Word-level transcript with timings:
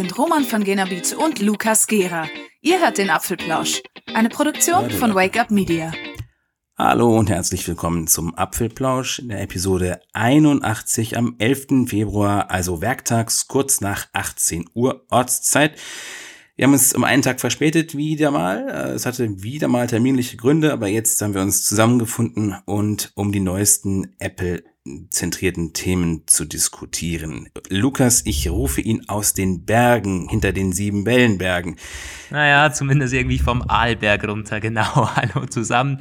sind 0.00 0.16
Roman 0.16 0.44
von 0.44 0.64
Genabit 0.64 1.14
und 1.14 1.42
Lukas 1.42 1.86
Gera. 1.86 2.26
Ihr 2.62 2.80
hört 2.80 2.96
den 2.96 3.10
Apfelplausch, 3.10 3.82
eine 4.14 4.30
Produktion 4.30 4.90
von 4.90 5.14
Wake 5.14 5.38
Up 5.38 5.50
Media. 5.50 5.92
Hallo 6.78 7.18
und 7.18 7.28
herzlich 7.28 7.68
willkommen 7.68 8.06
zum 8.06 8.34
Apfelplausch 8.34 9.18
in 9.18 9.28
der 9.28 9.42
Episode 9.42 10.00
81 10.14 11.18
am 11.18 11.34
11. 11.38 11.86
Februar, 11.86 12.50
also 12.50 12.80
werktags 12.80 13.46
kurz 13.46 13.82
nach 13.82 14.06
18 14.14 14.70
Uhr 14.72 15.04
Ortszeit. 15.10 15.78
Wir 16.56 16.64
haben 16.64 16.72
uns 16.72 16.94
um 16.94 17.04
einen 17.04 17.20
Tag 17.20 17.38
verspätet, 17.38 17.94
wieder 17.94 18.30
mal. 18.30 18.70
Es 18.94 19.04
hatte 19.04 19.42
wieder 19.42 19.68
mal 19.68 19.86
terminliche 19.86 20.38
Gründe, 20.38 20.72
aber 20.72 20.88
jetzt 20.88 21.20
haben 21.20 21.34
wir 21.34 21.42
uns 21.42 21.66
zusammengefunden 21.66 22.56
und 22.64 23.12
um 23.16 23.32
die 23.32 23.40
neuesten 23.40 24.16
Apple 24.18 24.62
zentrierten 25.10 25.74
Themen 25.74 26.26
zu 26.26 26.46
diskutieren. 26.46 27.48
Lukas, 27.68 28.22
ich 28.24 28.48
rufe 28.48 28.80
ihn 28.80 29.08
aus 29.08 29.34
den 29.34 29.66
Bergen, 29.66 30.28
hinter 30.28 30.52
den 30.52 30.72
sieben 30.72 31.04
Wellenbergen. 31.04 31.76
Naja, 32.30 32.72
zumindest 32.72 33.12
irgendwie 33.12 33.38
vom 33.38 33.62
Aalberg 33.68 34.26
runter, 34.26 34.60
genau. 34.60 35.14
Hallo 35.14 35.46
zusammen. 35.46 36.00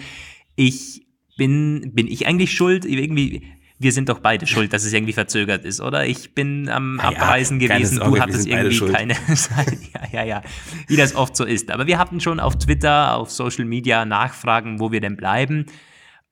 Ich 0.56 1.06
bin, 1.38 1.92
bin 1.94 2.08
ich 2.08 2.26
eigentlich 2.26 2.54
schuld? 2.54 2.86
Irgendwie, 2.86 3.44
wir 3.80 3.92
sind 3.92 4.08
doch 4.08 4.20
beide 4.20 4.48
schuld, 4.48 4.72
dass 4.72 4.86
es 4.86 4.94
irgendwie 4.94 5.14
verzögert 5.14 5.66
ist, 5.66 5.82
oder? 5.82 6.06
Ich 6.06 6.34
bin 6.34 6.70
am 6.70 7.00
ja, 7.04 7.10
Abreisen 7.10 7.60
gewesen, 7.60 7.98
Sorge, 7.98 8.12
du 8.12 8.22
hattest 8.22 8.48
irgendwie 8.48 8.80
keine 8.92 9.14
ja, 9.94 10.02
ja, 10.14 10.24
ja, 10.24 10.42
wie 10.88 10.96
das 10.96 11.16
oft 11.16 11.36
so 11.36 11.44
ist. 11.44 11.70
Aber 11.70 11.86
wir 11.86 11.98
hatten 11.98 12.22
schon 12.22 12.40
auf 12.40 12.58
Twitter, 12.58 13.18
auf 13.18 13.30
Social 13.30 13.66
Media 13.66 14.06
Nachfragen, 14.06 14.80
wo 14.80 14.94
wir 14.94 15.02
denn 15.02 15.18
bleiben. 15.18 15.66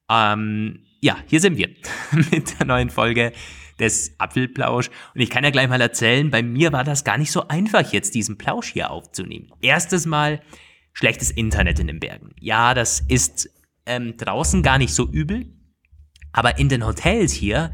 Ähm, 0.09 0.86
ja, 1.01 1.17
hier 1.27 1.39
sind 1.39 1.57
wir 1.57 1.69
mit 2.31 2.59
der 2.59 2.65
neuen 2.65 2.89
Folge 2.89 3.33
des 3.79 4.15
Apfelplausch. 4.17 4.89
Und 5.13 5.21
ich 5.21 5.29
kann 5.29 5.43
ja 5.43 5.51
gleich 5.51 5.67
mal 5.67 5.81
erzählen, 5.81 6.29
bei 6.31 6.41
mir 6.41 6.71
war 6.71 6.83
das 6.83 7.03
gar 7.03 7.17
nicht 7.17 7.31
so 7.31 7.47
einfach, 7.47 7.91
jetzt 7.93 8.15
diesen 8.15 8.37
Plausch 8.37 8.71
hier 8.73 8.89
aufzunehmen. 8.89 9.51
Erstes 9.61 10.05
Mal 10.05 10.41
schlechtes 10.93 11.29
Internet 11.29 11.79
in 11.79 11.87
den 11.87 11.99
Bergen. 11.99 12.31
Ja, 12.39 12.73
das 12.73 13.01
ist 13.07 13.49
ähm, 13.85 14.17
draußen 14.17 14.63
gar 14.63 14.79
nicht 14.79 14.93
so 14.93 15.07
übel, 15.07 15.45
aber 16.31 16.57
in 16.57 16.69
den 16.69 16.85
Hotels 16.85 17.33
hier 17.33 17.71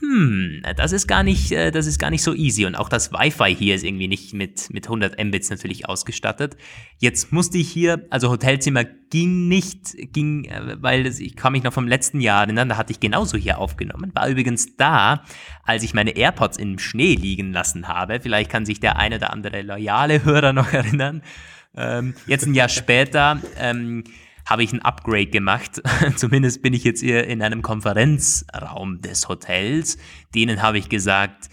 hm, 0.00 0.62
das 0.76 0.92
ist 0.92 1.08
gar 1.08 1.22
nicht, 1.22 1.50
äh, 1.50 1.70
das 1.70 1.86
ist 1.86 1.98
gar 1.98 2.10
nicht 2.10 2.22
so 2.22 2.32
easy. 2.34 2.66
Und 2.66 2.76
auch 2.76 2.88
das 2.88 3.12
Wi-Fi 3.12 3.54
hier 3.54 3.74
ist 3.74 3.84
irgendwie 3.84 4.06
nicht 4.06 4.32
mit, 4.32 4.72
mit 4.72 4.86
100 4.86 5.22
Mbits 5.22 5.50
natürlich 5.50 5.88
ausgestattet. 5.88 6.56
Jetzt 6.98 7.32
musste 7.32 7.58
ich 7.58 7.68
hier, 7.68 8.06
also 8.10 8.30
Hotelzimmer 8.30 8.84
ging 8.84 9.48
nicht, 9.48 9.96
ging, 10.12 10.44
äh, 10.44 10.76
weil 10.80 11.06
ich 11.06 11.34
kann 11.34 11.52
mich 11.52 11.64
noch 11.64 11.72
vom 11.72 11.88
letzten 11.88 12.20
Jahr 12.20 12.44
erinnern, 12.44 12.68
da 12.68 12.76
hatte 12.76 12.92
ich 12.92 13.00
genauso 13.00 13.36
hier 13.36 13.58
aufgenommen. 13.58 14.12
War 14.14 14.28
übrigens 14.28 14.76
da, 14.76 15.24
als 15.64 15.82
ich 15.82 15.94
meine 15.94 16.16
AirPods 16.16 16.58
im 16.58 16.78
Schnee 16.78 17.14
liegen 17.14 17.52
lassen 17.52 17.88
habe. 17.88 18.20
Vielleicht 18.20 18.50
kann 18.50 18.66
sich 18.66 18.78
der 18.78 18.98
eine 18.98 19.16
oder 19.16 19.32
andere 19.32 19.62
loyale 19.62 20.24
Hörer 20.24 20.52
noch 20.52 20.72
erinnern. 20.72 21.22
Ähm, 21.76 22.14
jetzt 22.26 22.46
ein 22.46 22.54
Jahr 22.54 22.68
später, 22.68 23.40
ähm, 23.58 24.04
habe 24.48 24.62
ich 24.62 24.72
ein 24.72 24.80
Upgrade 24.80 25.26
gemacht. 25.26 25.82
Zumindest 26.16 26.62
bin 26.62 26.72
ich 26.72 26.82
jetzt 26.82 27.00
hier 27.00 27.26
in 27.26 27.42
einem 27.42 27.60
Konferenzraum 27.60 29.02
des 29.02 29.28
Hotels. 29.28 29.98
Denen 30.34 30.62
habe 30.62 30.78
ich 30.78 30.88
gesagt, 30.88 31.50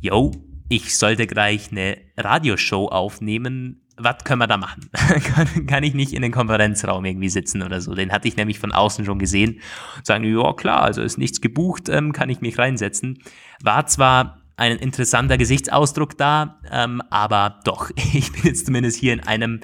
yo, 0.00 0.32
ich 0.70 0.96
sollte 0.96 1.26
gleich 1.26 1.70
eine 1.70 1.98
Radioshow 2.16 2.88
aufnehmen. 2.88 3.82
Was 3.96 4.24
können 4.24 4.40
wir 4.40 4.46
da 4.46 4.56
machen? 4.56 4.88
kann, 5.22 5.66
kann, 5.66 5.84
ich 5.84 5.92
nicht 5.92 6.14
in 6.14 6.22
den 6.22 6.32
Konferenzraum 6.32 7.04
irgendwie 7.04 7.28
sitzen 7.28 7.62
oder 7.62 7.82
so? 7.82 7.94
Den 7.94 8.10
hatte 8.10 8.26
ich 8.26 8.36
nämlich 8.36 8.58
von 8.58 8.72
außen 8.72 9.04
schon 9.04 9.18
gesehen. 9.18 9.60
Sagen, 10.02 10.24
ja 10.24 10.52
klar, 10.54 10.80
also 10.82 11.02
ist 11.02 11.18
nichts 11.18 11.42
gebucht, 11.42 11.90
ähm, 11.90 12.12
kann 12.12 12.30
ich 12.30 12.40
mich 12.40 12.58
reinsetzen. 12.58 13.18
War 13.62 13.86
zwar 13.86 14.40
ein 14.56 14.76
interessanter 14.78 15.36
Gesichtsausdruck 15.36 16.16
da, 16.16 16.60
ähm, 16.70 17.02
aber 17.10 17.60
doch, 17.64 17.90
ich 18.14 18.32
bin 18.32 18.42
jetzt 18.44 18.66
zumindest 18.66 18.98
hier 18.98 19.12
in 19.12 19.20
einem 19.20 19.60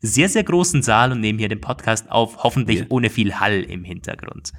sehr, 0.00 0.28
sehr 0.28 0.44
großen 0.44 0.82
Saal 0.82 1.12
und 1.12 1.20
nehmen 1.20 1.38
hier 1.38 1.48
den 1.48 1.60
Podcast 1.60 2.10
auf, 2.10 2.42
hoffentlich 2.42 2.80
ja. 2.80 2.86
ohne 2.88 3.10
viel 3.10 3.38
Hall 3.38 3.62
im 3.62 3.84
Hintergrund. 3.84 4.52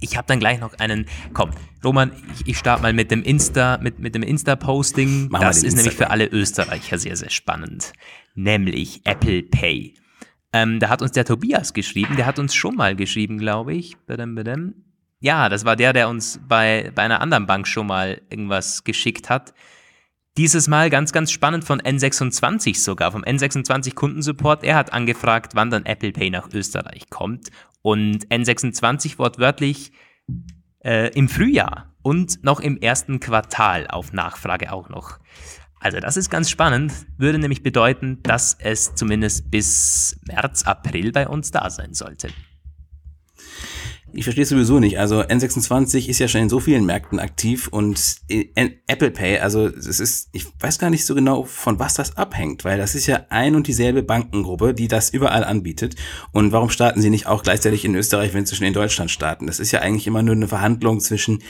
Ich 0.00 0.16
habe 0.16 0.26
dann 0.26 0.40
gleich 0.40 0.60
noch 0.60 0.74
einen, 0.78 1.06
komm, 1.32 1.50
Roman, 1.84 2.10
ich, 2.34 2.48
ich 2.48 2.58
starte 2.58 2.82
mal 2.82 2.92
mit 2.92 3.10
dem 3.10 3.22
Insta, 3.22 3.78
mit, 3.80 3.98
mit 3.98 4.14
dem 4.14 4.22
Insta-Posting. 4.22 5.30
Das 5.30 5.62
ist 5.62 5.76
nämlich 5.76 5.94
für 5.94 6.10
alle 6.10 6.26
Österreicher 6.26 6.98
sehr, 6.98 7.16
sehr 7.16 7.30
spannend. 7.30 7.92
Nämlich 8.34 9.02
Apple 9.04 9.42
Pay. 9.42 9.94
Ähm, 10.52 10.80
da 10.80 10.88
hat 10.88 11.02
uns 11.02 11.12
der 11.12 11.24
Tobias 11.24 11.74
geschrieben, 11.74 12.16
der 12.16 12.26
hat 12.26 12.38
uns 12.38 12.54
schon 12.54 12.74
mal 12.74 12.96
geschrieben, 12.96 13.38
glaube 13.38 13.74
ich. 13.74 13.96
Badam, 14.06 14.34
badam. 14.34 14.74
Ja, 15.20 15.48
das 15.48 15.64
war 15.64 15.76
der, 15.76 15.92
der 15.92 16.08
uns 16.08 16.40
bei, 16.48 16.90
bei 16.94 17.02
einer 17.02 17.20
anderen 17.20 17.46
Bank 17.46 17.68
schon 17.68 17.86
mal 17.86 18.20
irgendwas 18.30 18.84
geschickt 18.84 19.28
hat. 19.28 19.54
Dieses 20.40 20.68
Mal 20.68 20.88
ganz, 20.88 21.12
ganz 21.12 21.32
spannend 21.32 21.64
von 21.64 21.82
N26 21.82 22.78
sogar, 22.78 23.12
vom 23.12 23.24
N26 23.24 23.94
Kundensupport. 23.94 24.64
Er 24.64 24.76
hat 24.76 24.90
angefragt, 24.90 25.54
wann 25.54 25.68
dann 25.68 25.84
Apple 25.84 26.12
Pay 26.12 26.30
nach 26.30 26.48
Österreich 26.50 27.10
kommt. 27.10 27.50
Und 27.82 28.26
N26 28.28 29.18
wortwörtlich 29.18 29.92
äh, 30.82 31.12
im 31.12 31.28
Frühjahr 31.28 31.92
und 32.00 32.42
noch 32.42 32.60
im 32.60 32.78
ersten 32.78 33.20
Quartal 33.20 33.86
auf 33.88 34.14
Nachfrage 34.14 34.72
auch 34.72 34.88
noch. 34.88 35.18
Also 35.78 36.00
das 36.00 36.16
ist 36.16 36.30
ganz 36.30 36.48
spannend, 36.48 36.94
würde 37.18 37.38
nämlich 37.38 37.62
bedeuten, 37.62 38.22
dass 38.22 38.56
es 38.58 38.94
zumindest 38.94 39.50
bis 39.50 40.18
März, 40.26 40.62
April 40.62 41.12
bei 41.12 41.28
uns 41.28 41.50
da 41.50 41.68
sein 41.68 41.92
sollte. 41.92 42.28
Ich 44.12 44.24
verstehe 44.24 44.42
es 44.42 44.48
sowieso 44.48 44.80
nicht. 44.80 44.98
Also 44.98 45.20
N26 45.20 46.08
ist 46.08 46.18
ja 46.18 46.26
schon 46.26 46.42
in 46.42 46.48
so 46.48 46.58
vielen 46.58 46.84
Märkten 46.84 47.20
aktiv 47.20 47.68
und 47.68 48.16
Apple 48.28 49.10
Pay, 49.10 49.38
also 49.38 49.66
es 49.66 50.00
ist, 50.00 50.28
ich 50.32 50.46
weiß 50.58 50.78
gar 50.78 50.90
nicht 50.90 51.04
so 51.06 51.14
genau, 51.14 51.44
von 51.44 51.78
was 51.78 51.94
das 51.94 52.16
abhängt, 52.16 52.64
weil 52.64 52.78
das 52.78 52.94
ist 52.94 53.06
ja 53.06 53.26
ein 53.28 53.54
und 53.54 53.66
dieselbe 53.66 54.02
Bankengruppe, 54.02 54.74
die 54.74 54.88
das 54.88 55.10
überall 55.10 55.44
anbietet. 55.44 55.94
Und 56.32 56.52
warum 56.52 56.70
starten 56.70 57.00
sie 57.00 57.10
nicht 57.10 57.26
auch 57.26 57.42
gleichzeitig 57.42 57.84
in 57.84 57.94
Österreich, 57.94 58.34
wenn 58.34 58.46
sie 58.46 58.56
schon 58.56 58.66
in 58.66 58.74
Deutschland 58.74 59.10
starten? 59.10 59.46
Das 59.46 59.60
ist 59.60 59.70
ja 59.70 59.80
eigentlich 59.80 60.06
immer 60.06 60.22
nur 60.22 60.34
eine 60.34 60.48
Verhandlung 60.48 61.00
zwischen 61.00 61.42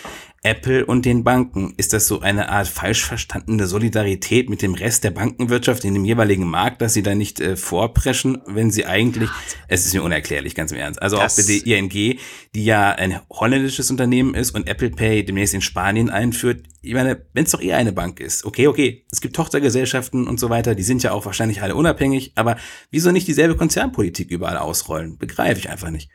Apple 0.42 0.86
und 0.86 1.04
den 1.04 1.22
Banken. 1.22 1.74
Ist 1.76 1.92
das 1.92 2.06
so 2.06 2.20
eine 2.20 2.48
Art 2.48 2.66
falsch 2.66 3.04
verstandene 3.04 3.66
Solidarität 3.66 4.48
mit 4.48 4.62
dem 4.62 4.72
Rest 4.72 5.04
der 5.04 5.10
Bankenwirtschaft 5.10 5.84
in 5.84 5.92
dem 5.92 6.04
jeweiligen 6.06 6.48
Markt, 6.48 6.80
dass 6.80 6.94
sie 6.94 7.02
da 7.02 7.14
nicht 7.14 7.40
äh, 7.40 7.56
vorpreschen, 7.56 8.38
wenn 8.46 8.70
sie 8.70 8.86
eigentlich, 8.86 9.28
es 9.68 9.84
ist 9.84 9.92
mir 9.92 10.02
unerklärlich, 10.02 10.54
ganz 10.54 10.72
im 10.72 10.78
Ernst. 10.78 11.02
Also 11.02 11.18
das 11.18 11.38
auch 11.38 11.46
bitte 11.46 11.68
ING, 11.68 11.90
die 11.90 12.64
ja 12.64 12.90
ein 12.90 13.20
holländisches 13.28 13.90
Unternehmen 13.90 14.34
ist 14.34 14.52
und 14.52 14.66
Apple 14.66 14.90
Pay 14.90 15.24
demnächst 15.24 15.52
in 15.52 15.60
Spanien 15.60 16.08
einführt. 16.08 16.62
Ich 16.80 16.94
meine, 16.94 17.26
wenn 17.34 17.44
es 17.44 17.50
doch 17.50 17.60
eher 17.60 17.76
eine 17.76 17.92
Bank 17.92 18.18
ist, 18.18 18.46
okay, 18.46 18.66
okay, 18.66 19.04
es 19.12 19.20
gibt 19.20 19.36
Tochtergesellschaften 19.36 20.26
und 20.26 20.40
so 20.40 20.48
weiter, 20.48 20.74
die 20.74 20.82
sind 20.82 21.02
ja 21.02 21.12
auch 21.12 21.26
wahrscheinlich 21.26 21.60
alle 21.60 21.74
unabhängig, 21.74 22.32
aber 22.36 22.56
wieso 22.90 23.10
nicht 23.10 23.28
dieselbe 23.28 23.56
Konzernpolitik 23.56 24.30
überall 24.30 24.56
ausrollen? 24.56 25.18
Begreife 25.18 25.58
ich 25.58 25.68
einfach 25.68 25.90
nicht. 25.90 26.10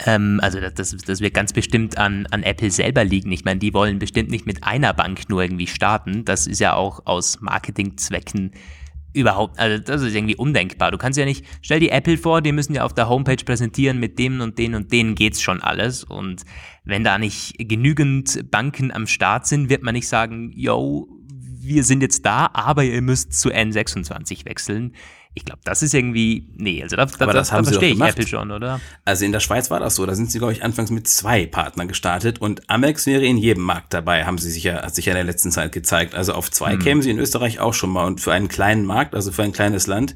Ähm, 0.00 0.40
also 0.42 0.60
das, 0.60 0.96
das 0.96 1.20
wird 1.20 1.34
ganz 1.34 1.52
bestimmt 1.52 1.98
an, 1.98 2.26
an 2.30 2.42
Apple 2.42 2.70
selber 2.70 3.04
liegen. 3.04 3.32
Ich 3.32 3.44
meine, 3.44 3.60
die 3.60 3.74
wollen 3.74 3.98
bestimmt 3.98 4.30
nicht 4.30 4.46
mit 4.46 4.64
einer 4.64 4.92
Bank 4.92 5.28
nur 5.28 5.42
irgendwie 5.42 5.66
starten. 5.66 6.24
Das 6.24 6.46
ist 6.46 6.60
ja 6.60 6.74
auch 6.74 7.06
aus 7.06 7.40
Marketingzwecken 7.40 8.52
überhaupt, 9.14 9.58
also 9.58 9.82
das 9.82 10.02
ist 10.02 10.14
irgendwie 10.14 10.36
undenkbar. 10.36 10.90
Du 10.90 10.98
kannst 10.98 11.18
ja 11.18 11.24
nicht, 11.24 11.44
stell 11.62 11.80
dir 11.80 11.92
Apple 11.92 12.18
vor, 12.18 12.42
die 12.42 12.50
müssen 12.50 12.74
ja 12.74 12.84
auf 12.84 12.92
der 12.92 13.08
Homepage 13.08 13.42
präsentieren, 13.44 14.00
mit 14.00 14.18
dem 14.18 14.40
und 14.40 14.58
den 14.58 14.74
und 14.74 14.92
denen 14.92 15.14
geht's 15.14 15.40
schon 15.40 15.62
alles. 15.62 16.02
Und 16.02 16.42
wenn 16.84 17.04
da 17.04 17.18
nicht 17.18 17.54
genügend 17.58 18.50
Banken 18.50 18.90
am 18.92 19.06
Start 19.06 19.46
sind, 19.46 19.68
wird 19.68 19.84
man 19.84 19.94
nicht 19.94 20.08
sagen, 20.08 20.50
yo, 20.54 21.08
wir 21.30 21.84
sind 21.84 22.02
jetzt 22.02 22.26
da, 22.26 22.50
aber 22.52 22.84
ihr 22.84 23.00
müsst 23.00 23.32
zu 23.32 23.50
N26 23.50 24.44
wechseln 24.44 24.92
ich 25.36 25.44
glaube, 25.44 25.60
das 25.64 25.82
ist 25.82 25.94
irgendwie, 25.94 26.48
nee, 26.56 26.80
also 26.82 26.94
da, 26.94 27.06
da, 27.06 27.26
das, 27.26 27.48
da, 27.48 27.56
da 27.56 27.64
verstehe 27.64 27.92
ich 27.92 28.00
Apple 28.00 28.26
schon, 28.26 28.52
oder? 28.52 28.80
Also 29.04 29.24
in 29.24 29.32
der 29.32 29.40
Schweiz 29.40 29.68
war 29.68 29.80
das 29.80 29.96
so, 29.96 30.06
da 30.06 30.14
sind 30.14 30.30
sie, 30.30 30.38
glaube 30.38 30.52
ich, 30.52 30.62
anfangs 30.62 30.90
mit 30.90 31.08
zwei 31.08 31.46
Partnern 31.46 31.88
gestartet 31.88 32.40
und 32.40 32.70
Amex 32.70 33.06
wäre 33.06 33.24
in 33.24 33.36
jedem 33.36 33.64
Markt 33.64 33.92
dabei, 33.92 34.24
haben 34.26 34.38
sie 34.38 34.50
sich 34.50 34.62
ja, 34.62 34.82
hat 34.82 34.94
sich 34.94 35.06
ja 35.06 35.12
in 35.12 35.16
der 35.16 35.24
letzten 35.24 35.50
Zeit 35.50 35.72
gezeigt. 35.72 36.14
Also 36.14 36.34
auf 36.34 36.50
zwei 36.52 36.74
hm. 36.74 36.78
kämen 36.78 37.02
sie 37.02 37.10
in 37.10 37.18
Österreich 37.18 37.58
auch 37.58 37.74
schon 37.74 37.90
mal 37.90 38.06
und 38.06 38.20
für 38.20 38.32
einen 38.32 38.46
kleinen 38.46 38.86
Markt, 38.86 39.14
also 39.14 39.32
für 39.32 39.42
ein 39.42 39.52
kleines 39.52 39.88
Land, 39.88 40.14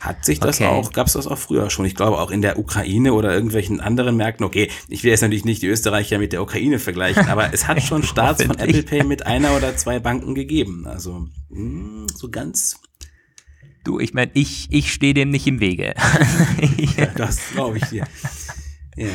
hat 0.00 0.24
sich 0.24 0.40
das 0.40 0.60
okay. 0.60 0.66
auch, 0.66 0.92
gab 0.92 1.06
es 1.06 1.12
das 1.12 1.26
auch 1.26 1.38
früher 1.38 1.68
schon. 1.68 1.84
Ich 1.84 1.94
glaube 1.94 2.18
auch 2.18 2.30
in 2.30 2.40
der 2.40 2.58
Ukraine 2.58 3.12
oder 3.12 3.32
irgendwelchen 3.34 3.80
anderen 3.80 4.16
Märkten. 4.16 4.44
Okay, 4.44 4.70
ich 4.88 5.04
will 5.04 5.10
jetzt 5.10 5.20
natürlich 5.20 5.44
nicht 5.44 5.62
die 5.62 5.66
Österreicher 5.66 6.18
mit 6.18 6.32
der 6.32 6.42
Ukraine 6.42 6.78
vergleichen, 6.78 7.28
aber 7.28 7.52
es 7.52 7.68
hat 7.68 7.82
schon 7.82 8.02
Starts 8.02 8.42
von 8.42 8.58
Apple 8.58 8.82
Pay 8.82 9.04
mit 9.04 9.26
einer 9.26 9.54
oder 9.56 9.76
zwei 9.76 10.00
Banken 10.00 10.34
gegeben. 10.34 10.86
Also 10.86 11.28
mh, 11.50 11.56
hm, 11.58 12.06
so 12.14 12.30
ganz 12.30 12.80
Du, 13.84 13.98
ich 13.98 14.14
meine, 14.14 14.30
ich, 14.34 14.68
ich 14.70 14.92
stehe 14.92 15.14
dem 15.14 15.30
nicht 15.30 15.46
im 15.46 15.60
Wege. 15.60 15.94
ja, 16.96 17.06
das 17.16 17.50
glaube 17.52 17.78
ich 17.78 17.84
dir. 17.84 18.06
Ja. 18.96 19.08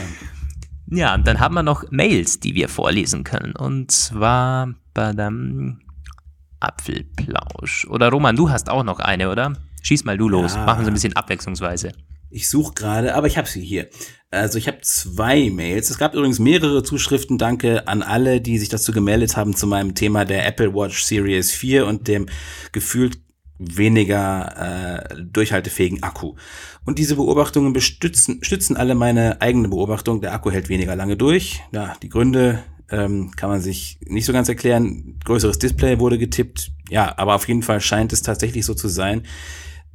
Ja, 0.88 1.14
und 1.14 1.28
dann 1.28 1.40
haben 1.40 1.54
wir 1.54 1.62
noch 1.62 1.92
Mails, 1.92 2.40
die 2.40 2.56
wir 2.56 2.70
vorlesen 2.70 3.24
können. 3.24 3.56
Und 3.56 3.92
zwar 3.92 4.74
badam, 4.94 5.82
Apfelplausch. 6.60 7.86
Oder 7.88 8.10
Roman, 8.10 8.36
du 8.36 8.50
hast 8.50 8.70
auch 8.70 8.84
noch 8.84 9.00
eine, 9.00 9.30
oder? 9.30 9.54
Schieß 9.84 10.06
mal 10.06 10.18
du 10.18 10.30
los. 10.30 10.56
Ja. 10.56 10.66
Machen 10.66 10.86
Sie 10.86 10.92
ein 10.92 10.94
bisschen 10.94 11.16
abwechslungsweise. 11.16 11.92
Ich 12.32 12.50
suche 12.50 12.74
gerade, 12.74 13.16
aber 13.16 13.28
ich 13.28 13.38
habe 13.38 13.48
sie 13.48 13.64
hier. 13.64 13.90
Also 14.32 14.58
ich 14.58 14.68
habe 14.68 14.82
zwei 14.82 15.50
Mails. 15.50 15.90
Es 15.90 15.98
gab 15.98 16.16
übrigens 16.16 16.40
mehrere 16.40 16.84
Zuschriften. 16.84 17.38
Danke 17.38 17.88
an 17.88 18.02
alle, 18.02 18.42
die 18.42 18.58
sich 18.58 18.70
dazu 18.70 18.92
gemeldet 18.92 19.38
haben 19.38 19.56
zu 19.56 19.68
meinem 19.68 19.96
Thema 19.96 20.26
der 20.26 20.46
Apple 20.46 20.74
Watch 20.74 21.04
Series 21.04 21.52
4 21.52 21.86
und 21.86 22.08
dem 22.08 22.26
gefühlt 22.72 23.20
weniger 23.57 25.07
äh, 25.10 25.24
durchhaltefähigen 25.24 26.04
Akku. 26.04 26.36
Und 26.86 27.00
diese 27.00 27.16
Beobachtungen 27.16 27.74
bestützen, 27.74 28.44
stützen 28.44 28.78
alle 28.78 28.96
meine 28.96 29.42
eigene 29.42 29.69
Beobachtung. 29.69 30.22
Der 30.22 30.34
Akku 30.34 30.52
hält 30.52 30.69
weniger 30.69 30.96
lange 30.96 31.18
durch. 31.18 31.62
Ja, 31.72 31.96
die 32.02 32.10
Gründe 32.10 32.63
ähm, 32.92 33.31
kann 33.36 33.50
man 33.50 33.62
sich 33.62 33.98
nicht 34.06 34.25
so 34.25 34.34
ganz 34.34 34.50
erklären. 34.50 35.19
Größeres 35.24 35.60
Display 35.60 36.00
wurde 36.00 36.18
getippt. 36.18 36.72
Ja, 36.90 37.18
aber 37.18 37.36
auf 37.36 37.48
jeden 37.48 37.63
Fall 37.63 37.81
scheint 37.81 38.13
es 38.13 38.22
tatsächlich 38.22 38.66
so 38.66 38.74
zu 38.74 38.88
sein. 38.88 39.24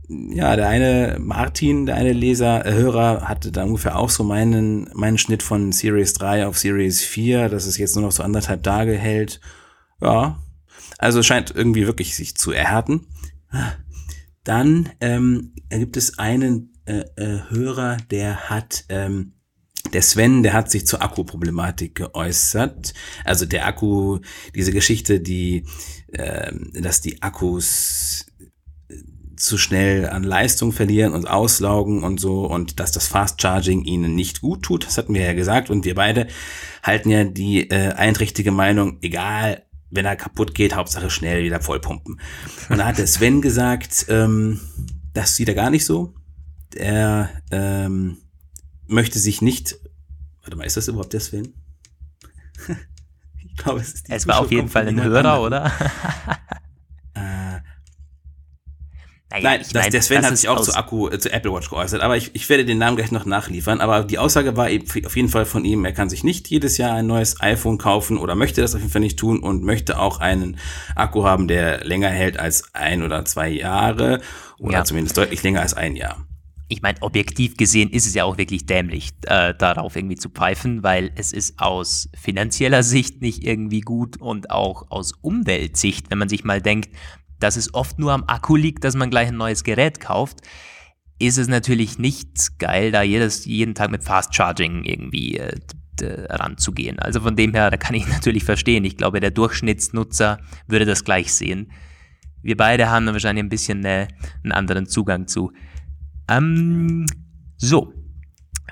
Ja, 0.09 0.57
der 0.57 0.67
eine 0.67 1.19
Martin, 1.21 1.87
der 1.87 1.95
eine 1.95 2.13
Leser, 2.13 2.67
äh, 2.67 2.73
Hörer 2.73 3.29
hatte 3.29 3.53
da 3.53 3.63
ungefähr 3.63 3.97
auch 3.97 4.11
so 4.11 4.25
meinen, 4.25 4.91
meinen 4.95 5.19
Schnitt 5.19 5.43
von 5.43 5.71
Series 5.71 6.15
3 6.15 6.47
auf 6.47 6.59
Series 6.59 7.03
4, 7.03 7.49
dass 7.49 7.67
es 7.67 7.79
jetzt 7.79 7.95
nur 7.95 8.05
noch 8.05 8.13
so 8.13 8.25
anderthalb 8.25 8.65
Tage 8.65 8.95
hält. 8.95 9.41
Ja, 10.01 10.41
also 10.99 11.23
scheint 11.23 11.55
irgendwie 11.55 11.87
wirklich 11.87 12.17
sich 12.17 12.37
zu 12.37 12.51
erhärten. 12.51 13.07
Dann 14.45 14.91
ähm, 15.01 15.55
gibt 15.69 15.97
es 15.97 16.19
einen 16.19 16.73
äh, 16.87 17.05
äh, 17.17 17.41
Hörer, 17.51 17.99
der 18.11 18.51
hat 18.51 18.85
ähm, 18.89 19.35
der 19.93 20.03
Sven, 20.03 20.43
der 20.43 20.53
hat 20.53 20.71
sich 20.71 20.87
zur 20.87 21.03
Akkuproblematik 21.03 21.95
geäußert. 21.95 22.95
Also 23.25 23.47
der 23.47 23.67
Akku, 23.67 24.19
diese 24.55 24.73
Geschichte, 24.73 25.21
die, 25.21 25.65
äh, 26.09 26.53
dass 26.81 27.01
die 27.01 27.23
Akkus 27.23 28.27
äh, 28.89 28.95
zu 29.37 29.59
schnell 29.59 30.09
an 30.09 30.23
Leistung 30.23 30.73
verlieren 30.73 31.13
und 31.13 31.29
auslaugen 31.29 32.03
und 32.03 32.21
so 32.21 32.47
und 32.47 32.79
dass 32.79 32.93
das 32.93 33.09
Fast 33.09 33.41
Charging 33.41 33.85
ihnen 33.85 34.15
nicht 34.15 34.41
gut 34.41 34.63
tut. 34.63 34.87
Das 34.87 34.99
hatten 34.99 35.15
wir 35.15 35.23
ja 35.23 35.33
gesagt 35.33 35.71
und 35.71 35.85
wir 35.85 35.95
beide 35.95 36.27
halten 36.83 37.11
ja 37.11 37.25
die 37.25 37.71
äh, 37.71 37.93
einträchtige 37.93 38.53
Meinung, 38.53 38.99
egal, 39.01 39.65
wenn 39.91 40.07
er 40.07 40.17
kaputt 40.17 40.55
geht, 40.55 40.75
Hauptsache 40.75 41.11
schnell 41.11 41.45
wieder 41.45 41.61
vollpumpen. 41.61 42.21
Und 42.69 42.79
da 42.79 42.87
hat 42.87 42.99
der 42.99 43.07
Sven 43.07 43.41
gesagt, 43.43 44.07
ähm, 44.09 44.61
das 45.13 45.37
sieht 45.37 45.49
er 45.49 45.55
gar 45.55 45.71
nicht 45.71 45.85
so. 45.85 46.15
Er 46.75 47.31
ähm, 47.51 48.19
möchte 48.87 49.19
sich 49.19 49.43
nicht. 49.43 49.79
Warte 50.43 50.57
mal, 50.57 50.65
ist 50.65 50.77
das 50.77 50.89
überhaupt 50.89 51.13
der 51.13 51.21
Sven? 51.21 51.55
ich 53.39 53.57
glaube, 53.57 53.81
es 53.81 53.95
ist 53.95 54.09
die 54.09 54.13
Es 54.13 54.27
war 54.27 54.41
auf 54.41 54.51
jeden 54.51 54.69
Fall 54.69 54.87
ein 54.87 55.03
Hörer, 55.03 55.43
oder? 55.43 55.73
naja, 59.31 59.51
Nein, 59.51 59.61
das, 59.61 59.75
mein, 59.75 59.91
der 59.93 60.03
Sven 60.03 60.27
hat 60.27 60.37
sich 60.37 60.49
auch 60.49 60.61
zu 60.61 60.75
Akku, 60.75 61.09
äh, 61.09 61.19
zu 61.21 61.33
Apple 61.33 61.53
Watch 61.53 61.71
geäußert, 61.71 62.01
aber 62.01 62.17
ich, 62.17 62.35
ich 62.35 62.49
werde 62.49 62.65
den 62.65 62.79
Namen 62.79 62.97
gleich 62.97 63.13
noch 63.13 63.27
nachliefern. 63.27 63.81
Aber 63.81 64.03
die 64.03 64.19
Aussage 64.19 64.57
war 64.57 64.69
eben 64.71 64.87
auf 65.07 65.17
jeden 65.17 65.29
Fall 65.29 65.47
von 65.47 65.65
ihm, 65.65 65.85
er 65.85 65.93
kann 65.93 66.11
sich 66.11 66.25
nicht 66.25 66.49
jedes 66.49 66.79
Jahr 66.79 66.97
ein 66.97 67.07
neues 67.07 67.41
iPhone 67.41 67.79
kaufen 67.79 68.19
oder 68.19 68.35
möchte 68.35 68.61
das 68.61 68.75
auf 68.75 68.81
jeden 68.81 68.93
Fall 68.93 69.03
nicht 69.03 69.19
tun 69.19 69.39
und 69.39 69.63
möchte 69.63 70.01
auch 70.01 70.19
einen 70.19 70.59
Akku 70.97 71.25
haben, 71.25 71.47
der 71.47 71.85
länger 71.85 72.09
hält 72.09 72.41
als 72.41 72.75
ein 72.75 73.05
oder 73.05 73.25
zwei 73.25 73.49
Jahre 73.51 74.21
oder 74.59 74.79
ja. 74.79 74.85
zumindest 74.85 75.17
deutlich 75.17 75.43
länger 75.45 75.61
als 75.61 75.75
ein 75.75 75.95
Jahr 75.95 76.27
ich 76.71 76.83
meine, 76.83 77.03
objektiv 77.03 77.57
gesehen 77.57 77.91
ist 77.91 78.07
es 78.07 78.15
ja 78.15 78.25
auch 78.25 78.39
wirklich 78.39 78.65
dämlich, 78.65 79.11
äh, 79.27 79.55
darauf 79.55 79.97
irgendwie 79.97 80.15
zu 80.15 80.31
pfeifen, 80.31 80.85
weil 80.85 81.11
es 81.17 81.33
ist 81.33 81.59
aus 81.59 82.09
finanzieller 82.15 82.85
Sicht 82.85 83.21
nicht 83.21 83.45
irgendwie 83.45 83.81
gut 83.81 84.21
und 84.21 84.51
auch 84.51 84.89
aus 84.89 85.13
Umweltsicht, 85.21 86.11
wenn 86.11 86.19
man 86.19 86.29
sich 86.29 86.45
mal 86.45 86.63
denkt, 86.63 86.91
dass 87.41 87.57
es 87.57 87.75
oft 87.75 87.99
nur 87.99 88.13
am 88.13 88.25
Akku 88.27 88.57
liegt, 88.57 88.85
dass 88.85 88.95
man 88.95 89.11
gleich 89.11 89.29
ein 89.29 89.37
neues 89.37 89.65
Gerät 89.65 90.01
kauft, 90.01 90.41
ist 91.19 91.39
es 91.39 91.49
natürlich 91.49 91.99
nicht 91.99 92.59
geil, 92.59 92.93
da 92.93 93.03
jedes, 93.03 93.45
jeden 93.45 93.75
Tag 93.75 93.91
mit 93.91 94.05
Fast 94.05 94.35
Charging 94.35 94.85
irgendwie 94.85 95.37
äh, 95.37 95.53
ranzugehen. 96.01 96.99
Also 96.99 97.21
von 97.21 97.37
dem 97.37 97.53
her, 97.53 97.71
da 97.71 97.77
kann 97.77 97.95
ich 97.95 98.07
natürlich 98.09 98.45
verstehen. 98.45 98.85
Ich 98.85 98.97
glaube, 98.97 99.21
der 99.21 99.31
Durchschnittsnutzer 99.31 100.39
würde 100.67 100.87
das 100.87 101.05
gleich 101.05 101.33
sehen. 101.35 101.73
Wir 102.43 102.57
beide 102.57 102.89
haben 102.89 103.05
da 103.05 103.13
wahrscheinlich 103.13 103.45
ein 103.45 103.51
bisschen 103.51 103.85
äh, 103.85 104.09
einen 104.43 104.53
anderen 104.53 104.87
Zugang 104.87 105.27
zu. 105.27 105.53
Ähm, 106.29 107.05
so, 107.59 107.93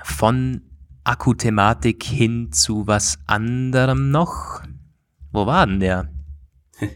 von 0.03 0.61
Akkuthematik 1.03 2.03
hin 2.03 2.51
zu 2.51 2.87
was 2.87 3.19
anderem 3.27 4.11
noch. 4.11 4.63
Wo 5.31 5.45
war 5.45 5.67
denn 5.67 5.79
der? 5.79 6.09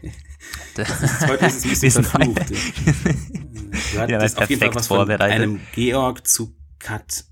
Heute 0.76 1.46
ist 1.46 1.56
es 1.56 1.64
ein 1.64 1.70
bisschen 1.70 2.04
verflucht. 2.04 2.50
Du 3.92 3.98
hattest 3.98 4.36
ja, 4.36 4.42
auf 4.42 4.50
jeden 4.50 4.60
Fall 4.60 4.74
was 4.74 4.86
von 4.86 5.10
einem 5.10 5.60
Georg 5.72 6.26
zu 6.26 6.54
Cut 6.78 7.24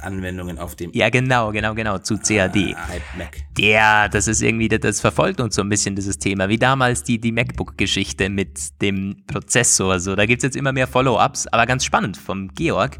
Anwendungen 0.00 0.58
auf 0.58 0.76
dem. 0.76 0.90
Ja, 0.92 1.10
genau, 1.10 1.52
genau, 1.52 1.74
genau, 1.74 1.98
zu 1.98 2.18
CAD. 2.18 2.74
Ah, 2.76 2.86
Mac. 3.16 3.38
Der, 3.56 4.08
das 4.08 4.28
ist 4.28 4.42
irgendwie, 4.42 4.68
das 4.68 5.00
verfolgt 5.00 5.40
uns 5.40 5.54
so 5.54 5.62
ein 5.62 5.68
bisschen 5.68 5.94
dieses 5.94 6.18
Thema, 6.18 6.48
wie 6.48 6.58
damals 6.58 7.02
die, 7.04 7.20
die 7.20 7.32
MacBook-Geschichte 7.32 8.28
mit 8.28 8.80
dem 8.82 9.22
Prozessor. 9.26 10.00
So, 10.00 10.16
da 10.16 10.26
gibt 10.26 10.40
es 10.40 10.44
jetzt 10.44 10.56
immer 10.56 10.72
mehr 10.72 10.86
Follow-ups, 10.86 11.46
aber 11.48 11.66
ganz 11.66 11.84
spannend 11.84 12.16
vom 12.16 12.48
Georg. 12.48 12.98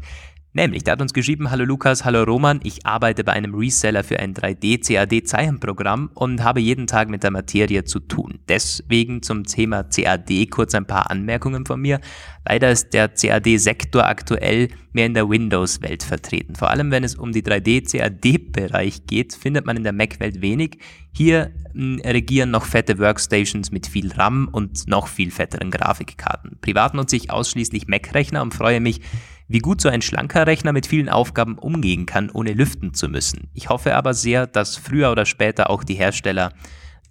Nämlich, 0.57 0.83
der 0.83 0.93
hat 0.93 1.01
uns 1.03 1.13
geschrieben, 1.13 1.51
hallo 1.51 1.65
Lukas, 1.65 2.03
hallo 2.03 2.23
Roman, 2.23 2.59
ich 2.63 2.83
arbeite 2.83 3.23
bei 3.23 3.31
einem 3.33 3.53
Reseller 3.53 4.03
für 4.03 4.19
ein 4.19 4.33
3D-CAD-Zeichenprogramm 4.33 6.09
und 6.15 6.43
habe 6.43 6.59
jeden 6.59 6.87
Tag 6.87 7.09
mit 7.09 7.21
der 7.21 7.29
Materie 7.29 7.83
zu 7.83 7.99
tun. 7.99 8.39
Deswegen 8.49 9.21
zum 9.21 9.43
Thema 9.43 9.83
CAD 9.83 10.49
kurz 10.49 10.73
ein 10.73 10.87
paar 10.87 11.11
Anmerkungen 11.11 11.67
von 11.67 11.79
mir. 11.79 11.99
Leider 12.43 12.71
ist 12.71 12.95
der 12.95 13.09
CAD-Sektor 13.09 14.03
aktuell 14.07 14.69
mehr 14.93 15.05
in 15.05 15.13
der 15.13 15.29
Windows-Welt 15.29 16.01
vertreten. 16.01 16.55
Vor 16.55 16.71
allem, 16.71 16.89
wenn 16.89 17.03
es 17.03 17.13
um 17.13 17.33
die 17.33 17.43
3D-CAD-Bereich 17.43 19.05
geht, 19.05 19.35
findet 19.35 19.67
man 19.67 19.77
in 19.77 19.83
der 19.83 19.93
Mac-Welt 19.93 20.41
wenig. 20.41 20.79
Hier 21.11 21.51
hm, 21.73 22.01
regieren 22.03 22.49
noch 22.49 22.65
fette 22.65 22.97
Workstations 22.97 23.71
mit 23.71 23.85
viel 23.85 24.11
RAM 24.11 24.49
und 24.51 24.87
noch 24.87 25.07
viel 25.07 25.29
fetteren 25.29 25.69
Grafikkarten. 25.69 26.57
Privat 26.61 26.95
nutze 26.95 27.15
ich 27.15 27.29
ausschließlich 27.29 27.87
Mac-Rechner 27.87 28.41
und 28.41 28.55
freue 28.55 28.79
mich, 28.79 29.01
wie 29.47 29.59
gut 29.59 29.81
so 29.81 29.89
ein 29.89 30.01
schlanker 30.01 30.45
Rechner 30.45 30.73
mit 30.73 30.87
vielen 30.87 31.09
Aufgaben 31.09 31.57
umgehen 31.57 32.05
kann, 32.05 32.29
ohne 32.29 32.53
lüften 32.53 32.93
zu 32.93 33.07
müssen. 33.07 33.49
Ich 33.53 33.69
hoffe 33.69 33.95
aber 33.95 34.13
sehr, 34.13 34.47
dass 34.47 34.75
früher 34.75 35.11
oder 35.11 35.25
später 35.25 35.69
auch 35.69 35.83
die 35.83 35.95
Hersteller 35.95 36.53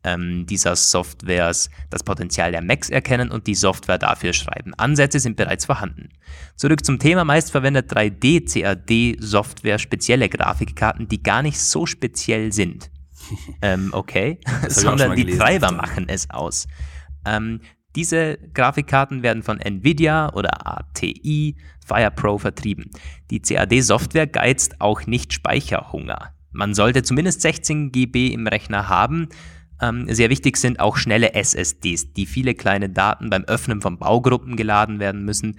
ähm, 0.07 0.47
dieser 0.47 0.77
Softwares 0.77 1.69
das 1.91 2.03
Potenzial 2.05 2.53
der 2.53 2.63
Macs 2.63 2.91
erkennen 2.91 3.31
und 3.31 3.47
die 3.47 3.55
Software 3.55 3.99
dafür 3.99 4.33
schreiben. 4.33 4.73
Ansätze 4.75 5.19
sind 5.19 5.37
bereits 5.37 5.67
vorhanden. 5.67 6.11
Zurück 6.55 6.85
zum 6.85 6.99
Thema. 6.99 7.25
Meist 7.25 7.51
verwendet 7.51 7.93
3D-CAD-Software 7.93 9.79
spezielle 9.79 10.29
Grafikkarten, 10.29 11.09
die 11.09 11.23
gar 11.23 11.43
nicht 11.43 11.59
so 11.59 11.87
speziell 11.87 12.53
sind. 12.53 12.91
ähm, 13.63 13.91
okay, 13.93 14.39
sondern 14.69 15.17
die 15.17 15.37
Treiber 15.37 15.73
machen 15.73 16.09
es 16.09 16.31
aus. 16.31 16.69
Ähm, 17.25 17.61
diese 17.97 18.39
Grafikkarten 18.55 19.23
werden 19.23 19.43
von 19.43 19.59
Nvidia 19.59 20.33
oder 20.35 20.67
ATI 20.67 21.57
FirePro 21.85 22.39
vertrieben. 22.39 22.91
Die 23.31 23.41
CAD-Software 23.41 24.27
geizt 24.27 24.81
auch 24.81 25.07
nicht 25.07 25.33
Speicherhunger. 25.33 26.33
Man 26.53 26.75
sollte 26.75 27.03
zumindest 27.03 27.43
16 27.43 27.93
GB 27.93 28.29
im 28.29 28.47
Rechner 28.47 28.89
haben. 28.89 29.29
Ähm, 29.81 30.07
sehr 30.09 30.31
wichtig 30.31 30.57
sind 30.57 30.81
auch 30.81 30.97
schnelle 30.97 31.35
SSDs, 31.35 32.13
die 32.13 32.27
viele 32.27 32.55
kleine 32.55 32.89
Daten 32.89 33.31
beim 33.31 33.45
Öffnen 33.45 33.83
von 33.83 33.99
Baugruppen 33.99 34.57
geladen 34.57 34.99
werden 35.01 35.25
müssen. 35.25 35.59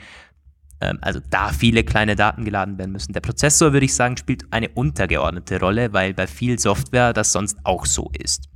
Ähm, 0.82 0.98
also 1.02 1.20
da 1.30 1.50
viele 1.50 1.84
kleine 1.84 2.16
Daten 2.16 2.46
geladen 2.46 2.78
werden 2.78 2.92
müssen. 2.92 3.14
Der 3.14 3.22
Prozessor, 3.22 3.74
würde 3.74 3.86
ich 3.86 3.94
sagen, 3.94 4.18
spielt 4.18 4.52
eine 4.52 4.70
untergeordnete 4.70 5.60
Rolle, 5.60 5.94
weil 5.94 6.14
bei 6.14 6.28
viel 6.28 6.58
Software 6.60 7.14
das 7.14 7.32
sonst 7.32 7.58
auch 7.64 7.86
so 7.86 8.12
ist. 8.18 8.50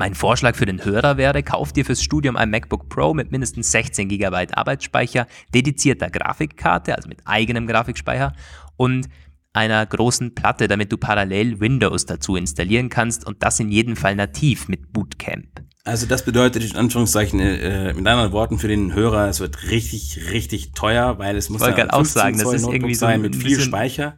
Mein 0.00 0.14
Vorschlag 0.14 0.56
für 0.56 0.64
den 0.64 0.82
Hörer 0.82 1.18
wäre, 1.18 1.42
kauft 1.42 1.76
dir 1.76 1.84
fürs 1.84 2.02
Studium 2.02 2.34
ein 2.34 2.48
MacBook 2.48 2.88
Pro 2.88 3.12
mit 3.12 3.32
mindestens 3.32 3.70
16 3.70 4.08
GB 4.08 4.46
Arbeitsspeicher, 4.50 5.26
dedizierter 5.52 6.08
Grafikkarte, 6.08 6.96
also 6.96 7.06
mit 7.06 7.18
eigenem 7.26 7.66
Grafikspeicher 7.66 8.32
und 8.78 9.10
einer 9.52 9.84
großen 9.84 10.34
Platte, 10.34 10.68
damit 10.68 10.90
du 10.90 10.96
parallel 10.96 11.60
Windows 11.60 12.06
dazu 12.06 12.34
installieren 12.34 12.88
kannst 12.88 13.26
und 13.26 13.42
das 13.42 13.60
in 13.60 13.68
jedem 13.70 13.94
Fall 13.94 14.16
nativ 14.16 14.68
mit 14.68 14.90
Bootcamp. 14.90 15.64
Also 15.84 16.06
das 16.06 16.24
bedeutet 16.24 16.64
in 16.64 16.76
Anführungszeichen 16.76 17.38
äh, 17.38 17.92
mit 17.92 18.06
anderen 18.06 18.32
Worten 18.32 18.58
für 18.58 18.68
den 18.68 18.94
Hörer, 18.94 19.28
es 19.28 19.40
wird 19.40 19.70
richtig, 19.70 20.30
richtig 20.30 20.72
teuer, 20.72 21.18
weil 21.18 21.36
es 21.36 21.50
muss 21.50 21.60
ja 21.60 21.74
ein 21.74 21.90
auch 21.90 22.06
sagen, 22.06 22.38
das 22.38 22.54
ist 22.54 22.66
irgendwie 22.66 22.94
sein 22.94 23.20
so 23.20 23.28
mit 23.28 23.36
viel 23.36 23.60
Speicher. 23.60 24.16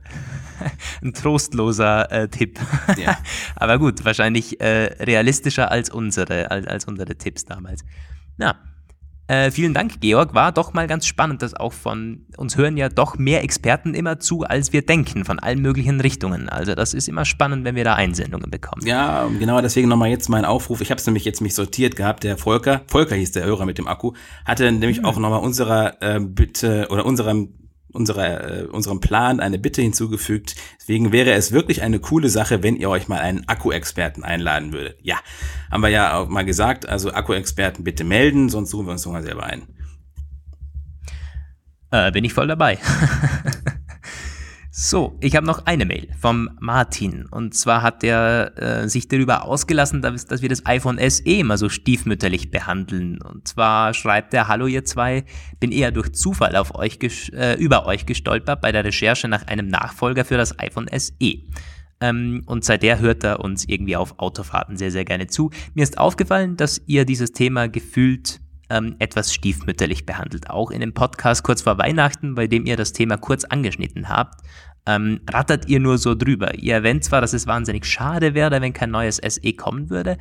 ein 1.02 1.12
trostloser 1.12 2.10
äh, 2.10 2.28
Tipp. 2.28 2.58
Ja. 2.96 3.18
Aber 3.56 3.78
gut, 3.78 4.04
wahrscheinlich 4.04 4.60
äh, 4.60 4.94
realistischer 5.00 5.70
als 5.70 5.90
unsere, 5.90 6.50
als, 6.50 6.66
als 6.66 6.84
unsere 6.84 7.16
Tipps 7.16 7.44
damals. 7.44 7.84
Na, 8.36 8.56
äh, 9.28 9.50
vielen 9.50 9.72
Dank, 9.72 10.00
Georg. 10.00 10.34
War 10.34 10.52
doch 10.52 10.74
mal 10.74 10.86
ganz 10.86 11.06
spannend, 11.06 11.40
dass 11.40 11.54
auch 11.54 11.72
von 11.72 12.26
uns 12.36 12.56
hören 12.58 12.76
ja 12.76 12.88
doch 12.90 13.16
mehr 13.16 13.42
Experten 13.42 13.94
immer 13.94 14.18
zu, 14.18 14.42
als 14.42 14.72
wir 14.74 14.84
denken, 14.84 15.24
von 15.24 15.38
allen 15.38 15.62
möglichen 15.62 16.00
Richtungen. 16.00 16.50
Also 16.50 16.74
das 16.74 16.92
ist 16.92 17.08
immer 17.08 17.24
spannend, 17.24 17.64
wenn 17.64 17.74
wir 17.74 17.84
da 17.84 17.94
Einsendungen 17.94 18.50
bekommen. 18.50 18.84
Ja, 18.84 19.26
genau 19.38 19.60
deswegen 19.62 19.88
nochmal 19.88 20.10
jetzt 20.10 20.28
mein 20.28 20.44
Aufruf. 20.44 20.80
Ich 20.80 20.90
habe 20.90 20.98
es 20.98 21.06
nämlich 21.06 21.24
jetzt 21.24 21.40
mich 21.40 21.54
sortiert 21.54 21.96
gehabt. 21.96 22.24
Der 22.24 22.36
Volker, 22.36 22.82
Volker 22.88 23.14
hieß 23.14 23.32
der 23.32 23.44
Hörer 23.44 23.64
mit 23.64 23.78
dem 23.78 23.86
Akku, 23.86 24.12
hatte 24.44 24.70
nämlich 24.70 24.98
mhm. 24.98 25.04
auch 25.06 25.18
nochmal 25.18 25.40
unserer 25.40 26.02
äh, 26.02 26.20
Bitte 26.20 26.88
oder 26.90 27.06
unserem 27.06 27.54
unserer, 27.92 28.60
äh, 28.60 28.62
unserem 28.64 29.00
Plan 29.00 29.40
eine 29.40 29.58
Bitte 29.58 29.82
hinzugefügt. 29.82 30.56
Deswegen 30.80 31.12
wäre 31.12 31.32
es 31.32 31.52
wirklich 31.52 31.82
eine 31.82 32.00
coole 32.00 32.28
Sache, 32.28 32.62
wenn 32.62 32.76
ihr 32.76 32.90
euch 32.90 33.08
mal 33.08 33.20
einen 33.20 33.46
Akku-Experten 33.48 34.24
einladen 34.24 34.72
würdet. 34.72 34.98
Ja, 35.02 35.16
haben 35.70 35.82
wir 35.82 35.90
ja 35.90 36.16
auch 36.16 36.28
mal 36.28 36.44
gesagt. 36.44 36.88
Also 36.88 37.12
Akku-Experten 37.12 37.84
bitte 37.84 38.04
melden, 38.04 38.48
sonst 38.48 38.70
suchen 38.70 38.86
wir 38.86 38.92
uns 38.92 39.04
nochmal 39.04 39.22
selber 39.22 39.44
ein. 39.44 39.62
Äh, 41.90 42.10
bin 42.10 42.24
ich 42.24 42.32
voll 42.32 42.46
dabei. 42.46 42.78
So, 44.84 45.16
ich 45.20 45.36
habe 45.36 45.46
noch 45.46 45.66
eine 45.66 45.84
Mail 45.84 46.08
vom 46.18 46.50
Martin. 46.58 47.26
Und 47.30 47.54
zwar 47.54 47.82
hat 47.82 48.02
er 48.02 48.58
äh, 48.60 48.88
sich 48.88 49.06
darüber 49.06 49.44
ausgelassen, 49.44 50.02
dass, 50.02 50.26
dass, 50.26 50.42
wir 50.42 50.48
das 50.48 50.66
iPhone 50.66 50.98
SE 51.08 51.22
immer 51.22 51.56
so 51.56 51.68
stiefmütterlich 51.68 52.50
behandeln. 52.50 53.22
Und 53.22 53.46
zwar 53.46 53.94
schreibt 53.94 54.34
er, 54.34 54.48
hallo 54.48 54.66
ihr 54.66 54.84
zwei, 54.84 55.24
bin 55.60 55.70
eher 55.70 55.92
durch 55.92 56.10
Zufall 56.10 56.56
auf 56.56 56.74
euch 56.74 56.98
äh, 57.32 57.54
über 57.60 57.86
euch 57.86 58.06
gestolpert 58.06 58.60
bei 58.60 58.72
der 58.72 58.84
Recherche 58.84 59.28
nach 59.28 59.46
einem 59.46 59.68
Nachfolger 59.68 60.24
für 60.24 60.36
das 60.36 60.58
iPhone 60.58 60.88
SE. 60.98 61.12
Ähm, 62.00 62.42
und 62.46 62.64
seither 62.64 62.98
hört 62.98 63.22
er 63.22 63.38
uns 63.38 63.64
irgendwie 63.68 63.94
auf 63.94 64.18
Autofahrten 64.18 64.76
sehr, 64.76 64.90
sehr 64.90 65.04
gerne 65.04 65.28
zu. 65.28 65.50
Mir 65.74 65.84
ist 65.84 65.96
aufgefallen, 65.96 66.56
dass 66.56 66.82
ihr 66.86 67.04
dieses 67.04 67.30
Thema 67.30 67.68
gefühlt 67.68 68.40
ähm, 68.72 68.96
etwas 68.98 69.34
stiefmütterlich 69.34 70.06
behandelt. 70.06 70.48
Auch 70.48 70.70
in 70.70 70.80
dem 70.80 70.94
Podcast 70.94 71.44
kurz 71.44 71.62
vor 71.62 71.78
Weihnachten, 71.78 72.34
bei 72.34 72.46
dem 72.46 72.64
ihr 72.64 72.76
das 72.76 72.92
Thema 72.92 73.18
kurz 73.18 73.44
angeschnitten 73.44 74.08
habt, 74.08 74.42
ähm, 74.86 75.20
rattert 75.30 75.68
ihr 75.68 75.80
nur 75.80 75.98
so 75.98 76.14
drüber. 76.14 76.54
Ihr 76.58 76.74
erwähnt 76.74 77.04
zwar, 77.04 77.20
dass 77.20 77.32
es 77.32 77.46
wahnsinnig 77.46 77.86
schade 77.86 78.34
wäre, 78.34 78.60
wenn 78.60 78.72
kein 78.72 78.90
neues 78.90 79.16
SE 79.16 79.52
kommen 79.52 79.90
würde, 79.90 80.18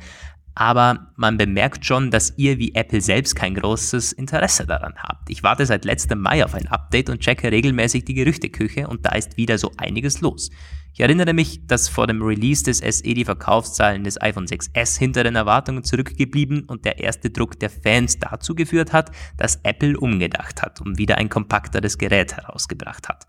aber 0.54 1.12
man 1.16 1.38
bemerkt 1.38 1.86
schon, 1.86 2.10
dass 2.10 2.34
ihr 2.36 2.58
wie 2.58 2.74
Apple 2.74 3.00
selbst 3.00 3.34
kein 3.34 3.54
großes 3.54 4.12
Interesse 4.12 4.66
daran 4.66 4.94
habt. 4.98 5.30
Ich 5.30 5.42
warte 5.42 5.64
seit 5.64 5.84
letztem 5.84 6.20
Mai 6.20 6.44
auf 6.44 6.54
ein 6.54 6.68
Update 6.68 7.08
und 7.08 7.20
checke 7.20 7.50
regelmäßig 7.50 8.04
die 8.04 8.14
Gerüchteküche 8.14 8.86
und 8.86 9.06
da 9.06 9.14
ist 9.14 9.36
wieder 9.36 9.56
so 9.56 9.72
einiges 9.78 10.20
los. 10.20 10.50
Ich 10.94 11.00
erinnere 11.00 11.32
mich, 11.32 11.66
dass 11.66 11.88
vor 11.88 12.06
dem 12.06 12.20
Release 12.20 12.64
des 12.64 12.78
SE 12.78 13.14
die 13.14 13.24
Verkaufszahlen 13.24 14.04
des 14.04 14.20
iPhone 14.20 14.44
6s 14.44 14.98
hinter 14.98 15.24
den 15.24 15.36
Erwartungen 15.36 15.84
zurückgeblieben 15.84 16.64
und 16.64 16.84
der 16.84 16.98
erste 16.98 17.30
Druck 17.30 17.58
der 17.58 17.70
Fans 17.70 18.18
dazu 18.18 18.54
geführt 18.54 18.92
hat, 18.92 19.10
dass 19.38 19.60
Apple 19.62 19.98
umgedacht 19.98 20.60
hat 20.60 20.82
und 20.82 20.98
wieder 20.98 21.16
ein 21.16 21.30
kompakteres 21.30 21.96
Gerät 21.96 22.36
herausgebracht 22.36 23.08
hat. 23.08 23.26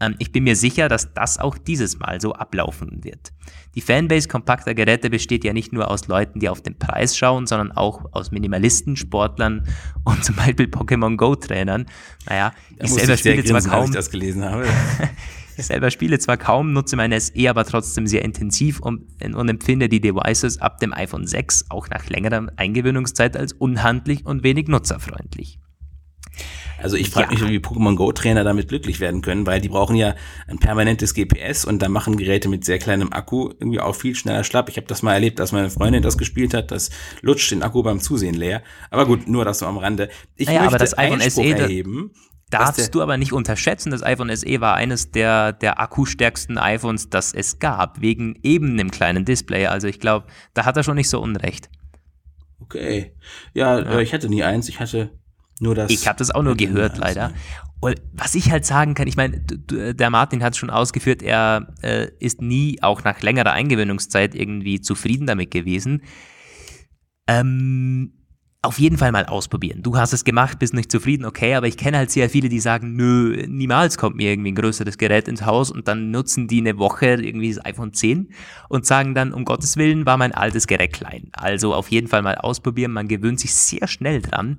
Ähm, 0.00 0.14
ich 0.18 0.32
bin 0.32 0.44
mir 0.44 0.56
sicher, 0.56 0.88
dass 0.88 1.12
das 1.12 1.38
auch 1.38 1.58
dieses 1.58 1.98
Mal 1.98 2.20
so 2.20 2.32
ablaufen 2.32 3.04
wird. 3.04 3.32
Die 3.74 3.80
Fanbase 3.80 4.28
kompakter 4.28 4.74
Geräte 4.74 5.10
besteht 5.10 5.44
ja 5.44 5.52
nicht 5.52 5.72
nur 5.72 5.90
aus 5.90 6.08
Leuten, 6.08 6.40
die 6.40 6.48
auf 6.48 6.62
den 6.62 6.78
Preis 6.78 7.16
schauen, 7.16 7.46
sondern 7.46 7.72
auch 7.72 8.04
aus 8.12 8.30
Minimalisten, 8.30 8.96
Sportlern 8.96 9.66
und 10.04 10.24
zum 10.24 10.36
Beispiel 10.36 10.66
Pokémon 10.66 11.16
Go 11.16 11.34
Trainern. 11.34 11.86
Naja, 12.26 12.52
ich 12.78 12.92
selber 12.92 13.14
ich 13.14 13.20
spiele 13.20 13.44
zwar 13.44 13.62
kaum. 13.62 13.84
Ich 13.86 13.90
das 13.90 14.10
gelesen 14.10 14.44
habe. 14.44 14.66
ich 15.56 15.66
selber 15.66 15.90
spiele 15.90 16.18
zwar 16.18 16.36
kaum, 16.36 16.72
nutze 16.72 16.96
mein 16.96 17.18
SE 17.18 17.50
aber 17.50 17.64
trotzdem 17.64 18.06
sehr 18.06 18.24
intensiv 18.24 18.80
und, 18.80 19.04
und 19.22 19.48
empfinde 19.48 19.88
die 19.88 20.00
Devices 20.00 20.60
ab 20.60 20.78
dem 20.78 20.92
iPhone 20.92 21.26
6 21.26 21.66
auch 21.70 21.88
nach 21.88 22.08
längerer 22.08 22.46
Eingewöhnungszeit 22.56 23.36
als 23.36 23.52
unhandlich 23.52 24.24
und 24.24 24.42
wenig 24.44 24.68
nutzerfreundlich. 24.68 25.58
Also 26.80 26.96
ich 26.96 27.10
frage 27.10 27.34
ja. 27.34 27.40
mich, 27.40 27.50
wie 27.50 27.58
Pokémon 27.58 27.96
Go 27.96 28.12
Trainer 28.12 28.44
damit 28.44 28.68
glücklich 28.68 29.00
werden 29.00 29.20
können, 29.20 29.46
weil 29.46 29.60
die 29.60 29.68
brauchen 29.68 29.96
ja 29.96 30.14
ein 30.46 30.58
permanentes 30.58 31.12
GPS 31.12 31.64
und 31.64 31.82
da 31.82 31.88
machen 31.88 32.16
Geräte 32.16 32.48
mit 32.48 32.64
sehr 32.64 32.78
kleinem 32.78 33.12
Akku 33.12 33.50
irgendwie 33.58 33.80
auch 33.80 33.94
viel 33.94 34.14
schneller 34.14 34.44
schlapp. 34.44 34.68
Ich 34.68 34.76
habe 34.76 34.86
das 34.86 35.02
mal 35.02 35.12
erlebt, 35.12 35.40
dass 35.40 35.50
meine 35.50 35.70
Freundin 35.70 36.02
das 36.02 36.16
gespielt 36.16 36.54
hat, 36.54 36.70
das 36.70 36.90
lutscht 37.20 37.50
den 37.50 37.62
Akku 37.62 37.82
beim 37.82 37.98
Zusehen 37.98 38.34
leer. 38.34 38.62
Aber 38.90 39.06
gut, 39.06 39.28
nur 39.28 39.44
das 39.44 39.62
am 39.62 39.78
Rande. 39.78 40.08
Ich 40.36 40.46
naja, 40.46 40.60
möchte 40.60 40.74
aber 40.74 40.78
das 40.78 40.96
iPhone 40.96 41.20
SE 41.20 41.42
erheben. 41.42 42.12
Darfst 42.50 42.94
du 42.94 43.02
aber 43.02 43.18
nicht 43.18 43.32
unterschätzen, 43.32 43.90
das 43.90 44.02
iPhone 44.02 44.34
SE 44.34 44.60
war 44.60 44.74
eines 44.74 45.10
der, 45.10 45.52
der 45.52 45.80
akkustärksten 45.80 46.56
iPhones, 46.56 47.10
das 47.10 47.34
es 47.34 47.58
gab, 47.58 48.00
wegen 48.00 48.38
eben 48.42 48.78
dem 48.78 48.90
kleinen 48.90 49.26
Display. 49.26 49.66
Also 49.66 49.86
ich 49.86 50.00
glaube, 50.00 50.28
da 50.54 50.64
hat 50.64 50.76
er 50.76 50.82
schon 50.82 50.94
nicht 50.94 51.10
so 51.10 51.20
unrecht. 51.20 51.68
Okay. 52.60 53.14
Ja, 53.52 53.80
ja, 53.80 53.98
ich 53.98 54.14
hatte 54.14 54.30
nie 54.30 54.44
eins. 54.44 54.68
Ich 54.68 54.80
hatte 54.80 55.10
nur 55.60 55.74
das. 55.74 55.90
Ich 55.90 56.06
habe 56.06 56.18
das 56.18 56.30
auch 56.30 56.42
nur 56.42 56.56
gehört, 56.56 56.98
leider. 56.98 57.32
Und 57.80 58.00
was 58.12 58.34
ich 58.34 58.50
halt 58.50 58.66
sagen 58.66 58.94
kann, 58.94 59.06
ich 59.06 59.16
meine, 59.16 59.40
der 59.40 60.10
Martin 60.10 60.42
hat 60.42 60.54
es 60.54 60.58
schon 60.58 60.70
ausgeführt, 60.70 61.22
er 61.22 61.74
äh, 61.82 62.08
ist 62.18 62.42
nie, 62.42 62.78
auch 62.82 63.04
nach 63.04 63.22
längerer 63.22 63.52
Eingewöhnungszeit, 63.52 64.34
irgendwie 64.34 64.80
zufrieden 64.80 65.26
damit 65.26 65.50
gewesen. 65.52 66.02
Ähm, 67.28 68.12
auf 68.60 68.80
jeden 68.80 68.98
Fall 68.98 69.12
mal 69.12 69.26
ausprobieren. 69.26 69.82
Du 69.82 69.96
hast 69.96 70.12
es 70.12 70.24
gemacht, 70.24 70.58
bist 70.58 70.74
nicht 70.74 70.90
zufrieden, 70.90 71.24
okay, 71.24 71.54
aber 71.54 71.68
ich 71.68 71.76
kenne 71.76 71.98
halt 71.98 72.10
sehr 72.10 72.28
viele, 72.28 72.48
die 72.48 72.58
sagen, 72.58 72.96
nö, 72.96 73.46
niemals 73.46 73.96
kommt 73.96 74.16
mir 74.16 74.32
irgendwie 74.32 74.50
ein 74.50 74.56
größeres 74.56 74.98
Gerät 74.98 75.28
ins 75.28 75.46
Haus 75.46 75.70
und 75.70 75.86
dann 75.86 76.10
nutzen 76.10 76.48
die 76.48 76.58
eine 76.58 76.76
Woche 76.76 77.06
irgendwie 77.06 77.54
das 77.54 77.64
iPhone 77.64 77.92
10 77.92 78.32
und 78.68 78.84
sagen 78.84 79.14
dann, 79.14 79.32
um 79.32 79.44
Gottes 79.44 79.76
Willen 79.76 80.06
war 80.06 80.16
mein 80.16 80.32
altes 80.32 80.66
Gerät 80.66 80.92
klein. 80.92 81.28
Also 81.32 81.72
auf 81.72 81.88
jeden 81.92 82.08
Fall 82.08 82.22
mal 82.22 82.34
ausprobieren, 82.34 82.90
man 82.90 83.06
gewöhnt 83.06 83.38
sich 83.38 83.54
sehr 83.54 83.86
schnell 83.86 84.20
dran. 84.20 84.58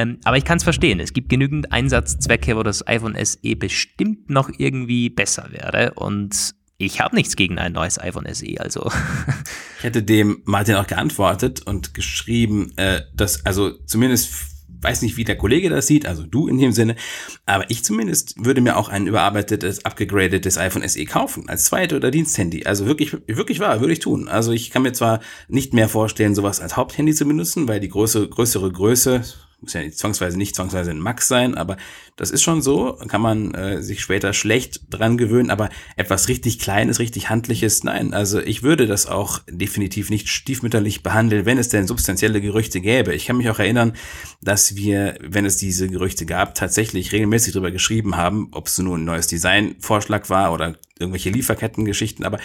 Ähm, 0.00 0.18
aber 0.24 0.36
ich 0.36 0.44
kann 0.44 0.58
es 0.58 0.64
verstehen. 0.64 1.00
Es 1.00 1.12
gibt 1.12 1.28
genügend 1.28 1.72
Einsatzzwecke, 1.72 2.56
wo 2.56 2.62
das 2.62 2.86
iPhone 2.86 3.16
SE 3.22 3.56
bestimmt 3.56 4.30
noch 4.30 4.50
irgendwie 4.56 5.10
besser 5.10 5.48
wäre. 5.50 5.92
Und 5.94 6.54
ich 6.78 7.00
habe 7.00 7.14
nichts 7.14 7.36
gegen 7.36 7.58
ein 7.58 7.72
neues 7.72 8.00
iPhone 8.00 8.26
SE. 8.32 8.58
Also 8.58 8.90
ich 9.78 9.84
hätte 9.84 10.02
dem 10.02 10.42
Martin 10.44 10.76
auch 10.76 10.86
geantwortet 10.86 11.66
und 11.66 11.92
geschrieben, 11.92 12.72
äh, 12.76 13.02
dass 13.14 13.44
also 13.44 13.72
zumindest 13.86 14.50
weiß 14.82 15.02
nicht, 15.02 15.18
wie 15.18 15.24
der 15.24 15.36
Kollege 15.36 15.68
das 15.68 15.86
sieht, 15.86 16.06
also 16.06 16.24
du 16.24 16.48
in 16.48 16.56
dem 16.56 16.72
Sinne, 16.72 16.96
aber 17.44 17.70
ich 17.70 17.84
zumindest 17.84 18.42
würde 18.42 18.62
mir 18.62 18.78
auch 18.78 18.88
ein 18.88 19.06
überarbeitetes, 19.06 19.84
abgegradetes 19.84 20.56
iPhone 20.56 20.88
SE 20.88 21.04
kaufen, 21.04 21.50
als 21.50 21.64
Zweit- 21.66 21.92
oder 21.92 22.10
Diensthandy. 22.10 22.64
Also 22.64 22.86
wirklich, 22.86 23.12
wirklich 23.26 23.60
wahr, 23.60 23.80
würde 23.80 23.92
ich 23.92 23.98
tun. 23.98 24.26
Also 24.28 24.52
ich 24.52 24.70
kann 24.70 24.80
mir 24.80 24.92
zwar 24.92 25.20
nicht 25.48 25.74
mehr 25.74 25.90
vorstellen, 25.90 26.34
sowas 26.34 26.60
als 26.60 26.78
Haupthandy 26.78 27.12
zu 27.12 27.26
benutzen, 27.26 27.68
weil 27.68 27.80
die 27.80 27.90
große, 27.90 28.26
größere 28.26 28.72
Größe, 28.72 29.22
muss 29.60 29.74
ja 29.74 29.82
nicht 29.82 29.98
zwangsweise 29.98 30.38
nicht 30.38 30.54
zwangsweise 30.54 30.90
ein 30.90 30.98
Max 30.98 31.28
sein, 31.28 31.54
aber 31.54 31.76
das 32.16 32.30
ist 32.30 32.42
schon 32.42 32.62
so, 32.62 32.98
kann 33.08 33.20
man 33.20 33.54
äh, 33.54 33.82
sich 33.82 34.00
später 34.00 34.32
schlecht 34.32 34.80
dran 34.90 35.18
gewöhnen, 35.18 35.50
aber 35.50 35.70
etwas 35.96 36.28
richtig 36.28 36.58
Kleines, 36.58 36.98
richtig 36.98 37.30
Handliches, 37.30 37.84
nein, 37.84 38.14
also 38.14 38.40
ich 38.40 38.62
würde 38.62 38.86
das 38.86 39.06
auch 39.06 39.40
definitiv 39.50 40.10
nicht 40.10 40.28
stiefmütterlich 40.28 41.02
behandeln, 41.02 41.46
wenn 41.46 41.58
es 41.58 41.68
denn 41.68 41.86
substanzielle 41.86 42.40
Gerüchte 42.40 42.80
gäbe. 42.80 43.14
Ich 43.14 43.26
kann 43.26 43.36
mich 43.36 43.50
auch 43.50 43.58
erinnern, 43.58 43.94
dass 44.42 44.76
wir, 44.76 45.16
wenn 45.20 45.44
es 45.44 45.56
diese 45.56 45.88
Gerüchte 45.88 46.26
gab, 46.26 46.54
tatsächlich 46.54 47.12
regelmäßig 47.12 47.52
darüber 47.52 47.70
geschrieben 47.70 48.16
haben, 48.16 48.48
ob 48.52 48.66
es 48.66 48.78
nur 48.78 48.96
ein 48.96 49.04
neues 49.04 49.26
Designvorschlag 49.26 50.30
war 50.30 50.52
oder 50.52 50.76
irgendwelche 50.98 51.30
Lieferkettengeschichten, 51.30 52.24
aber 52.24 52.38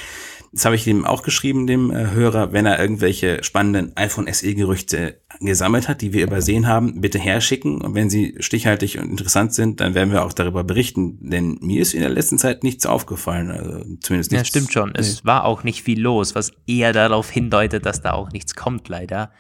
das 0.56 0.64
habe 0.64 0.76
ich 0.76 0.88
ihm 0.88 1.04
auch 1.04 1.22
geschrieben, 1.22 1.68
dem 1.68 1.92
äh, 1.92 2.12
Hörer, 2.12 2.54
wenn 2.54 2.66
er 2.66 2.80
irgendwelche 2.80 3.44
spannenden 3.44 3.92
iPhone 3.98 4.32
SE-Gerüchte 4.32 5.20
gesammelt 5.42 5.90
hat, 5.90 6.00
die 6.00 6.14
wir 6.14 6.24
übersehen 6.24 6.66
haben, 6.66 7.02
bitte 7.02 7.20
herschicken. 7.20 7.82
Und 7.82 7.94
wenn 7.94 8.10
sie 8.10 8.38
stichhaltig 8.40 8.98
und 8.98 9.10
interessant 9.10 9.54
sind, 9.54 9.82
dann 9.82 9.96
werden 9.96 10.14
wir 10.14 10.24
auch 10.24 10.32
darüber 10.32 10.64
berichten. 10.64 11.30
Denn 11.30 11.58
mir 11.60 11.82
ist 11.82 11.94
in 11.94 12.00
der 12.00 12.10
letzten 12.10 12.38
Zeit 12.38 12.64
nichts 12.64 12.86
aufgefallen. 12.86 13.52
Also 13.52 13.84
zumindest 14.00 14.32
nichts. 14.32 14.32
Ja, 14.32 14.46
stimmt 14.46 14.72
schon. 14.72 14.92
Nee. 14.92 15.00
Es 15.00 15.26
war 15.26 15.44
auch 15.44 15.66
nicht 15.66 15.84
viel 15.84 16.00
los, 16.00 16.36
was 16.36 16.54
eher 16.66 16.94
darauf 16.94 17.30
hindeutet, 17.30 17.86
dass 17.86 18.02
da 18.02 18.14
auch 18.14 18.32
nichts 18.32 18.56
kommt, 18.56 18.88
leider. 18.88 19.32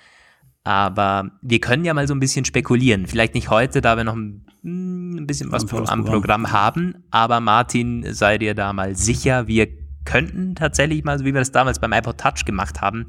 Aber 0.65 1.31
wir 1.41 1.61
können 1.61 1.85
ja 1.85 1.93
mal 1.93 2.09
so 2.09 2.13
ein 2.13 2.19
bisschen 2.19 2.43
spekulieren. 2.43 3.07
Vielleicht 3.07 3.35
nicht 3.35 3.49
heute, 3.49 3.79
da 3.79 3.95
wir 3.95 4.03
noch 4.03 4.17
ein, 4.17 4.45
hm, 4.63 5.25
bisschen 5.25 5.49
was 5.49 5.71
am 5.71 6.03
Programm 6.03 6.51
haben. 6.51 7.05
Aber 7.09 7.39
Martin, 7.39 8.05
sei 8.13 8.37
dir 8.37 8.53
da 8.53 8.73
mal 8.73 8.97
sicher, 8.97 9.47
wir 9.47 9.84
könnten 10.05 10.55
tatsächlich 10.55 11.03
mal, 11.03 11.17
so 11.17 11.25
wie 11.25 11.33
wir 11.33 11.41
das 11.41 11.51
damals 11.51 11.79
beim 11.79 11.91
iPod 11.91 12.17
Touch 12.17 12.45
gemacht 12.45 12.81
haben, 12.81 13.05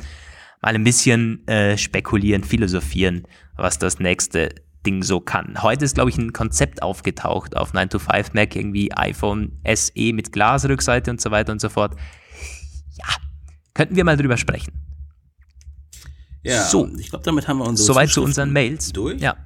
mal 0.62 0.74
ein 0.74 0.84
bisschen 0.84 1.46
äh, 1.46 1.76
spekulieren, 1.78 2.42
philosophieren, 2.42 3.26
was 3.56 3.78
das 3.78 3.98
nächste 4.00 4.54
Ding 4.84 5.02
so 5.02 5.20
kann. 5.20 5.62
Heute 5.62 5.84
ist, 5.84 5.94
glaube 5.94 6.10
ich, 6.10 6.18
ein 6.18 6.32
Konzept 6.32 6.82
aufgetaucht 6.82 7.56
auf 7.56 7.74
9to5 7.74 8.30
Mac, 8.34 8.56
irgendwie 8.56 8.92
iPhone 8.92 9.60
SE 9.74 10.12
mit 10.12 10.32
Glasrückseite 10.32 11.10
und 11.10 11.20
so 11.20 11.30
weiter 11.30 11.52
und 11.52 11.60
so 11.60 11.68
fort. 11.68 11.96
Ja, 12.96 13.16
könnten 13.74 13.96
wir 13.96 14.04
mal 14.04 14.16
drüber 14.16 14.36
sprechen. 14.36 14.72
Ja, 16.42 16.62
so, 16.62 16.88
ich 16.98 17.10
glaube, 17.10 17.24
damit 17.24 17.48
haben 17.48 17.58
wir 17.58 17.66
unsere 17.66 17.86
Soweit 17.86 18.10
zu 18.10 18.22
unseren 18.22 18.52
Mails. 18.52 18.92
Durch. 18.92 19.20
Ja. 19.20 19.36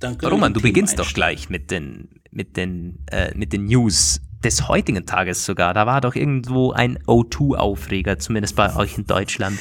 Danke. 0.00 0.28
Roman, 0.28 0.52
du 0.52 0.60
beginnst 0.60 0.98
doch 0.98 1.10
gleich 1.14 1.48
mit 1.48 1.70
den, 1.70 2.20
mit 2.30 2.58
den, 2.58 2.98
äh, 3.06 3.34
mit 3.34 3.54
den 3.54 3.64
News 3.64 4.20
des 4.44 4.68
heutigen 4.68 5.06
Tages 5.06 5.44
sogar. 5.44 5.74
Da 5.74 5.86
war 5.86 6.00
doch 6.00 6.14
irgendwo 6.14 6.72
ein 6.72 6.98
O2-Aufreger, 7.06 8.18
zumindest 8.18 8.56
bei 8.56 8.74
euch 8.76 8.98
in 8.98 9.06
Deutschland. 9.06 9.58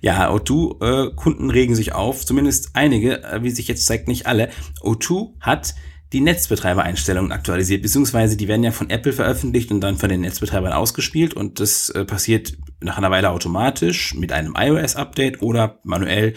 Ja, 0.00 0.30
O2-Kunden 0.30 1.50
äh, 1.50 1.52
regen 1.52 1.74
sich 1.74 1.92
auf, 1.92 2.24
zumindest 2.24 2.70
einige, 2.74 3.22
äh, 3.22 3.42
wie 3.42 3.50
sich 3.50 3.68
jetzt 3.68 3.86
zeigt, 3.86 4.08
nicht 4.08 4.26
alle. 4.26 4.50
O2 4.82 5.32
hat 5.40 5.74
die 6.12 6.20
Netzbetreibereinstellungen 6.20 7.32
aktualisiert, 7.32 7.82
beziehungsweise 7.82 8.36
die 8.36 8.48
werden 8.48 8.64
ja 8.64 8.72
von 8.72 8.90
Apple 8.90 9.12
veröffentlicht 9.12 9.70
und 9.70 9.80
dann 9.80 9.96
von 9.96 10.08
den 10.08 10.22
Netzbetreibern 10.22 10.72
ausgespielt 10.72 11.34
und 11.34 11.60
das 11.60 11.90
äh, 11.90 12.04
passiert 12.04 12.56
nach 12.80 12.98
einer 12.98 13.10
Weile 13.10 13.30
automatisch 13.30 14.14
mit 14.14 14.32
einem 14.32 14.54
iOS-Update 14.56 15.42
oder 15.42 15.78
manuell 15.84 16.34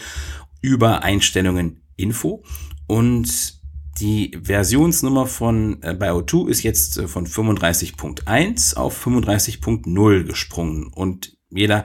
über 0.62 1.04
Einstellungen 1.04 1.82
Info 1.96 2.44
und 2.88 3.63
die 4.00 4.38
Versionsnummer 4.42 5.28
von 5.28 5.82
äh, 5.82 5.94
bei 5.94 6.12
O2 6.12 6.50
ist 6.50 6.64
jetzt 6.64 6.98
äh, 6.98 7.08
von 7.08 7.28
35.1 7.28 8.76
auf 8.76 9.06
35.0 9.06 10.24
gesprungen 10.24 10.92
und 10.94 11.38
jeder 11.50 11.84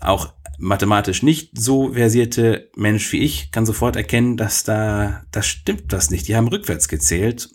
auch 0.00 0.32
mathematisch 0.58 1.22
nicht 1.22 1.58
so 1.58 1.94
versierte 1.94 2.70
Mensch 2.76 3.10
wie 3.12 3.20
ich 3.20 3.50
kann 3.50 3.66
sofort 3.66 3.96
erkennen, 3.96 4.36
dass 4.36 4.62
da, 4.62 5.24
das 5.32 5.46
stimmt 5.46 5.92
das 5.92 6.10
nicht. 6.10 6.28
Die 6.28 6.36
haben 6.36 6.48
rückwärts 6.48 6.86
gezählt. 6.88 7.48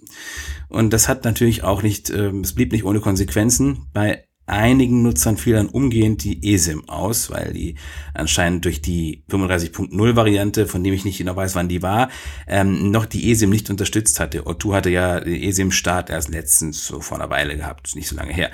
Und 0.67 0.91
das 0.91 1.07
hat 1.07 1.23
natürlich 1.23 1.63
auch 1.63 1.83
nicht, 1.83 2.09
äh, 2.09 2.31
es 2.41 2.53
blieb 2.53 2.71
nicht 2.71 2.83
ohne 2.83 2.99
Konsequenzen. 2.99 3.85
Bei 3.93 4.25
einigen 4.47 5.01
Nutzern 5.01 5.37
fiel 5.37 5.53
dann 5.53 5.67
umgehend 5.67 6.23
die 6.23 6.53
eSIM 6.53 6.87
aus, 6.87 7.31
weil 7.31 7.53
die 7.53 7.75
anscheinend 8.13 8.65
durch 8.65 8.81
die 8.81 9.23
35.0 9.29 10.15
Variante, 10.15 10.67
von 10.67 10.83
dem 10.83 10.93
ich 10.93 11.05
nicht 11.05 11.17
genau 11.17 11.35
weiß, 11.35 11.55
wann 11.55 11.69
die 11.69 11.81
war, 11.81 12.09
ähm, 12.47 12.91
noch 12.91 13.05
die 13.05 13.31
eSIM 13.31 13.49
nicht 13.49 13.69
unterstützt 13.69 14.19
hatte. 14.19 14.43
O2 14.43 14.73
hatte 14.73 14.89
ja 14.89 15.19
den 15.19 15.41
eSIM-Start 15.41 16.09
erst 16.09 16.29
letztens 16.29 16.85
so 16.85 16.99
vor 16.99 17.19
einer 17.19 17.29
Weile 17.29 17.57
gehabt, 17.57 17.95
nicht 17.95 18.07
so 18.07 18.15
lange 18.15 18.33
her. 18.33 18.51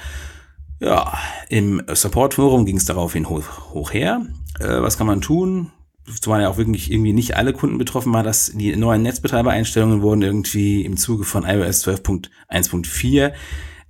Ja, 0.79 1.17
im 1.49 1.83
Support-Forum 1.87 2.65
ging 2.65 2.77
es 2.77 2.85
daraufhin 2.85 3.29
hoch, 3.29 3.73
hoch 3.73 3.93
her. 3.93 4.25
Äh, 4.59 4.81
was 4.81 4.97
kann 4.97 5.07
man 5.07 5.21
tun? 5.21 5.71
Zumal 6.19 6.41
ja 6.41 6.49
auch 6.49 6.57
wirklich 6.57 6.91
irgendwie 6.91 7.13
nicht 7.13 7.37
alle 7.37 7.53
Kunden 7.53 7.77
betroffen 7.77 8.11
war, 8.13 8.23
dass 8.23 8.51
die 8.55 8.75
neuen 8.75 9.03
Netzbetreibereinstellungen 9.03 10.01
wurden 10.01 10.23
irgendwie 10.23 10.83
im 10.83 10.97
Zuge 10.97 11.23
von 11.23 11.43
iOS 11.43 11.85
12.1.4 11.85 13.33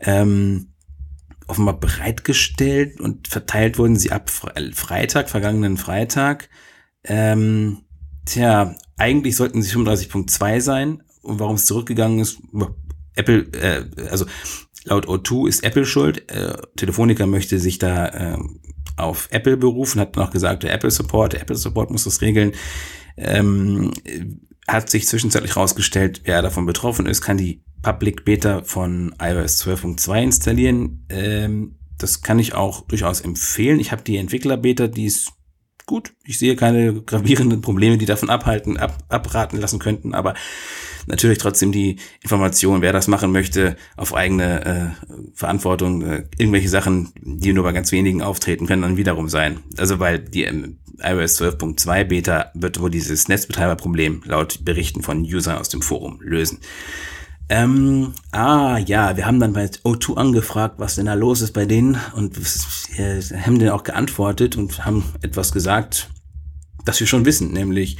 ähm, 0.02 0.71
offenbar 1.52 1.80
bereitgestellt 1.80 3.00
und 3.00 3.28
verteilt 3.28 3.78
wurden 3.78 3.98
sie 3.98 4.12
ab 4.12 4.30
Freitag, 4.30 5.30
vergangenen 5.30 5.78
Freitag. 5.78 6.50
Ähm, 7.04 7.84
tja, 8.26 8.76
eigentlich 8.98 9.36
sollten 9.36 9.62
sie 9.62 9.76
35.2 9.76 10.62
sein. 10.62 11.04
Und 11.22 11.40
warum 11.40 11.56
es 11.56 11.66
zurückgegangen 11.66 12.20
ist, 12.20 12.40
Apple, 13.16 13.42
äh, 13.54 13.86
also 14.10 14.26
laut 14.86 15.08
O2 15.08 15.48
ist 15.48 15.64
Apple 15.64 15.86
schuld. 15.86 16.32
Äh, 16.32 16.58
Telefonica 16.76 17.28
möchte 17.28 17.60
sich 17.60 17.78
da 17.78 18.08
äh, 18.08 18.38
auf 18.98 19.28
Apple 19.32 19.58
berufen, 19.58 20.00
hat 20.00 20.16
noch 20.16 20.32
gesagt, 20.32 20.64
der 20.64 20.74
Apple 20.74 20.92
Support, 20.92 21.34
der 21.34 21.42
Apple 21.42 21.56
Support 21.56 21.92
muss 21.92 22.06
das 22.06 22.22
regeln. 22.22 22.54
Ähm, 23.18 23.92
hat 24.68 24.90
sich 24.90 25.08
zwischenzeitlich 25.08 25.56
herausgestellt, 25.56 26.22
wer 26.24 26.42
davon 26.42 26.66
betroffen 26.66 27.06
ist, 27.06 27.22
kann 27.22 27.38
die 27.38 27.64
Public 27.82 28.26
Beta 28.26 28.64
von 28.64 29.16
iOS 29.22 29.66
12.2 29.66 30.24
installieren. 30.24 31.06
Ähm, 31.10 31.76
das 31.98 32.22
kann 32.22 32.40
ich 32.40 32.54
auch 32.54 32.82
durchaus 32.88 33.22
empfehlen. 33.22 33.80
Ich 33.80 33.92
habe 33.92 34.04
die 34.04 34.18
Entwickler-Beta, 34.18 34.88
die 34.88 35.06
ist 35.06 35.32
gut. 35.86 36.14
Ich 36.24 36.40
sehe 36.40 36.56
keine 36.56 37.02
gravierenden 37.02 37.62
Probleme, 37.62 37.98
die 37.98 38.06
davon 38.06 38.30
abhalten, 38.30 38.78
ab, 38.78 38.98
abraten 39.10 39.60
lassen 39.60 39.80
könnten, 39.80 40.14
aber 40.14 40.36
natürlich 41.08 41.38
trotzdem 41.38 41.72
die 41.72 41.98
Information, 42.22 42.82
wer 42.82 42.94
das 42.94 43.08
machen 43.08 43.32
möchte, 43.32 43.76
auf 43.98 44.14
eigene 44.14 44.66
äh, 44.66 45.16
Verantwortung. 45.34 46.02
Äh, 46.04 46.24
irgendwelche 46.38 46.70
Sachen, 46.70 47.12
die 47.22 47.54
nur 47.54 47.64
bei 47.64 47.72
ganz 47.72 47.92
wenigen 47.92 48.22
auftreten, 48.22 48.68
können 48.68 48.84
dann 48.84 48.98
wiederum 48.98 49.28
sein. 49.28 49.60
Also 49.78 50.00
weil 50.00 50.20
die 50.20 50.44
ähm, 50.44 50.80
iOS 51.04 51.42
12.2 51.42 52.04
Beta 52.06 52.52
wird 52.54 52.80
wohl 52.80 52.92
dieses 52.92 53.28
Netzbetreiberproblem 53.28 54.24
laut 54.26 54.64
Berichten 54.64 55.02
von 55.02 55.22
Usern 55.22 55.58
aus 55.58 55.70
dem 55.70 55.82
Forum 55.82 56.20
lösen. 56.22 56.60
Ähm, 57.52 58.14
ah, 58.32 58.78
ja, 58.78 59.18
wir 59.18 59.26
haben 59.26 59.42
dann 59.42 59.52
bei 59.52 59.66
O2 59.66 60.16
angefragt, 60.16 60.76
was 60.78 60.96
denn 60.96 61.08
da 61.08 61.16
los 61.16 61.42
ist 61.42 61.52
bei 61.52 61.66
denen 61.66 61.98
und 62.16 62.38
äh, 62.98 63.22
haben 63.22 63.60
denen 63.60 63.72
auch 63.72 63.84
geantwortet 63.84 64.56
und 64.56 64.86
haben 64.86 65.04
etwas 65.22 65.52
gesagt, 65.52 66.10
das 66.86 67.02
wir 67.02 67.08
schon 67.08 67.26
wissen, 67.26 67.52
nämlich, 67.52 67.98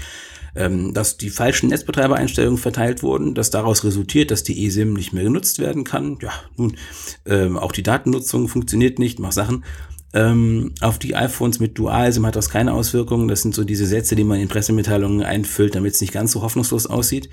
ähm, 0.56 0.94
dass 0.94 1.18
die 1.18 1.30
falschen 1.30 1.68
Netzbetreibereinstellungen 1.68 2.58
verteilt 2.58 3.04
wurden, 3.04 3.36
dass 3.36 3.50
daraus 3.50 3.84
resultiert, 3.84 4.32
dass 4.32 4.44
die 4.44 4.66
eSIM 4.66 4.94
nicht 4.94 5.12
mehr 5.12 5.24
genutzt 5.24 5.60
werden 5.60 5.84
kann. 5.84 6.18
Ja, 6.22 6.32
nun, 6.56 6.78
ähm, 7.26 7.58
auch 7.58 7.74
die 7.74 7.84
Datennutzung 7.84 8.48
funktioniert 8.48 9.00
nicht, 9.00 9.20
mach 9.20 9.34
Sachen. 9.34 9.66
Ähm, 10.14 10.74
auf 10.80 10.98
die 10.98 11.14
iPhones 11.18 11.60
mit 11.60 11.78
Dual-SIM 11.78 12.26
hat 12.26 12.38
das 12.38 12.50
keine 12.50 12.72
Auswirkungen. 12.74 13.28
Das 13.28 13.42
sind 13.42 13.54
so 13.54 13.66
diese 13.66 13.86
Sätze, 13.86 14.16
die 14.16 14.24
man 14.24 14.40
in 14.40 14.48
Pressemitteilungen 14.48 15.24
einfüllt, 15.24 15.76
damit 15.76 15.96
es 15.96 16.00
nicht 16.00 16.14
ganz 16.14 16.32
so 16.32 16.42
hoffnungslos 16.42 16.88
aussieht. 16.88 17.30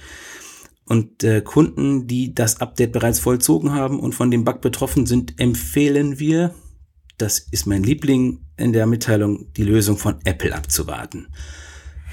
Und 0.88 1.22
äh, 1.22 1.42
Kunden, 1.42 2.06
die 2.06 2.34
das 2.34 2.62
Update 2.62 2.92
bereits 2.92 3.20
vollzogen 3.20 3.74
haben 3.74 4.00
und 4.00 4.14
von 4.14 4.30
dem 4.30 4.44
Bug 4.44 4.62
betroffen 4.62 5.04
sind, 5.04 5.38
empfehlen 5.38 6.18
wir, 6.18 6.54
das 7.18 7.38
ist 7.38 7.66
mein 7.66 7.82
Liebling 7.82 8.40
in 8.56 8.72
der 8.72 8.86
Mitteilung, 8.86 9.52
die 9.52 9.64
Lösung 9.64 9.98
von 9.98 10.16
Apple 10.24 10.54
abzuwarten. 10.54 11.28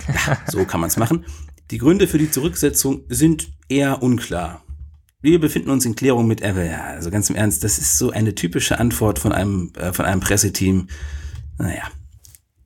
Ja, 0.07 0.37
so 0.51 0.65
kann 0.65 0.81
man 0.81 0.89
es 0.89 0.97
machen. 0.97 1.25
Die 1.71 1.77
Gründe 1.77 2.07
für 2.07 2.17
die 2.17 2.29
Zurücksetzung 2.29 3.05
sind 3.07 3.49
eher 3.69 4.03
unklar. 4.03 4.61
Wir 5.21 5.39
befinden 5.39 5.69
uns 5.69 5.85
in 5.85 5.95
Klärung 5.95 6.27
mit 6.27 6.41
Apple. 6.41 6.69
Ja, 6.69 6.83
also 6.83 7.09
ganz 7.09 7.29
im 7.29 7.37
Ernst, 7.37 7.63
das 7.63 7.77
ist 7.77 7.97
so 7.97 8.11
eine 8.11 8.35
typische 8.35 8.77
Antwort 8.77 9.19
von 9.19 9.31
einem, 9.31 9.71
äh, 9.77 9.93
von 9.93 10.03
einem 10.03 10.19
Presseteam. 10.19 10.87
Naja. 11.57 11.83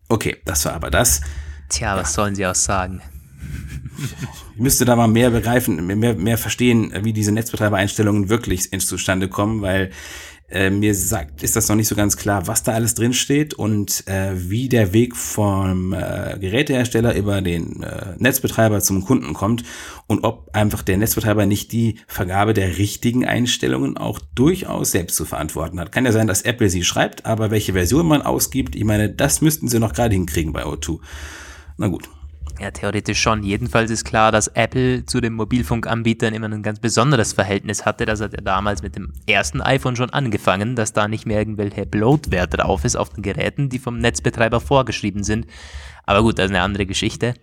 Okay, 0.09 0.37
das 0.43 0.65
war 0.65 0.73
aber 0.73 0.89
das. 0.89 1.21
Tja, 1.69 1.95
was 1.95 2.09
ja. 2.09 2.15
sollen 2.15 2.35
sie 2.35 2.47
auch 2.47 2.55
sagen? 2.55 3.03
Ich 4.55 4.61
müsste 4.61 4.85
da 4.85 4.95
mal 4.95 5.07
mehr 5.07 5.29
begreifen, 5.29 5.85
mehr, 5.85 6.15
mehr 6.15 6.37
verstehen, 6.37 6.93
wie 7.01 7.13
diese 7.13 7.31
Netzbetreibereinstellungen 7.31 8.29
wirklich 8.29 8.71
ins 8.71 8.87
zustande 8.87 9.27
kommen, 9.27 9.61
weil 9.61 9.91
äh, 10.51 10.69
mir 10.69 10.95
sagt, 10.95 11.43
ist 11.43 11.55
das 11.55 11.69
noch 11.69 11.75
nicht 11.75 11.87
so 11.87 11.95
ganz 11.95 12.17
klar, 12.17 12.47
was 12.47 12.63
da 12.63 12.73
alles 12.73 12.95
drin 12.95 13.13
steht 13.13 13.53
und 13.53 14.07
äh, 14.07 14.31
wie 14.35 14.67
der 14.67 14.93
Weg 14.93 15.15
vom 15.15 15.93
äh, 15.93 16.37
Gerätehersteller 16.39 17.15
über 17.15 17.41
den 17.41 17.83
äh, 17.83 18.15
Netzbetreiber 18.17 18.81
zum 18.81 19.05
Kunden 19.05 19.33
kommt 19.33 19.63
und 20.07 20.23
ob 20.23 20.49
einfach 20.53 20.81
der 20.81 20.97
Netzbetreiber 20.97 21.45
nicht 21.45 21.71
die 21.71 21.99
Vergabe 22.07 22.53
der 22.53 22.77
richtigen 22.77 23.25
Einstellungen 23.25 23.97
auch 23.97 24.19
durchaus 24.33 24.91
selbst 24.91 25.15
zu 25.15 25.25
verantworten 25.25 25.79
hat. 25.79 25.91
Kann 25.91 26.05
ja 26.05 26.11
sein, 26.11 26.27
dass 26.27 26.41
Apple 26.41 26.69
sie 26.69 26.83
schreibt, 26.83 27.25
aber 27.25 27.51
welche 27.51 27.73
Version 27.73 28.07
man 28.07 28.23
ausgibt, 28.23 28.75
ich 28.75 28.83
meine, 28.83 29.09
das 29.09 29.41
müssten 29.41 29.67
sie 29.67 29.79
noch 29.79 29.93
gerade 29.93 30.15
hinkriegen 30.15 30.53
bei 30.53 30.63
O2. 30.63 30.99
Na 31.77 31.87
gut. 31.87 32.09
Ja, 32.59 32.71
theoretisch 32.71 33.21
schon. 33.21 33.43
Jedenfalls 33.43 33.89
ist 33.89 34.03
klar, 34.03 34.33
dass 34.33 34.47
Apple 34.49 35.05
zu 35.05 35.21
den 35.21 35.33
Mobilfunkanbietern 35.33 36.33
immer 36.33 36.49
ein 36.49 36.61
ganz 36.61 36.79
besonderes 36.79 37.31
Verhältnis 37.31 37.85
hatte. 37.85 38.05
Das 38.05 38.19
hat 38.19 38.33
ja 38.33 38.41
damals 38.41 38.83
mit 38.83 38.97
dem 38.97 39.13
ersten 39.27 39.61
iPhone 39.61 39.95
schon 39.95 40.09
angefangen, 40.09 40.75
dass 40.75 40.91
da 40.91 41.07
nicht 41.07 41.25
mehr 41.25 41.39
irgendwelche 41.39 41.85
Bloatware 41.85 42.49
drauf 42.49 42.83
ist 42.83 42.97
auf 42.97 43.11
den 43.11 43.23
Geräten, 43.23 43.69
die 43.69 43.79
vom 43.79 43.97
Netzbetreiber 43.97 44.59
vorgeschrieben 44.59 45.23
sind. 45.23 45.47
Aber 46.05 46.21
gut, 46.21 46.37
das 46.37 46.45
ist 46.45 46.51
eine 46.51 46.61
andere 46.61 46.85
Geschichte. 46.85 47.33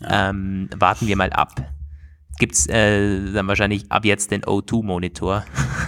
Ja. 0.00 0.30
Ähm, 0.30 0.68
warten 0.76 1.06
wir 1.06 1.16
mal 1.16 1.30
ab. 1.30 1.72
Gibt's 2.38 2.66
äh, 2.66 3.32
dann 3.32 3.46
wahrscheinlich 3.46 3.90
ab 3.90 4.04
jetzt 4.04 4.32
den 4.32 4.42
O2-Monitor? 4.42 5.44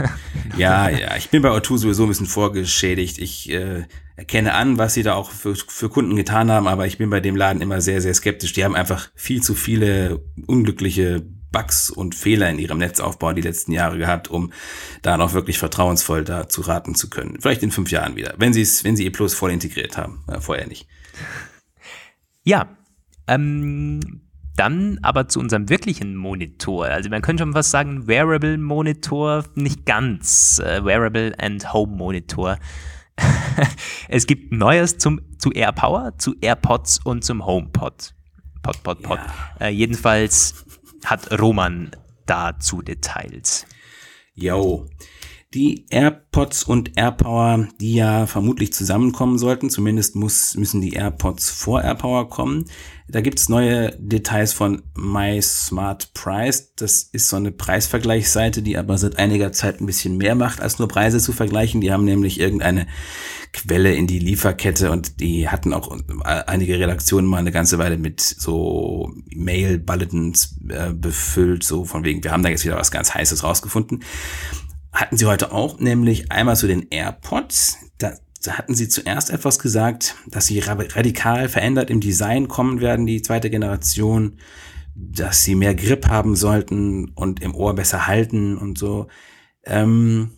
ja, 0.56 0.88
ja, 0.88 1.16
ich 1.16 1.30
bin 1.30 1.42
bei 1.42 1.50
O2 1.50 1.78
sowieso 1.78 2.04
ein 2.04 2.08
bisschen 2.08 2.26
vorgeschädigt. 2.26 3.18
Ich 3.18 3.50
äh, 3.50 3.86
erkenne 4.18 4.54
an, 4.54 4.78
was 4.78 4.94
sie 4.94 5.04
da 5.04 5.14
auch 5.14 5.30
für, 5.30 5.54
für 5.54 5.88
Kunden 5.88 6.16
getan 6.16 6.50
haben, 6.50 6.66
aber 6.66 6.88
ich 6.88 6.98
bin 6.98 7.08
bei 7.08 7.20
dem 7.20 7.36
Laden 7.36 7.62
immer 7.62 7.80
sehr, 7.80 8.00
sehr 8.00 8.12
skeptisch. 8.14 8.52
Die 8.52 8.64
haben 8.64 8.74
einfach 8.74 9.10
viel 9.14 9.40
zu 9.40 9.54
viele 9.54 10.24
unglückliche 10.48 11.24
Bugs 11.52 11.88
und 11.88 12.16
Fehler 12.16 12.50
in 12.50 12.58
ihrem 12.58 12.78
Netzaufbau 12.78 13.32
die 13.32 13.42
letzten 13.42 13.70
Jahre 13.70 13.96
gehabt, 13.96 14.26
um 14.26 14.52
da 15.02 15.16
noch 15.16 15.34
wirklich 15.34 15.58
vertrauensvoll 15.58 16.24
da 16.24 16.48
zu 16.48 16.62
raten 16.62 16.96
zu 16.96 17.08
können. 17.08 17.38
Vielleicht 17.40 17.62
in 17.62 17.70
fünf 17.70 17.92
Jahren 17.92 18.16
wieder, 18.16 18.34
wenn 18.38 18.52
sie 18.52 18.62
es, 18.62 18.82
wenn 18.82 18.96
sie 18.96 19.06
E 19.06 19.10
Plus 19.10 19.34
voll 19.34 19.52
integriert 19.52 19.96
haben, 19.96 20.24
äh, 20.26 20.40
vorher 20.40 20.66
nicht. 20.66 20.88
Ja, 22.42 22.76
ähm, 23.28 24.00
dann 24.56 24.98
aber 25.02 25.28
zu 25.28 25.38
unserem 25.38 25.68
wirklichen 25.68 26.16
Monitor. 26.16 26.86
Also 26.86 27.08
man 27.08 27.22
könnte 27.22 27.44
schon 27.44 27.52
fast 27.52 27.70
sagen, 27.70 28.08
Wearable 28.08 28.58
Monitor, 28.58 29.44
nicht 29.54 29.86
ganz. 29.86 30.58
Äh, 30.58 30.84
Wearable 30.84 31.34
and 31.38 31.72
Home 31.72 31.94
Monitor. 31.94 32.58
es 34.08 34.26
gibt 34.26 34.52
Neues 34.52 34.98
zum, 34.98 35.20
zu 35.38 35.52
AirPower, 35.52 36.16
zu 36.18 36.34
AirPods 36.40 37.00
und 37.04 37.24
zum 37.24 37.44
HomePod. 37.44 38.14
Pod, 38.62 38.82
Pod, 38.82 39.02
Pod. 39.02 39.18
Ja. 39.60 39.66
Äh, 39.66 39.70
jedenfalls 39.70 40.64
hat 41.04 41.38
Roman 41.40 41.90
dazu 42.26 42.82
Details. 42.82 43.66
Jo. 44.34 44.86
Die 45.54 45.86
AirPods 45.88 46.64
und 46.64 46.98
AirPower, 46.98 47.68
die 47.80 47.94
ja 47.94 48.26
vermutlich 48.26 48.74
zusammenkommen 48.74 49.38
sollten, 49.38 49.70
zumindest 49.70 50.14
muss, 50.14 50.54
müssen 50.56 50.82
die 50.82 50.92
AirPods 50.92 51.48
vor 51.48 51.82
AirPower 51.82 52.28
kommen. 52.28 52.66
Da 53.08 53.22
gibt's 53.22 53.48
neue 53.48 53.96
Details 53.98 54.52
von 54.52 54.82
My 54.94 55.40
Smart 55.40 56.12
Price. 56.12 56.74
Das 56.76 57.02
ist 57.02 57.30
so 57.30 57.36
eine 57.36 57.50
Preisvergleichsseite, 57.50 58.60
die 58.60 58.76
aber 58.76 58.98
seit 58.98 59.18
einiger 59.18 59.50
Zeit 59.50 59.80
ein 59.80 59.86
bisschen 59.86 60.18
mehr 60.18 60.34
macht, 60.34 60.60
als 60.60 60.78
nur 60.78 60.86
Preise 60.86 61.18
zu 61.18 61.32
vergleichen. 61.32 61.80
Die 61.80 61.92
haben 61.92 62.04
nämlich 62.04 62.38
irgendeine 62.38 62.86
Quelle 63.54 63.94
in 63.94 64.06
die 64.06 64.18
Lieferkette 64.18 64.90
und 64.90 65.18
die 65.18 65.48
hatten 65.48 65.72
auch 65.72 65.96
einige 66.22 66.78
Redaktionen 66.78 67.26
mal 67.26 67.38
eine 67.38 67.52
ganze 67.52 67.78
Weile 67.78 67.96
mit 67.96 68.20
so 68.20 69.14
Mail-Bulletins 69.34 70.58
äh, 70.68 70.92
befüllt, 70.92 71.64
so 71.64 71.86
von 71.86 72.04
wegen, 72.04 72.22
wir 72.22 72.32
haben 72.32 72.42
da 72.42 72.50
jetzt 72.50 72.66
wieder 72.66 72.76
was 72.76 72.90
ganz 72.90 73.14
Heißes 73.14 73.42
rausgefunden 73.44 74.04
hatten 74.92 75.16
sie 75.16 75.26
heute 75.26 75.52
auch, 75.52 75.78
nämlich 75.78 76.30
einmal 76.32 76.56
zu 76.56 76.66
den 76.66 76.88
AirPods. 76.90 77.78
Da, 77.98 78.14
hatten 78.46 78.74
sie 78.74 78.88
zuerst 78.88 79.30
etwas 79.30 79.58
gesagt, 79.58 80.14
dass 80.26 80.46
sie 80.46 80.60
radikal 80.60 81.48
verändert 81.48 81.90
im 81.90 82.00
Design 82.00 82.48
kommen 82.48 82.80
werden, 82.80 83.04
die 83.04 83.20
zweite 83.20 83.50
Generation, 83.50 84.38
dass 84.94 85.44
sie 85.44 85.54
mehr 85.54 85.74
Grip 85.74 86.08
haben 86.08 86.34
sollten 86.34 87.10
und 87.10 87.42
im 87.42 87.54
Ohr 87.54 87.74
besser 87.74 88.06
halten 88.06 88.56
und 88.56 88.78
so. 88.78 89.08
Ähm, 89.64 90.37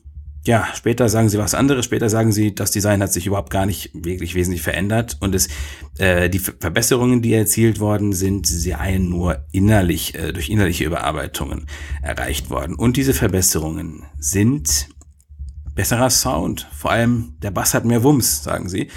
ja, 0.51 0.67
später 0.75 1.09
sagen 1.09 1.29
sie 1.29 1.39
was 1.39 1.55
anderes. 1.55 1.85
Später 1.85 2.11
sagen 2.11 2.33
sie, 2.33 2.53
das 2.53 2.73
Design 2.73 3.01
hat 3.05 3.13
sich 3.13 3.25
überhaupt 3.25 3.51
gar 3.51 3.67
nicht 3.67 3.93
wirklich 3.95 4.35
wesentlich 4.35 4.63
verändert 4.63 5.17
und 5.21 5.33
es, 5.33 5.49
äh, 5.99 6.29
die 6.29 6.41
Verbesserungen, 6.41 7.23
die 7.23 7.35
erzielt 7.35 7.79
worden 7.79 8.13
sind, 8.13 8.49
seien 8.49 9.09
nur 9.09 9.45
innerlich, 9.53 10.17
äh, 10.17 10.33
durch 10.33 10.49
innerliche 10.49 10.83
Überarbeitungen 10.83 11.67
erreicht 12.03 12.51
worden. 12.51 12.75
Und 12.75 12.97
diese 12.97 13.15
Verbesserungen 13.15 14.03
sind 14.19 14.89
besserer 15.77 16.11
Sound. 16.11 16.67
Vor 16.77 16.91
allem 16.91 17.37
der 17.41 17.53
Bass 17.53 17.73
hat 17.73 17.85
mehr 17.85 18.03
Wumms, 18.03 18.43
sagen 18.43 18.69
sie. 18.69 18.89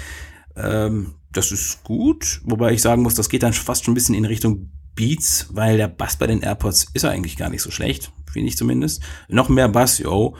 Ähm, 0.56 1.14
das 1.30 1.52
ist 1.52 1.84
gut, 1.84 2.40
wobei 2.42 2.72
ich 2.72 2.82
sagen 2.82 3.02
muss, 3.02 3.14
das 3.14 3.28
geht 3.28 3.44
dann 3.44 3.52
fast 3.52 3.84
schon 3.84 3.92
ein 3.92 3.94
bisschen 3.94 4.16
in 4.16 4.24
Richtung 4.24 4.72
Beats, 4.96 5.46
weil 5.50 5.76
der 5.76 5.86
Bass 5.86 6.16
bei 6.16 6.26
den 6.26 6.42
AirPods 6.42 6.88
ist 6.94 7.04
eigentlich 7.04 7.36
gar 7.36 7.48
nicht 7.48 7.62
so 7.62 7.70
schlecht, 7.70 8.10
finde 8.28 8.48
ich 8.48 8.56
zumindest. 8.56 9.04
Noch 9.28 9.48
mehr 9.48 9.68
Bass, 9.68 9.98
yo, 9.98 10.34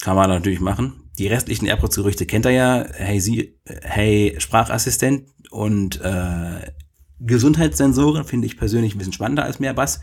kann 0.00 0.16
man 0.16 0.30
natürlich 0.30 0.60
machen. 0.60 1.10
Die 1.18 1.26
restlichen 1.26 1.66
AirPods-Gerüchte 1.66 2.26
kennt 2.26 2.46
er 2.46 2.52
ja. 2.52 2.86
Hey, 2.94 3.20
sie, 3.20 3.58
hey, 3.66 4.36
Sprachassistent 4.38 5.28
und 5.50 6.00
äh, 6.00 6.70
Gesundheitssensoren 7.20 8.24
finde 8.24 8.46
ich 8.46 8.56
persönlich 8.56 8.94
ein 8.94 8.98
bisschen 8.98 9.12
spannender 9.12 9.44
als 9.44 9.58
mehr 9.58 9.74
Bass. 9.74 10.00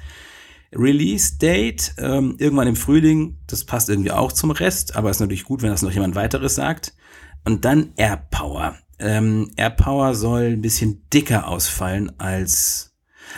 Release 0.73 1.37
Date 1.37 1.93
ähm, 1.97 2.35
irgendwann 2.37 2.67
im 2.67 2.75
Frühling, 2.75 3.37
das 3.47 3.63
passt 3.63 3.89
irgendwie 3.89 4.11
auch 4.11 4.33
zum 4.33 4.51
Rest, 4.51 4.95
aber 4.97 5.09
ist 5.09 5.21
natürlich 5.21 5.45
gut, 5.45 5.61
wenn 5.61 5.69
das 5.69 5.81
noch 5.81 5.91
jemand 5.91 6.15
weiteres 6.15 6.55
sagt. 6.55 6.93
Und 7.45 7.63
dann 7.63 7.93
AirPower. 7.95 8.75
Ähm, 8.99 9.51
AirPower 9.55 10.15
soll 10.15 10.53
ein 10.53 10.61
bisschen 10.61 11.07
dicker 11.13 11.47
ausfallen 11.47 12.19
als 12.19 12.91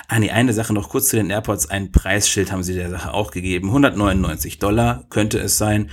Ah 0.07 0.19
nee, 0.19 0.29
eine 0.29 0.53
Sache 0.53 0.73
noch 0.73 0.89
kurz 0.89 1.09
zu 1.09 1.15
den 1.15 1.29
AirPods. 1.29 1.69
Ein 1.69 1.91
Preisschild 1.91 2.51
haben 2.51 2.63
sie 2.63 2.75
der 2.75 2.89
Sache 2.89 3.13
auch 3.13 3.31
gegeben. 3.31 3.69
199 3.69 4.59
Dollar 4.59 5.05
könnte 5.09 5.39
es 5.39 5.57
sein. 5.57 5.89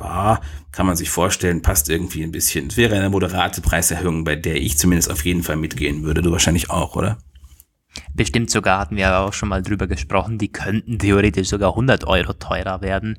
Bah, 0.00 0.40
kann 0.72 0.86
man 0.86 0.96
sich 0.96 1.10
vorstellen, 1.10 1.60
passt 1.60 1.90
irgendwie 1.90 2.24
ein 2.24 2.32
bisschen. 2.32 2.68
Es 2.68 2.78
wäre 2.78 2.96
eine 2.96 3.10
moderate 3.10 3.60
Preiserhöhung, 3.60 4.24
bei 4.24 4.34
der 4.34 4.56
ich 4.56 4.78
zumindest 4.78 5.10
auf 5.10 5.26
jeden 5.26 5.42
Fall 5.42 5.56
mitgehen 5.56 6.02
würde. 6.02 6.22
Du 6.22 6.32
wahrscheinlich 6.32 6.70
auch, 6.70 6.96
oder? 6.96 7.18
Bestimmt 8.14 8.50
sogar 8.50 8.78
hatten 8.78 8.96
wir 8.96 9.18
auch 9.18 9.34
schon 9.34 9.50
mal 9.50 9.62
drüber 9.62 9.86
gesprochen, 9.86 10.38
die 10.38 10.50
könnten 10.50 10.98
theoretisch 10.98 11.48
sogar 11.48 11.70
100 11.70 12.06
Euro 12.06 12.32
teurer 12.32 12.80
werden. 12.80 13.18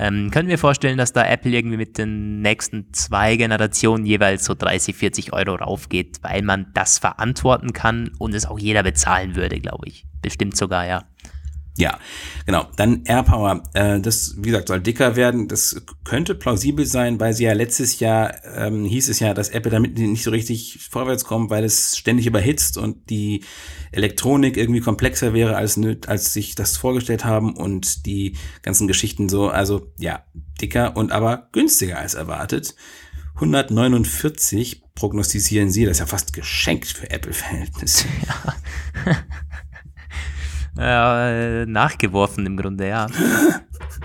Ähm, 0.00 0.32
können 0.32 0.48
wir 0.48 0.58
vorstellen, 0.58 0.98
dass 0.98 1.12
da 1.12 1.24
Apple 1.24 1.52
irgendwie 1.52 1.76
mit 1.76 1.96
den 1.96 2.42
nächsten 2.42 2.92
zwei 2.92 3.36
Generationen 3.36 4.04
jeweils 4.04 4.44
so 4.44 4.54
30, 4.54 4.96
40 4.96 5.32
Euro 5.32 5.54
raufgeht, 5.54 6.18
weil 6.22 6.42
man 6.42 6.66
das 6.74 6.98
verantworten 6.98 7.72
kann 7.72 8.10
und 8.18 8.34
es 8.34 8.46
auch 8.46 8.58
jeder 8.58 8.82
bezahlen 8.82 9.36
würde, 9.36 9.60
glaube 9.60 9.86
ich. 9.86 10.06
Bestimmt 10.22 10.56
sogar, 10.56 10.86
ja. 10.86 11.04
Ja, 11.78 11.98
genau. 12.46 12.66
Dann 12.76 13.02
AirPower. 13.04 13.62
Äh, 13.74 14.00
das, 14.00 14.34
wie 14.38 14.48
gesagt, 14.48 14.68
soll 14.68 14.80
dicker 14.80 15.14
werden. 15.14 15.46
Das 15.46 15.82
könnte 16.04 16.34
plausibel 16.34 16.86
sein, 16.86 17.20
weil 17.20 17.34
sie 17.34 17.44
ja 17.44 17.52
letztes 17.52 18.00
Jahr 18.00 18.34
ähm, 18.56 18.84
hieß 18.84 19.10
es 19.10 19.20
ja, 19.20 19.34
dass 19.34 19.50
Apple 19.50 19.70
damit 19.70 19.98
nicht 19.98 20.22
so 20.22 20.30
richtig 20.30 20.88
vorwärts 20.90 21.24
kommt, 21.24 21.50
weil 21.50 21.64
es 21.64 21.96
ständig 21.98 22.26
überhitzt 22.26 22.78
und 22.78 23.10
die 23.10 23.44
Elektronik 23.92 24.56
irgendwie 24.56 24.80
komplexer 24.80 25.34
wäre, 25.34 25.56
als, 25.56 25.78
als 26.06 26.32
sich 26.32 26.54
das 26.54 26.78
vorgestellt 26.78 27.26
haben 27.26 27.54
und 27.54 28.06
die 28.06 28.36
ganzen 28.62 28.88
Geschichten 28.88 29.28
so. 29.28 29.48
Also 29.48 29.92
ja, 29.98 30.24
dicker 30.60 30.96
und 30.96 31.12
aber 31.12 31.48
günstiger 31.52 31.98
als 31.98 32.14
erwartet. 32.14 32.74
149 33.34 34.82
prognostizieren 34.94 35.70
sie, 35.70 35.84
das 35.84 35.92
ist 35.92 36.00
ja 36.00 36.06
fast 36.06 36.32
geschenkt 36.32 36.88
für 36.88 37.10
Apple-Verhältnisse. 37.10 38.06
Ja. 38.26 38.54
Äh, 40.78 41.66
nachgeworfen 41.66 42.46
im 42.46 42.56
Grunde, 42.56 42.88
ja. 42.88 43.06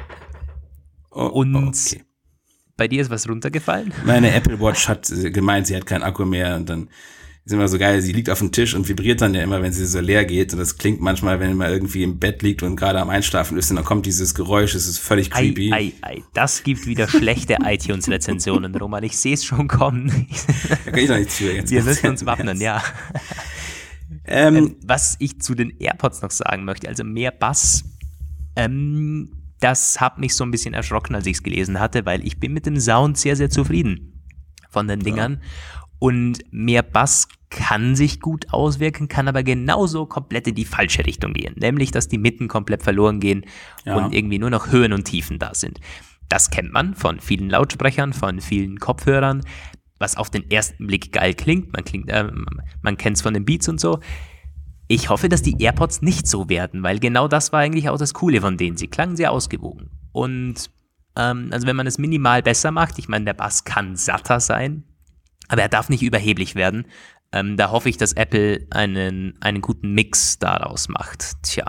oh, 1.11 1.25
Und 1.25 1.55
okay. 1.55 2.03
bei 2.77 2.87
dir 2.87 3.01
ist 3.01 3.09
was 3.09 3.27
runtergefallen? 3.27 3.93
Meine 4.05 4.33
Apple 4.33 4.59
Watch 4.59 4.87
hat 4.87 5.11
gemeint, 5.33 5.67
sie 5.67 5.75
hat 5.75 5.85
keinen 5.85 6.03
Akku 6.03 6.25
mehr 6.25 6.55
und 6.55 6.69
dann 6.69 6.89
ist 7.43 7.53
immer 7.53 7.67
so 7.67 7.79
geil, 7.79 8.01
sie 8.01 8.13
liegt 8.13 8.29
auf 8.29 8.37
dem 8.37 8.51
Tisch 8.51 8.75
und 8.75 8.87
vibriert 8.87 9.19
dann 9.19 9.33
ja 9.33 9.41
immer, 9.41 9.63
wenn 9.63 9.73
sie 9.73 9.85
so 9.87 9.99
leer 9.99 10.25
geht. 10.25 10.53
Und 10.53 10.59
das 10.59 10.77
klingt 10.77 11.01
manchmal, 11.01 11.39
wenn 11.39 11.57
man 11.57 11.71
irgendwie 11.71 12.03
im 12.03 12.19
Bett 12.19 12.43
liegt 12.43 12.61
und 12.61 12.75
gerade 12.75 12.99
am 12.99 13.09
Einschlafen 13.09 13.57
ist, 13.57 13.71
und 13.71 13.77
dann 13.77 13.85
kommt 13.85 14.05
dieses 14.05 14.35
Geräusch, 14.35 14.75
es 14.75 14.87
ist 14.87 14.99
völlig 14.99 15.31
creepy. 15.31 15.73
Ei, 15.73 15.93
ei, 16.01 16.13
ei. 16.17 16.23
Das 16.35 16.61
gibt 16.61 16.85
wieder 16.85 17.07
schlechte 17.07 17.57
iTunes-Rezensionen, 17.63 18.75
Roman. 18.75 19.03
Ich 19.03 19.17
sehe 19.17 19.33
es 19.33 19.43
schon 19.43 19.67
kommen. 19.67 20.27
Da 20.85 20.91
kann 20.91 20.99
ich 20.99 21.07
doch 21.07 21.17
nichts 21.17 21.37
für 21.37 21.51
jetzt. 21.51 21.71
Wir 21.71 21.83
müssen 21.83 22.09
uns 22.09 22.25
wappnen, 22.25 22.61
ja. 22.61 22.83
Ähm, 24.25 24.55
ähm, 24.55 24.75
was 24.83 25.15
ich 25.19 25.41
zu 25.41 25.55
den 25.55 25.77
AirPods 25.79 26.21
noch 26.21 26.31
sagen 26.31 26.65
möchte, 26.65 26.87
also 26.87 27.03
mehr 27.03 27.31
Bass, 27.31 27.83
ähm, 28.55 29.31
das 29.59 30.01
hat 30.01 30.17
mich 30.17 30.35
so 30.35 30.43
ein 30.43 30.51
bisschen 30.51 30.73
erschrocken, 30.73 31.15
als 31.15 31.25
ich 31.25 31.37
es 31.37 31.43
gelesen 31.43 31.79
hatte, 31.79 32.05
weil 32.05 32.25
ich 32.25 32.39
bin 32.39 32.53
mit 32.53 32.65
dem 32.65 32.79
Sound 32.79 33.17
sehr, 33.17 33.35
sehr 33.35 33.49
zufrieden 33.49 34.23
von 34.69 34.87
den 34.87 35.01
Dingern. 35.01 35.33
Ja. 35.33 35.81
Und 35.99 36.39
mehr 36.49 36.81
Bass 36.81 37.27
kann 37.51 37.95
sich 37.95 38.21
gut 38.21 38.51
auswirken, 38.51 39.07
kann 39.07 39.27
aber 39.27 39.43
genauso 39.43 40.07
komplett 40.07 40.47
in 40.47 40.55
die 40.55 40.65
falsche 40.65 41.05
Richtung 41.05 41.33
gehen. 41.33 41.53
Nämlich, 41.57 41.91
dass 41.91 42.07
die 42.07 42.17
Mitten 42.17 42.47
komplett 42.47 42.81
verloren 42.81 43.19
gehen 43.19 43.45
ja. 43.85 43.95
und 43.95 44.13
irgendwie 44.13 44.39
nur 44.39 44.49
noch 44.49 44.71
Höhen 44.71 44.93
und 44.93 45.03
Tiefen 45.03 45.37
da 45.37 45.53
sind. 45.53 45.79
Das 46.27 46.49
kennt 46.49 46.73
man 46.73 46.95
von 46.95 47.19
vielen 47.19 47.49
Lautsprechern, 47.49 48.13
von 48.13 48.39
vielen 48.39 48.79
Kopfhörern 48.79 49.43
was 50.01 50.17
auf 50.17 50.29
den 50.29 50.49
ersten 50.51 50.87
Blick 50.87 51.11
geil 51.11 51.33
klingt. 51.33 51.71
Man, 51.73 51.83
klingt, 51.83 52.09
äh, 52.09 52.29
man 52.81 52.97
kennt 52.97 53.17
es 53.17 53.21
von 53.21 53.33
den 53.33 53.45
Beats 53.45 53.69
und 53.69 53.79
so. 53.79 53.99
Ich 54.87 55.09
hoffe, 55.09 55.29
dass 55.29 55.41
die 55.41 55.55
AirPods 55.61 56.01
nicht 56.01 56.27
so 56.27 56.49
werden, 56.49 56.83
weil 56.83 56.99
genau 56.99 57.29
das 57.29 57.53
war 57.53 57.61
eigentlich 57.61 57.87
auch 57.87 57.97
das 57.97 58.13
Coole 58.13 58.41
von 58.41 58.57
denen. 58.57 58.75
Sie 58.75 58.87
klangen 58.87 59.15
sehr 59.15 59.31
ausgewogen. 59.31 59.89
Und 60.11 60.69
ähm, 61.15 61.49
also 61.51 61.65
wenn 61.67 61.75
man 61.75 61.87
es 61.87 61.97
minimal 61.97 62.43
besser 62.43 62.71
macht, 62.71 62.99
ich 62.99 63.07
meine, 63.07 63.25
der 63.25 63.33
Bass 63.33 63.63
kann 63.63 63.95
satter 63.95 64.39
sein, 64.39 64.83
aber 65.47 65.61
er 65.61 65.69
darf 65.69 65.87
nicht 65.87 66.03
überheblich 66.03 66.55
werden. 66.55 66.85
Ähm, 67.31 67.55
da 67.55 67.71
hoffe 67.71 67.87
ich, 67.87 67.97
dass 67.97 68.13
Apple 68.13 68.67
einen, 68.69 69.37
einen 69.39 69.61
guten 69.61 69.93
Mix 69.93 70.39
daraus 70.39 70.89
macht. 70.89 71.41
Tja. 71.43 71.65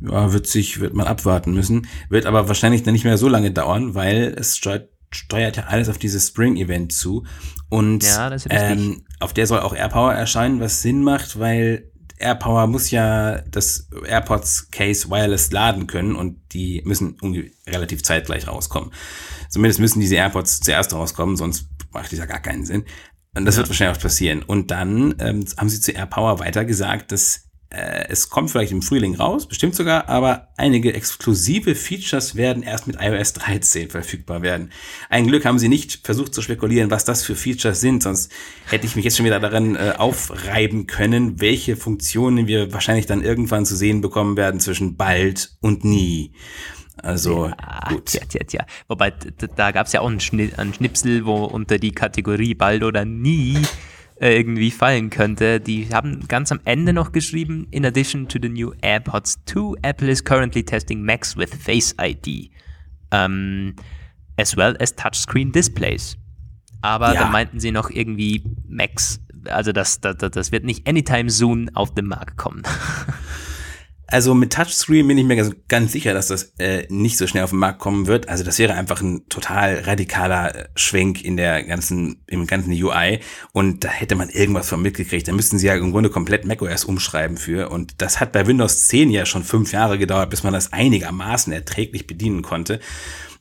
Ja, 0.00 0.32
wird 0.32 0.46
sich, 0.46 0.80
wird 0.80 0.94
man 0.94 1.06
abwarten 1.06 1.54
müssen. 1.54 1.86
Wird 2.10 2.26
aber 2.26 2.48
wahrscheinlich 2.48 2.82
dann 2.82 2.92
nicht 2.92 3.04
mehr 3.04 3.16
so 3.16 3.28
lange 3.28 3.50
dauern, 3.50 3.94
weil 3.94 4.34
es 4.36 4.56
steuert 4.56 4.90
steuert 5.10 5.56
ja 5.56 5.64
alles 5.64 5.88
auf 5.88 5.98
dieses 5.98 6.28
Spring-Event 6.28 6.92
zu. 6.92 7.24
Und 7.68 8.04
ja, 8.04 8.34
ähm, 8.48 9.04
auf 9.20 9.32
der 9.32 9.46
soll 9.46 9.60
auch 9.60 9.74
AirPower 9.74 10.12
erscheinen, 10.12 10.60
was 10.60 10.82
Sinn 10.82 11.02
macht, 11.02 11.38
weil 11.38 11.90
AirPower 12.18 12.66
muss 12.66 12.90
ja 12.90 13.42
das 13.42 13.88
AirPods 14.06 14.70
Case 14.70 15.10
wireless 15.10 15.50
laden 15.50 15.86
können 15.86 16.16
und 16.16 16.40
die 16.52 16.82
müssen 16.84 17.16
relativ 17.66 18.02
zeitgleich 18.02 18.48
rauskommen. 18.48 18.92
Zumindest 19.50 19.80
müssen 19.80 20.00
diese 20.00 20.16
AirPods 20.16 20.60
zuerst 20.60 20.92
rauskommen, 20.94 21.36
sonst 21.36 21.68
macht 21.92 22.12
das 22.12 22.18
ja 22.18 22.26
gar 22.26 22.40
keinen 22.40 22.64
Sinn. 22.64 22.84
Und 23.34 23.44
das 23.44 23.56
ja. 23.56 23.58
wird 23.58 23.68
wahrscheinlich 23.68 23.98
auch 23.98 24.02
passieren. 24.02 24.42
Und 24.42 24.70
dann 24.70 25.14
ähm, 25.18 25.44
haben 25.58 25.68
sie 25.68 25.80
zu 25.80 25.92
AirPower 25.92 26.38
weiter 26.38 26.64
gesagt, 26.64 27.12
dass 27.12 27.45
es 27.68 28.30
kommt 28.30 28.50
vielleicht 28.50 28.72
im 28.72 28.80
Frühling 28.80 29.16
raus, 29.16 29.48
bestimmt 29.48 29.74
sogar, 29.74 30.08
aber 30.08 30.48
einige 30.56 30.94
exklusive 30.94 31.74
Features 31.74 32.36
werden 32.36 32.62
erst 32.62 32.86
mit 32.86 32.96
iOS 33.00 33.32
13 33.34 33.90
verfügbar 33.90 34.42
werden. 34.42 34.70
Ein 35.10 35.26
Glück 35.26 35.44
haben 35.44 35.58
sie 35.58 35.68
nicht 35.68 36.00
versucht 36.04 36.32
zu 36.32 36.42
spekulieren, 36.42 36.90
was 36.90 37.04
das 37.04 37.24
für 37.24 37.34
Features 37.34 37.80
sind, 37.80 38.04
sonst 38.04 38.30
hätte 38.66 38.86
ich 38.86 38.94
mich 38.94 39.04
jetzt 39.04 39.16
schon 39.16 39.26
wieder 39.26 39.40
daran 39.40 39.74
äh, 39.74 39.94
aufreiben 39.96 40.86
können, 40.86 41.40
welche 41.40 41.76
Funktionen 41.76 42.46
wir 42.46 42.72
wahrscheinlich 42.72 43.06
dann 43.06 43.22
irgendwann 43.22 43.66
zu 43.66 43.74
sehen 43.74 44.00
bekommen 44.00 44.36
werden 44.36 44.60
zwischen 44.60 44.96
bald 44.96 45.56
und 45.60 45.84
nie. 45.84 46.32
Also 47.02 47.48
ja, 47.48 47.88
gut. 47.88 48.06
Tja, 48.06 48.22
tja, 48.28 48.44
tja. 48.44 48.66
Wobei, 48.88 49.12
da, 49.56 49.72
gab 49.72 49.86
es 49.86 49.92
ja 49.92 50.00
auch 50.00 50.08
einen, 50.08 50.20
Schnitt, 50.20 50.58
einen 50.58 50.72
Schnipsel, 50.72 51.26
wo 51.26 51.44
unter 51.44 51.78
die 51.78 51.92
Kategorie 51.92 52.54
bald 52.54 52.84
oder 52.84 53.04
nie 53.04 53.56
äh, 53.56 53.95
irgendwie 54.18 54.70
fallen 54.70 55.10
könnte. 55.10 55.60
Die 55.60 55.88
haben 55.92 56.26
ganz 56.28 56.50
am 56.50 56.60
Ende 56.64 56.92
noch 56.92 57.12
geschrieben, 57.12 57.66
in 57.70 57.84
addition 57.84 58.28
to 58.28 58.38
the 58.40 58.48
new 58.48 58.72
AirPods 58.80 59.38
2, 59.46 59.78
Apple 59.82 60.08
is 60.08 60.24
currently 60.24 60.64
testing 60.64 61.02
Macs 61.02 61.36
with 61.36 61.54
Face 61.54 61.94
ID. 62.00 62.50
Um, 63.12 63.18
ähm, 63.18 63.76
as 64.38 64.56
well 64.56 64.76
as 64.80 64.94
touchscreen 64.94 65.52
displays. 65.52 66.16
Aber 66.82 67.14
ja. 67.14 67.22
da 67.22 67.28
meinten 67.30 67.60
sie 67.60 67.72
noch 67.72 67.90
irgendwie 67.90 68.44
Macs, 68.68 69.20
also 69.46 69.72
das, 69.72 70.00
das, 70.00 70.16
das 70.16 70.52
wird 70.52 70.64
nicht 70.64 70.86
anytime 70.86 71.30
soon 71.30 71.74
auf 71.74 71.94
den 71.94 72.06
Markt 72.06 72.36
kommen. 72.36 72.62
Also 74.08 74.34
mit 74.34 74.52
Touchscreen 74.52 75.08
bin 75.08 75.18
ich 75.18 75.24
mir 75.24 75.52
ganz 75.66 75.90
sicher, 75.90 76.14
dass 76.14 76.28
das 76.28 76.52
äh, 76.58 76.86
nicht 76.88 77.18
so 77.18 77.26
schnell 77.26 77.42
auf 77.42 77.50
den 77.50 77.58
Markt 77.58 77.80
kommen 77.80 78.06
wird. 78.06 78.28
Also 78.28 78.44
das 78.44 78.58
wäre 78.60 78.74
einfach 78.74 79.00
ein 79.00 79.28
total 79.28 79.80
radikaler 79.80 80.54
äh, 80.54 80.68
Schwenk 80.76 81.24
in 81.24 81.36
der 81.36 81.64
ganzen, 81.64 82.22
im 82.28 82.46
ganzen 82.46 82.70
UI. 82.70 83.18
Und 83.52 83.82
da 83.82 83.88
hätte 83.88 84.14
man 84.14 84.28
irgendwas 84.28 84.68
von 84.68 84.80
mitgekriegt. 84.80 85.26
Da 85.26 85.32
müssten 85.32 85.58
sie 85.58 85.66
ja 85.66 85.74
im 85.74 85.90
Grunde 85.90 86.10
komplett 86.10 86.44
macOS 86.44 86.84
umschreiben 86.84 87.36
für. 87.36 87.70
Und 87.70 88.00
das 88.00 88.20
hat 88.20 88.30
bei 88.30 88.46
Windows 88.46 88.86
10 88.86 89.10
ja 89.10 89.26
schon 89.26 89.42
fünf 89.42 89.72
Jahre 89.72 89.98
gedauert, 89.98 90.30
bis 90.30 90.44
man 90.44 90.52
das 90.52 90.72
einigermaßen 90.72 91.52
erträglich 91.52 92.06
bedienen 92.06 92.42
konnte. 92.42 92.78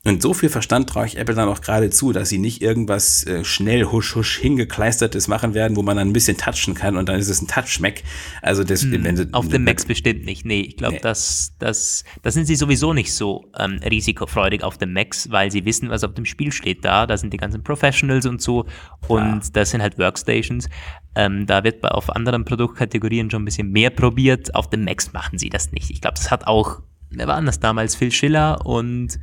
Und 0.05 0.21
so 0.21 0.35
viel 0.35 0.49
Verstand 0.49 0.87
traue 0.87 1.07
ich 1.07 1.17
Apple 1.17 1.33
dann 1.33 1.49
auch 1.49 1.61
gerade 1.61 1.89
zu, 1.89 2.11
dass 2.13 2.29
sie 2.29 2.37
nicht 2.37 2.61
irgendwas 2.61 3.25
äh, 3.25 3.43
schnell 3.43 3.85
husch 3.85 4.15
husch 4.15 4.37
hingekleistertes 4.37 5.27
machen 5.27 5.55
werden, 5.55 5.75
wo 5.75 5.81
man 5.81 5.97
dann 5.97 6.09
ein 6.09 6.13
bisschen 6.13 6.37
touchen 6.37 6.75
kann 6.75 6.95
und 6.95 7.09
dann 7.09 7.19
ist 7.19 7.27
es 7.27 7.41
ein 7.41 7.47
Touch-Mac. 7.47 8.03
Also 8.43 8.63
das, 8.63 8.83
Hm, 8.83 9.03
wenn 9.03 9.17
sie, 9.17 9.27
Auf 9.33 9.47
dem 9.47 9.63
Macs 9.63 9.83
bestimmt 9.85 10.23
nicht. 10.25 10.45
Nee, 10.45 10.61
ich 10.61 10.77
glaube, 10.77 10.95
Nee. 10.95 11.01
das, 11.01 11.55
das, 11.57 12.03
das 12.21 12.35
sind 12.35 12.45
sie 12.45 12.55
sowieso 12.55 12.93
nicht 12.93 13.13
so 13.13 13.45
ähm, 13.57 13.79
risikofreudig 13.83 14.63
auf 14.63 14.77
dem 14.77 14.93
Macs, 14.93 15.31
weil 15.31 15.49
sie 15.51 15.65
wissen, 15.65 15.89
was 15.89 16.03
auf 16.03 16.13
dem 16.13 16.25
Spiel 16.25 16.51
steht 16.51 16.85
da. 16.85 17.07
Da 17.07 17.17
sind 17.17 17.33
die 17.33 17.37
ganzen 17.37 17.63
Professionals 17.63 18.27
und 18.27 18.43
so. 18.43 18.65
Und 19.07 19.55
das 19.55 19.71
sind 19.71 19.81
halt 19.81 19.97
Workstations. 19.97 20.69
Ähm, 21.15 21.47
da 21.47 21.63
wird 21.63 21.81
bei, 21.81 21.89
auf 21.89 22.11
anderen 22.15 22.45
Produktkategorien 22.45 23.31
schon 23.31 23.41
ein 23.41 23.45
bisschen 23.45 23.71
mehr 23.71 23.89
probiert. 23.89 24.53
Auf 24.53 24.69
dem 24.69 24.83
Macs 24.83 25.13
machen 25.13 25.39
sie 25.39 25.49
das 25.49 25.71
nicht. 25.71 25.89
Ich 25.89 25.99
glaube, 26.01 26.15
das 26.17 26.29
hat 26.29 26.45
auch, 26.45 26.81
wer 27.09 27.25
war 27.27 27.41
das 27.41 27.59
damals? 27.59 27.95
Phil 27.95 28.11
Schiller 28.11 28.63
und 28.67 29.19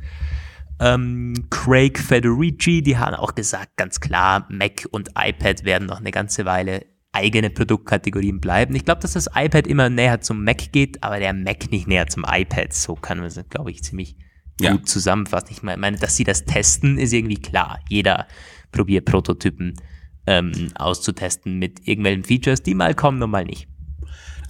ähm, 0.83 1.47
Craig 1.49 1.97
Federici, 1.97 2.81
die 2.81 2.97
haben 2.97 3.15
auch 3.15 3.35
gesagt, 3.35 3.77
ganz 3.77 3.99
klar, 3.99 4.45
Mac 4.49 4.85
und 4.91 5.09
iPad 5.17 5.63
werden 5.63 5.87
noch 5.87 5.99
eine 5.99 6.11
ganze 6.11 6.45
Weile 6.45 6.85
eigene 7.13 7.49
Produktkategorien 7.49 8.41
bleiben. 8.41 8.75
Ich 8.75 8.85
glaube, 8.85 9.01
dass 9.01 9.13
das 9.13 9.29
iPad 9.35 9.67
immer 9.67 9.89
näher 9.89 10.19
zum 10.21 10.43
Mac 10.43 10.71
geht, 10.71 11.03
aber 11.03 11.19
der 11.19 11.33
Mac 11.33 11.71
nicht 11.71 11.87
näher 11.87 12.07
zum 12.07 12.25
iPad. 12.27 12.73
So 12.73 12.95
kann 12.95 13.19
man 13.19 13.27
es, 13.27 13.39
glaube 13.49 13.71
ich, 13.71 13.83
ziemlich 13.83 14.17
Ja. 14.59 14.71
gut 14.71 14.87
zusammenfassen. 14.89 15.49
Ich 15.51 15.63
meine, 15.63 15.97
dass 15.97 16.15
sie 16.17 16.23
das 16.23 16.45
testen, 16.45 16.97
ist 16.97 17.13
irgendwie 17.13 17.41
klar. 17.41 17.79
Jeder 17.87 18.27
probiert 18.71 19.05
Prototypen 19.05 19.75
ähm, 20.25 20.71
auszutesten 20.75 21.59
mit 21.59 21.87
irgendwelchen 21.87 22.23
Features, 22.23 22.63
die 22.63 22.73
mal 22.75 22.95
kommen 22.95 23.21
und 23.21 23.29
mal 23.29 23.45
nicht. 23.45 23.67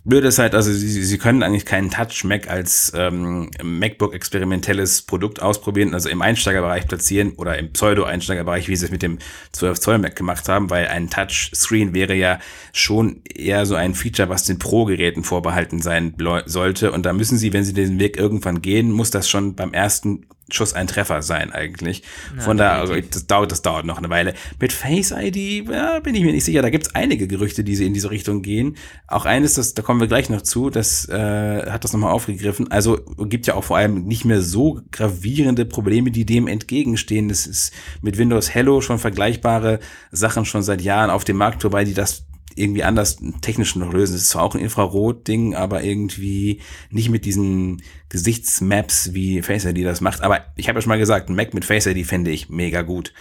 Blöd 0.06 0.26
ist 0.26 0.38
halt, 0.38 0.54
also 0.54 0.72
sie, 0.74 1.04
sie 1.04 1.18
können 1.18 1.44
eigentlich 1.44 1.66
keinen 1.66 1.90
Touch-Mac 1.90 2.50
als 2.50 2.92
ähm, 2.94 3.50
MacBook-experimentelles 3.64 5.04
Produkt 5.04 5.42
ausprobieren, 5.42 5.94
also 5.94 6.10
im 6.10 6.22
Einsteigerbereich 6.22 6.88
platzieren 6.88 7.32
oder 7.38 7.58
im 7.58 7.72
Pseudo-Einsteigerbereich, 7.72 8.68
wie 8.68 8.76
sie 8.76 8.86
es 8.86 8.92
mit 8.92 9.02
dem 9.02 9.20
12-Zoll-Mac 9.56 10.18
gemacht 10.18 10.50
haben, 10.50 10.70
weil 10.70 10.88
ein 10.88 11.10
Touchscreen 11.10 11.94
wäre 11.94 12.16
ja 12.16 12.40
schon 12.74 13.22
eher 13.24 13.66
so 13.66 13.76
ein 13.76 13.96
Feature, 13.96 14.28
was 14.28 14.44
den 14.44 14.60
Pro-Geräten 14.60 15.24
vorbehalten 15.24 15.82
sein 15.82 16.14
sollte. 16.48 16.92
Und 16.92 17.06
da 17.06 17.14
müssen 17.14 17.38
sie, 17.38 17.54
wenn 17.54 17.64
sie 17.64 17.74
diesen 17.74 18.00
Weg 18.00 18.18
irgendwann 18.18 18.62
gehen, 18.62 18.92
muss 18.92 19.10
das 19.10 19.30
schon 19.30 19.56
beim 19.56 19.74
ersten 19.74 20.26
Schuss 20.50 20.74
ein 20.74 20.88
Treffer 20.88 21.22
sein 21.22 21.52
eigentlich. 21.52 22.04
Von 22.38 22.58
da, 22.58 22.80
also 22.80 22.96
das 22.96 23.28
dauert, 23.28 23.52
das 23.52 23.62
dauert 23.62 23.86
noch 23.86 23.98
eine 23.98 24.10
Weile. 24.10 24.34
Mit 24.60 24.74
Face 24.74 25.12
ID, 25.12 25.70
ja, 25.70 26.00
bin 26.00 26.16
ich 26.16 26.24
mir 26.24 26.34
nicht 26.34 26.44
sicher. 26.44 26.62
Da 26.62 26.70
gibt's 26.70 26.94
einige 26.96 27.28
Gerüchte, 27.28 27.64
die 27.64 27.76
sie 27.76 27.86
in 27.86 27.94
diese 27.94 28.12
Richtung 28.12 28.42
gehen. 28.42 28.76
Auch 29.08 29.26
eines, 29.26 29.56
das, 29.56 29.74
da 29.74 29.82
kommen 29.82 30.00
wir 30.00 30.08
gleich 30.08 30.30
noch 30.30 30.42
zu, 30.42 30.70
das 30.70 31.08
äh, 31.10 31.70
hat 31.70 31.84
das 31.84 31.94
nochmal 31.94 32.12
aufgegriffen. 32.12 32.72
Also 32.72 33.00
gibt 33.26 33.48
ja 33.48 33.56
auch 33.56 33.64
vor 33.64 33.78
allem 33.78 34.06
nicht 34.06 34.26
mehr 34.26 34.42
so 34.42 34.82
gravierende 34.92 35.66
Probleme, 35.66 36.12
die 36.12 36.26
dem 36.26 36.48
entgegenstehen. 36.48 37.30
Das 37.30 37.48
ist 37.48 37.74
mit 38.02 38.18
Windows 38.18 38.54
Hello 38.54 38.82
schon 38.82 39.00
vergleichbare 39.00 39.80
Sachen 40.12 40.46
schon 40.46 40.64
seit 40.64 40.82
Jahren 40.82 41.10
auf 41.10 41.24
dem 41.24 41.38
Markt, 41.38 41.64
wobei 41.64 41.84
die 41.86 41.94
das 41.94 42.26
irgendwie 42.56 42.84
anders 42.84 43.18
technisch 43.42 43.76
noch 43.76 43.92
lösen. 43.92 44.16
Es 44.16 44.24
ist 44.24 44.30
zwar 44.30 44.44
auch 44.44 44.56
ein 44.56 44.62
Infrarot-Ding, 44.62 45.56
aber 45.56 45.84
irgendwie 45.84 46.62
nicht 46.90 47.10
mit 47.10 47.26
diesen 47.26 47.82
Gesichtsmaps, 48.10 49.14
wie 49.14 49.42
Face 49.42 49.66
ID 49.66 49.86
das 49.86 50.02
macht. 50.02 50.22
Aber 50.22 50.42
ich 50.56 50.68
habe 50.70 50.78
ja 50.78 50.82
schon 50.82 50.90
mal 50.90 51.00
gesagt, 51.00 51.30
ein 51.30 51.36
Mac 51.36 51.54
mit 51.54 51.66
Face 51.66 51.86
ID 51.86 52.06
fände 52.06 52.32
ich 52.32 52.50
mega 52.50 52.82
gut. 52.82 53.14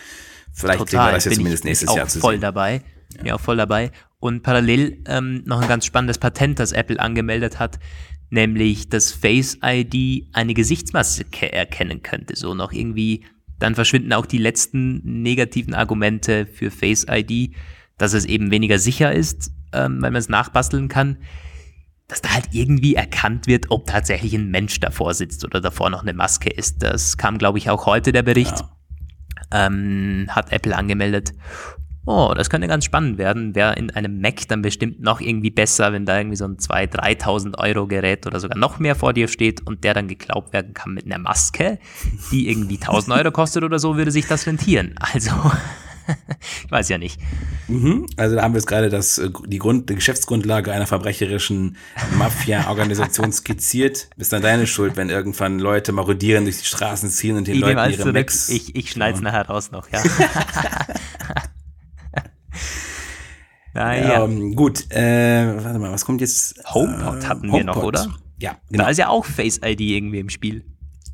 Vielleicht 0.53 0.87
kriegen 0.87 1.03
wir 1.03 1.13
das 1.13 1.25
jetzt 1.25 1.37
zumindest 1.37 1.65
nächstes 1.65 1.89
auch 1.89 1.97
Jahr 1.97 2.09
zu 2.09 2.21
voll 2.21 2.35
sehen. 2.35 2.43
dabei. 2.43 2.83
Ja. 3.25 3.35
auch 3.35 3.41
voll 3.41 3.57
dabei. 3.57 3.91
Und 4.19 4.43
parallel 4.43 5.03
ähm, 5.07 5.43
noch 5.47 5.61
ein 5.61 5.69
ganz 5.69 5.85
spannendes 5.85 6.19
Patent, 6.19 6.59
das 6.59 6.73
Apple 6.73 7.01
angemeldet 7.01 7.59
hat, 7.59 7.79
nämlich 8.31 8.89
dass 8.89 9.13
Face 9.13 9.59
ID 9.63 10.29
eine 10.33 10.55
Gesichtsmaske 10.55 11.53
erkennen 11.53 12.03
könnte. 12.03 12.37
So 12.37 12.55
noch 12.55 12.73
irgendwie, 12.73 13.25
dann 13.59 13.75
verschwinden 13.75 14.13
auch 14.13 14.27
die 14.27 14.39
letzten 14.39 15.23
negativen 15.23 15.75
Argumente 15.75 16.47
für 16.47 16.71
Face 16.71 17.07
ID, 17.09 17.55
dass 18.03 18.13
es 18.13 18.25
eben 18.25 18.51
weniger 18.51 18.79
sicher 18.79 19.13
ist, 19.13 19.53
ähm, 19.73 20.03
weil 20.03 20.11
man 20.11 20.17
es 20.17 20.29
nachbasteln 20.29 20.89
kann. 20.89 21.19
Dass 22.09 22.21
da 22.21 22.31
halt 22.35 22.49
irgendwie 22.53 22.95
erkannt 22.95 23.47
wird, 23.47 23.71
ob 23.71 23.87
tatsächlich 23.87 24.35
ein 24.35 24.51
Mensch 24.51 24.81
davor 24.81 25.15
sitzt 25.15 25.45
oder 25.45 25.61
davor 25.61 25.89
noch 25.89 26.03
eine 26.03 26.13
Maske 26.13 26.51
ist. 26.51 26.83
Das 26.83 27.17
kam, 27.17 27.39
glaube 27.39 27.59
ich, 27.59 27.71
auch 27.71 27.87
heute 27.87 28.13
der 28.13 28.23
Bericht 28.23 28.59
Ja. 29.53 29.67
ähm, 29.67 30.27
hat 30.29 30.53
Apple 30.53 30.77
angemeldet. 30.77 31.33
Oh, 32.05 32.35
das 32.37 32.51
könnte 32.51 32.67
ganz 32.67 32.85
spannend 32.85 33.17
werden. 33.17 33.55
Wäre 33.55 33.75
in 33.75 33.93
einem 33.93 34.21
Mac 34.21 34.49
dann 34.49 34.61
bestimmt 34.61 35.01
noch 35.01 35.21
irgendwie 35.21 35.53
besser, 35.53 35.93
wenn 35.93 36.05
da 36.05 36.19
irgendwie 36.19 36.37
so 36.37 36.45
ein 36.45 36.57
2.000, 36.57 36.97
3.000 37.23 37.59
Euro 37.59 37.87
Gerät 37.87 38.27
oder 38.27 38.41
sogar 38.41 38.59
noch 38.59 38.81
mehr 38.81 38.97
vor 38.97 39.13
dir 39.13 39.29
steht 39.29 39.65
und 39.65 39.85
der 39.85 39.95
dann 39.95 40.09
geglaubt 40.09 40.53
werden 40.53 40.75
kann 40.75 40.95
mit 40.95 41.07
einer 41.07 41.19
Maske, 41.19 41.79
die 42.33 42.51
irgendwie 42.51 42.79
1.000 42.79 43.17
Euro 43.17 43.31
kostet 43.31 43.63
oder 43.63 43.79
so, 43.79 43.97
würde 43.97 44.11
sich 44.11 44.27
das 44.27 44.47
rentieren. 44.49 44.97
Also, 44.99 45.31
ich 46.65 46.71
weiß 46.71 46.89
ja 46.89 46.99
nicht. 46.99 47.21
Mhm. 47.69 48.07
Also 48.17 48.37
da 48.37 48.43
haben 48.43 48.55
wir 48.55 48.59
jetzt 48.59 48.67
gerade 48.67 48.89
das, 48.89 49.19
äh, 49.19 49.31
die, 49.47 49.59
Grund, 49.59 49.91
die 49.91 49.95
Geschäftsgrundlage 49.95 50.73
einer 50.73 50.87
verbrecherischen 50.87 51.77
Mafia-Organisation 52.19 53.33
skizziert. 53.33 54.09
Ist 54.17 54.33
dann 54.33 54.43
deine 54.43 54.67
Schuld, 54.67 54.97
wenn 54.97 55.11
irgendwann 55.11 55.59
Leute 55.59 55.93
marodieren 55.93 56.45
durch 56.45 56.59
die 56.59 56.67
Straßen 56.67 57.09
ziehen 57.11 57.37
und 57.37 57.47
den 57.47 57.55
Ich 57.57 57.61
Leuten 57.61 57.79
alles 57.79 57.99
ihre. 57.99 58.13
Macs... 58.13 58.49
Ich, 58.49 58.75
ich 58.75 58.91
schneide 58.91 59.17
es 59.17 59.23
nachher 59.23 59.47
raus 59.47 59.71
noch, 59.71 59.89
ja. 59.91 60.03
naja. 63.75 64.25
Ähm, 64.25 64.55
gut, 64.55 64.91
äh, 64.91 65.57
warte 65.63 65.79
mal, 65.79 65.93
was 65.93 66.05
kommt 66.05 66.21
jetzt? 66.21 66.63
HomePod 66.73 67.29
hatten 67.29 67.53
wir 67.53 67.65
noch, 67.65 67.83
oder? 67.83 68.09
Ja, 68.39 68.57
genau. 68.71 68.85
Da 68.85 68.91
ist 68.91 68.99
ja 68.99 69.09
auch 69.09 69.25
Face 69.25 69.61
ID 69.65 69.81
irgendwie 69.81 70.19
im 70.19 70.29
Spiel. 70.29 70.65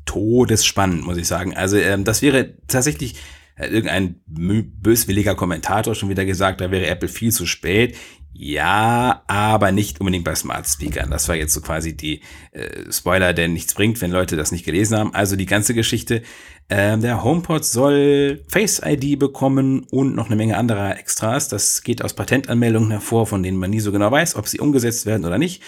todesspannend, 0.05 1.05
muss 1.05 1.17
ich 1.17 1.27
sagen. 1.27 1.55
Also 1.55 1.77
ähm, 1.77 2.03
das 2.03 2.21
wäre 2.23 2.55
tatsächlich 2.67 3.13
äh, 3.13 3.17
irgendein 3.65 4.15
böswilliger 4.25 5.35
Kommentator 5.35 5.95
schon 5.95 6.09
wieder 6.09 6.25
gesagt, 6.25 6.61
da 6.61 6.71
wäre 6.71 6.87
Apple 6.87 7.09
viel 7.09 7.31
zu 7.31 7.45
spät. 7.45 7.95
Ja, 8.31 9.23
aber 9.27 9.73
nicht 9.73 9.99
unbedingt 9.99 10.23
bei 10.23 10.33
Smart 10.33 10.65
Speakern. 10.65 11.09
Das 11.09 11.27
war 11.27 11.35
jetzt 11.35 11.53
so 11.53 11.59
quasi 11.59 11.97
die 11.97 12.21
äh, 12.51 12.89
Spoiler, 12.89 13.33
der 13.33 13.49
nichts 13.49 13.73
bringt, 13.73 13.99
wenn 14.01 14.11
Leute 14.11 14.37
das 14.37 14.53
nicht 14.53 14.63
gelesen 14.63 14.97
haben. 14.97 15.13
Also 15.13 15.35
die 15.35 15.45
ganze 15.45 15.73
Geschichte. 15.73 16.21
Ähm, 16.69 17.01
der 17.01 17.23
HomePod 17.23 17.65
soll 17.65 18.43
Face 18.47 18.81
ID 18.85 19.19
bekommen 19.19 19.87
und 19.91 20.15
noch 20.15 20.27
eine 20.27 20.35
Menge 20.35 20.55
anderer 20.55 20.97
Extras. 20.97 21.49
Das 21.49 21.81
geht 21.81 22.03
aus 22.03 22.13
Patentanmeldungen 22.13 22.91
hervor, 22.91 23.25
von 23.25 23.43
denen 23.43 23.57
man 23.57 23.71
nie 23.71 23.79
so 23.81 23.91
genau 23.91 24.11
weiß, 24.11 24.35
ob 24.35 24.47
sie 24.47 24.59
umgesetzt 24.59 25.05
werden 25.05 25.25
oder 25.25 25.37
nicht. 25.37 25.63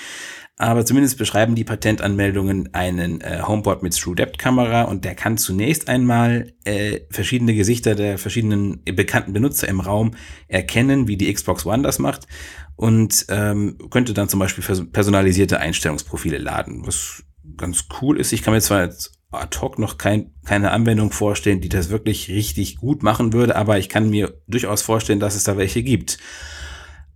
Aber 0.62 0.86
zumindest 0.86 1.17
beschreiben 1.17 1.56
die 1.56 1.63
Patentanmeldungen 1.63 2.71
einen 2.76 3.19
äh, 3.21 3.41
HomePod 3.41 3.82
mit 3.82 3.97
True 3.97 4.15
Depth 4.15 4.38
Kamera 4.38 4.84
und 4.84 5.06
der 5.06 5.15
kann 5.15 5.39
zunächst 5.39 5.89
einmal 5.89 6.54
äh, 6.65 7.00
verschiedene 7.10 7.56
Gesichter 7.56 7.95
der 7.95 8.19
verschiedenen 8.19 8.84
bekannten 8.84 9.34
Benutzer 9.34 9.67
im 9.67 9.80
Raum 9.80 10.12
erkennen, 10.47 11.08
wie 11.08 11.17
die 11.17 11.34
Xbox 11.34 11.65
One 11.65 11.82
das 11.82 11.97
macht 11.97 12.28
und 12.76 13.26
ähm, 13.30 13.76
könnte 13.89 14.13
dann 14.13 14.30
zum 14.30 14.39
Beispiel 14.39 14.63
pers- 14.63 14.86
personalisierte 14.91 15.60
Einstellungsprofile 15.60 16.38
laden, 16.38 16.86
was 16.86 17.24
ganz 17.58 17.86
cool 18.00 18.19
ist. 18.19 18.32
Ich 18.32 18.43
kann 18.43 18.54
mir 18.54 18.62
zwar 18.62 18.84
jetzt 18.84 19.13
ad 19.32 19.58
hoc 19.62 19.80
noch 19.80 19.97
kein, 19.97 20.30
keine 20.45 20.69
Anwendung 20.69 21.12
vorstellen, 21.12 21.62
die 21.62 21.69
das 21.69 21.89
wirklich 21.89 22.30
richtig 22.30 22.78
gut 22.78 23.02
machen 23.02 23.34
würde, 23.34 23.56
aber 23.56 23.80
ich 23.80 23.89
kann 23.89 24.12
mir 24.12 24.39
durchaus 24.47 24.84
vorstellen, 24.84 25.19
dass 25.19 25.36
es 25.36 25.43
da 25.43 25.58
welche 25.58 25.82
gibt. 25.82 26.19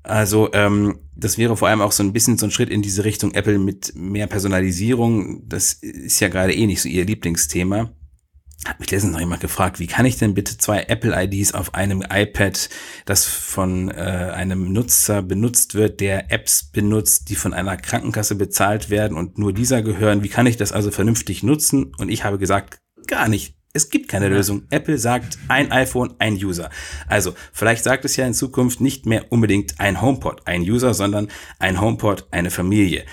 Also 0.07 0.49
ähm, 0.53 0.99
das 1.15 1.37
wäre 1.37 1.57
vor 1.57 1.67
allem 1.67 1.81
auch 1.81 1.91
so 1.91 2.03
ein 2.03 2.13
bisschen 2.13 2.37
so 2.37 2.45
ein 2.45 2.51
Schritt 2.51 2.69
in 2.69 2.81
diese 2.81 3.03
Richtung 3.03 3.33
Apple 3.33 3.57
mit 3.57 3.93
mehr 3.95 4.27
Personalisierung. 4.27 5.47
Das 5.47 5.73
ist 5.73 6.19
ja 6.19 6.27
gerade 6.27 6.53
eh 6.53 6.67
nicht 6.67 6.81
so 6.81 6.89
ihr 6.89 7.05
Lieblingsthema. 7.05 7.91
Hat 8.65 8.79
mich 8.79 8.89
letztens 8.89 9.13
noch 9.13 9.19
jemand 9.19 9.41
gefragt, 9.41 9.79
wie 9.79 9.87
kann 9.87 10.05
ich 10.05 10.17
denn 10.17 10.33
bitte 10.33 10.57
zwei 10.57 10.83
Apple-IDs 10.83 11.53
auf 11.53 11.75
einem 11.75 12.03
iPad, 12.09 12.69
das 13.05 13.25
von 13.25 13.89
äh, 13.89 13.93
einem 13.93 14.71
Nutzer 14.71 15.21
benutzt 15.21 15.75
wird, 15.75 15.99
der 15.99 16.31
Apps 16.31 16.63
benutzt, 16.63 17.29
die 17.29 17.35
von 17.35 17.53
einer 17.53 17.77
Krankenkasse 17.77 18.35
bezahlt 18.35 18.89
werden 18.89 19.17
und 19.17 19.37
nur 19.37 19.53
dieser 19.53 19.83
gehören, 19.83 20.23
wie 20.23 20.29
kann 20.29 20.47
ich 20.47 20.57
das 20.57 20.71
also 20.71 20.89
vernünftig 20.89 21.43
nutzen? 21.43 21.93
Und 21.97 22.09
ich 22.09 22.23
habe 22.23 22.39
gesagt, 22.39 22.79
gar 23.07 23.27
nicht. 23.27 23.55
Es 23.75 23.89
gibt 23.89 24.07
keine 24.07 24.29
Lösung. 24.29 24.63
Apple 24.69 24.97
sagt 24.97 25.37
ein 25.49 25.69
iPhone, 25.69 26.13
ein 26.19 26.35
User. 26.35 26.69
Also 27.07 27.35
vielleicht 27.51 27.83
sagt 27.83 28.05
es 28.05 28.15
ja 28.15 28.25
in 28.25 28.33
Zukunft 28.33 28.79
nicht 28.79 29.05
mehr 29.05 29.33
unbedingt 29.33 29.81
ein 29.81 30.01
HomePod, 30.01 30.47
ein 30.47 30.61
User, 30.61 30.93
sondern 30.93 31.27
ein 31.59 31.81
HomePod, 31.81 32.25
eine 32.31 32.51
Familie. 32.51 33.03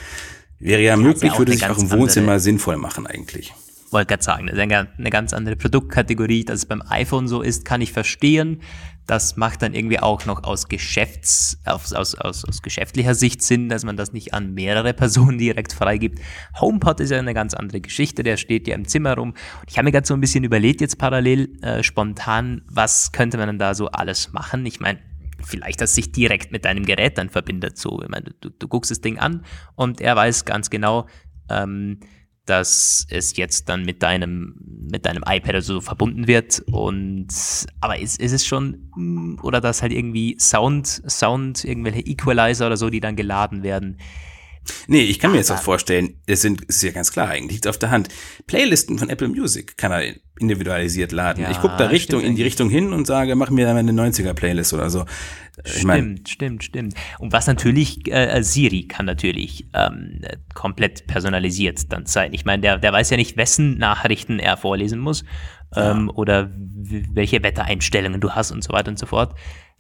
Wäre 0.61 0.81
ja, 0.81 0.97
möglich, 0.97 1.33
auch 1.33 1.39
würde 1.41 1.53
sich 1.53 1.67
auch 1.67 1.77
im 1.77 1.91
Wohnzimmer 1.91 2.29
andere- 2.29 2.41
sinnvoll 2.41 2.77
machen 2.77 3.09
eigentlich. 3.09 3.53
wollte 3.91 4.07
gerade 4.07 4.23
sagen, 4.23 4.47
das 4.47 4.55
ist 4.55 4.63
eine, 4.63 4.89
eine 4.97 5.11
ganz 5.11 5.33
andere 5.35 5.57
Produktkategorie. 5.57 6.45
Dass 6.45 6.61
es 6.61 6.67
beim 6.67 6.83
iPhone 6.89 7.27
so 7.27 7.43
ist, 7.43 7.65
kann 7.65 7.81
ich 7.81 7.93
verstehen. 7.93 8.63
Das 9.07 9.37
macht 9.37 9.63
dann 9.63 9.75
irgendwie 9.75 9.99
auch 9.99 10.27
noch 10.27 10.45
aus 10.45 10.69
Geschäfts, 10.69 11.59
aus, 11.65 11.93
aus, 11.93 12.15
aus, 12.15 12.45
aus 12.45 12.63
geschäftlicher 12.63 13.15
Sicht 13.15 13.43
Sinn, 13.43 13.69
dass 13.69 13.85
man 13.85 13.97
das 13.97 14.13
nicht 14.13 14.33
an 14.33 14.55
mehrere 14.55 14.93
Personen 14.95 15.39
direkt 15.39 15.73
freigibt. 15.73 16.21
HomePod 16.61 17.01
ist 17.01 17.11
ja 17.11 17.19
eine 17.19 17.35
ganz 17.35 17.55
andere 17.55 17.81
Geschichte, 17.81 18.23
der 18.23 18.37
steht 18.37 18.69
ja 18.69 18.75
im 18.75 18.87
Zimmer 18.87 19.17
rum. 19.17 19.31
Und 19.31 19.71
ich 19.71 19.79
habe 19.79 19.85
mir 19.85 19.93
gerade 19.93 20.07
so 20.07 20.15
ein 20.15 20.21
bisschen 20.21 20.45
überlegt, 20.45 20.81
jetzt 20.81 20.99
parallel, 20.99 21.59
äh, 21.63 21.83
spontan, 21.83 22.63
was 22.69 23.13
könnte 23.13 23.39
man 23.39 23.49
denn 23.49 23.59
da 23.59 23.75
so 23.75 23.89
alles 23.89 24.33
machen? 24.33 24.65
Ich 24.67 24.81
meine, 24.81 25.01
vielleicht, 25.45 25.81
dass 25.81 25.95
sich 25.95 26.13
direkt 26.13 26.53
mit 26.53 26.65
deinem 26.65 26.85
Gerät 26.85 27.19
dann 27.19 27.29
verbindet. 27.29 27.79
So, 27.79 28.01
ich 28.03 28.09
meine, 28.09 28.35
du, 28.41 28.51
du 28.51 28.69
guckst 28.69 28.91
das 28.91 29.01
Ding 29.01 29.19
an 29.19 29.45
und 29.75 30.01
er 30.01 30.17
weiß 30.17 30.45
ganz 30.45 30.71
genau, 30.71 31.07
ähm, 31.49 32.01
dass 32.53 33.07
es 33.09 33.35
jetzt 33.39 33.71
dann 33.71 33.83
mit 33.87 34.03
deinem, 34.03 34.55
mit 34.91 35.07
deinem 35.07 35.25
iPad 35.27 35.49
oder 35.49 35.63
so 35.63 35.81
verbunden 35.81 36.27
wird. 36.27 36.63
Und 36.67 37.29
aber 37.81 37.99
ist, 37.99 38.21
ist 38.21 38.33
es 38.33 38.45
schon, 38.45 38.91
mm, 38.95 39.39
oder 39.43 39.63
dass 39.63 39.81
halt 39.81 39.91
irgendwie 39.91 40.37
Sound, 40.39 41.03
Sound, 41.09 41.65
irgendwelche 41.65 42.01
Equalizer 42.01 42.67
oder 42.67 42.77
so, 42.77 42.91
die 42.91 43.01
dann 43.01 43.17
geladen 43.17 43.63
werden. 43.63 43.97
Nee, 44.87 45.01
ich 45.01 45.19
kann 45.19 45.33
mir 45.33 45.39
jetzt 45.39 45.51
auch 45.51 45.63
vorstellen, 45.63 46.21
es 46.27 46.43
sind, 46.43 46.63
ist 46.67 46.83
ja 46.83 46.93
ganz 46.93 47.11
klar, 47.11 47.29
eigentlich 47.29 47.53
liegt 47.53 47.67
auf 47.67 47.79
der 47.79 47.91
Hand. 47.91 48.11
Playlisten 48.47 48.99
von 48.99 49.09
Apple 49.09 49.29
Music 49.29 49.79
kann 49.79 49.91
er 49.91 50.15
individualisiert 50.39 51.11
laden. 51.11 51.43
Ja, 51.43 51.51
ich 51.51 51.59
gucke 51.59 51.77
da 51.79 51.87
Richtung, 51.87 52.21
in 52.21 52.37
die 52.37 52.43
Richtung 52.43 52.69
hin 52.69 52.93
und 52.93 53.07
sage, 53.07 53.35
mach 53.35 53.51
mir 53.51 53.73
meine 53.73 53.93
90er-Playlist 53.93 54.75
oder 54.75 54.91
so. 54.91 55.07
Ich 55.65 55.73
Stimmt, 55.73 55.85
mein, 55.87 56.21
stimmt, 56.27 56.65
stimmt. 56.65 56.95
Und 57.19 57.33
was 57.33 57.47
natürlich, 57.47 58.11
äh, 58.11 58.43
Siri 58.43 58.89
kann 58.89 59.07
natürlich 59.07 59.69
ähm, 59.75 60.21
komplett 60.55 61.07
personalisiert 61.07 61.93
dann 61.93 62.07
sein. 62.07 62.33
Ich 62.33 62.45
meine, 62.45 62.63
der, 62.63 62.79
der 62.79 62.93
weiß 62.93 63.11
ja 63.11 63.17
nicht, 63.17 63.37
wessen 63.37 63.79
Nachrichten 63.79 64.39
er 64.39 64.57
vorlesen 64.57 64.99
muss 64.99 65.25
ähm, 65.77 66.11
oder 66.15 66.51
w- 66.53 67.05
welche 67.13 67.43
Wettereinstellungen 67.43 68.21
du 68.21 68.31
hast 68.33 68.51
und 68.51 68.65
so 68.65 68.73
weiter 68.73 68.91
und 68.91 68.99
so 68.99 69.07
fort, 69.07 69.35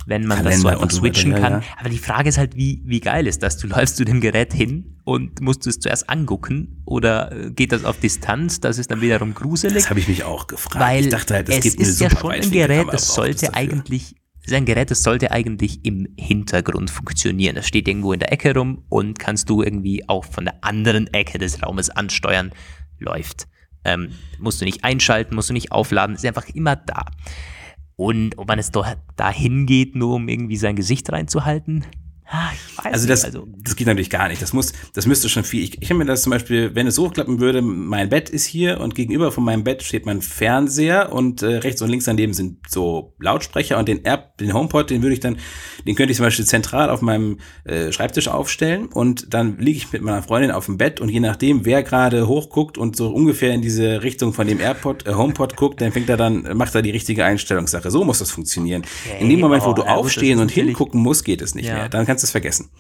wenn 0.06 0.26
man 0.26 0.42
das 0.44 0.60
so 0.60 0.68
Kalender 0.68 0.82
einfach 0.82 0.90
so 0.90 1.02
weiter, 1.02 1.14
switchen 1.14 1.32
ja, 1.32 1.38
kann. 1.38 1.52
ja. 1.52 1.62
Aber 1.78 1.88
die 1.88 1.98
Frage 1.98 2.28
ist 2.28 2.38
halt, 2.38 2.56
wie, 2.56 2.82
wie 2.84 3.00
geil 3.00 3.26
ist 3.26 3.42
das? 3.42 3.56
Du 3.58 3.66
läufst 3.66 3.96
zu 3.96 4.04
dem 4.04 4.20
Gerät 4.20 4.52
hin 4.52 4.96
und 5.04 5.40
musst 5.40 5.64
du 5.66 5.70
es 5.70 5.78
zuerst 5.80 6.08
angucken 6.08 6.82
oder 6.86 7.30
äh, 7.32 7.50
geht 7.50 7.72
das 7.72 7.84
auf 7.84 7.98
Distanz? 8.00 8.60
Das 8.60 8.78
ist 8.78 8.90
dann 8.90 9.00
wiederum 9.00 9.34
gruselig. 9.34 9.74
das 9.74 9.90
habe 9.90 10.00
ich 10.00 10.08
mich 10.08 10.24
auch 10.24 10.46
gefragt. 10.46 10.80
Weil 10.80 11.04
ich 11.04 11.10
dachte 11.10 11.34
halt, 11.34 11.48
es, 11.48 11.56
es 11.56 11.62
gibt 11.62 11.78
eine 11.80 11.88
ist 11.88 12.00
ja 12.00 12.10
schon 12.10 12.30
ein 12.30 12.50
Gerät, 12.50 12.86
das 12.90 13.14
sollte 13.14 13.54
eigentlich, 13.54 14.14
es 14.42 14.48
ist 14.50 14.56
ein 14.56 14.64
Gerät, 14.64 14.90
das 14.90 15.04
sollte 15.04 15.30
eigentlich 15.30 15.84
im 15.84 16.08
Hintergrund 16.18 16.90
funktionieren. 16.90 17.54
Das 17.54 17.68
steht 17.68 17.86
irgendwo 17.86 18.12
in 18.12 18.18
der 18.18 18.32
Ecke 18.32 18.54
rum 18.54 18.84
und 18.88 19.20
kannst 19.20 19.48
du 19.48 19.62
irgendwie 19.62 20.08
auch 20.08 20.24
von 20.24 20.44
der 20.44 20.64
anderen 20.64 21.06
Ecke 21.14 21.38
des 21.38 21.62
Raumes 21.62 21.90
ansteuern. 21.90 22.50
Läuft. 22.98 23.46
Ähm, 23.84 24.10
musst 24.38 24.60
du 24.60 24.64
nicht 24.64 24.82
einschalten, 24.82 25.36
musst 25.36 25.50
du 25.50 25.52
nicht 25.54 25.70
aufladen, 25.70 26.16
ist 26.16 26.26
einfach 26.26 26.48
immer 26.48 26.74
da. 26.74 27.04
Und 27.94 28.36
ob 28.36 28.48
man 28.48 28.58
es 28.58 28.72
doch 28.72 28.86
dahin 29.16 29.66
geht, 29.66 29.94
nur 29.94 30.14
um 30.14 30.28
irgendwie 30.28 30.56
sein 30.56 30.74
Gesicht 30.74 31.10
reinzuhalten, 31.12 31.84
ah, 32.26 32.50
ich 32.54 32.78
weiß 32.78 32.92
Also 32.92 32.98
nicht. 33.06 33.10
das, 33.10 33.24
also 33.24 33.46
das 33.62 33.76
geht 33.76 33.86
natürlich 33.86 34.10
gar 34.10 34.28
nicht. 34.28 34.40
Das 34.42 34.52
muss, 34.52 34.72
das 34.94 35.06
müsste 35.06 35.28
schon 35.28 35.44
viel. 35.44 35.62
Ich, 35.64 35.80
ich 35.82 35.88
kann 35.88 35.96
mir 35.98 36.04
das 36.04 36.22
zum 36.22 36.30
Beispiel, 36.30 36.74
wenn 36.74 36.86
es 36.86 36.94
so 36.94 37.08
klappen 37.10 37.40
würde, 37.40 37.62
mein 37.62 38.08
Bett 38.08 38.30
ist 38.30 38.44
hier 38.46 38.80
und 38.80 38.94
gegenüber 38.94 39.32
von 39.32 39.44
meinem 39.44 39.64
Bett 39.64 39.82
steht 39.82 40.06
mein 40.06 40.22
Fernseher 40.22 41.12
und 41.12 41.42
äh, 41.42 41.56
rechts 41.58 41.82
und 41.82 41.88
links 41.90 42.04
daneben 42.04 42.32
sind 42.34 42.58
so 42.68 43.14
Lautsprecher 43.20 43.78
und 43.78 43.88
den 43.88 44.04
App, 44.04 44.36
den 44.38 44.52
HomePod, 44.54 44.90
den 44.90 45.02
würde 45.02 45.14
ich 45.14 45.20
dann, 45.20 45.36
den 45.86 45.94
könnte 45.94 46.10
ich 46.12 46.16
zum 46.16 46.26
Beispiel 46.26 46.44
zentral 46.44 46.90
auf 46.90 47.02
meinem 47.02 47.38
äh, 47.64 47.92
Schreibtisch 47.92 48.28
aufstellen 48.28 48.86
und 48.86 49.32
dann 49.34 49.58
liege 49.58 49.78
ich 49.78 49.92
mit 49.92 50.02
meiner 50.02 50.22
Freundin 50.22 50.50
auf 50.50 50.66
dem 50.66 50.78
Bett 50.78 51.00
und 51.00 51.08
je 51.08 51.20
nachdem, 51.20 51.64
wer 51.64 51.82
gerade 51.82 52.26
hochguckt 52.28 52.78
und 52.78 52.96
so 52.96 53.08
ungefähr 53.10 53.52
in 53.54 53.62
diese 53.62 54.02
Richtung 54.02 54.32
von 54.32 54.46
dem 54.46 54.60
AirPod, 54.60 55.06
äh, 55.06 55.14
HomePod 55.14 55.56
guckt, 55.56 55.80
dann 55.80 55.92
fängt 55.92 56.08
er 56.08 56.16
dann, 56.16 56.56
macht 56.56 56.74
er 56.74 56.82
die 56.82 56.90
richtige 56.90 57.24
Einstellungssache. 57.24 57.90
So 57.90 58.04
muss 58.04 58.18
das 58.20 58.30
funktionieren. 58.30 58.82
In 59.20 59.28
dem 59.28 59.40
Moment, 59.40 59.64
wo 59.64 59.72
du 59.72 59.82
ja 59.82 59.94
aufstehen 59.94 60.38
und 60.38 60.50
hingucken 60.50 61.00
musst, 61.00 61.24
geht 61.24 61.42
es 61.42 61.54
nicht 61.54 61.66
Ja. 61.66 61.74
mehr. 61.74 61.88
Dann 61.88 62.06
kannst 62.06 62.21
du 62.22 62.26
es 62.26 62.30
vergessen. 62.30 62.70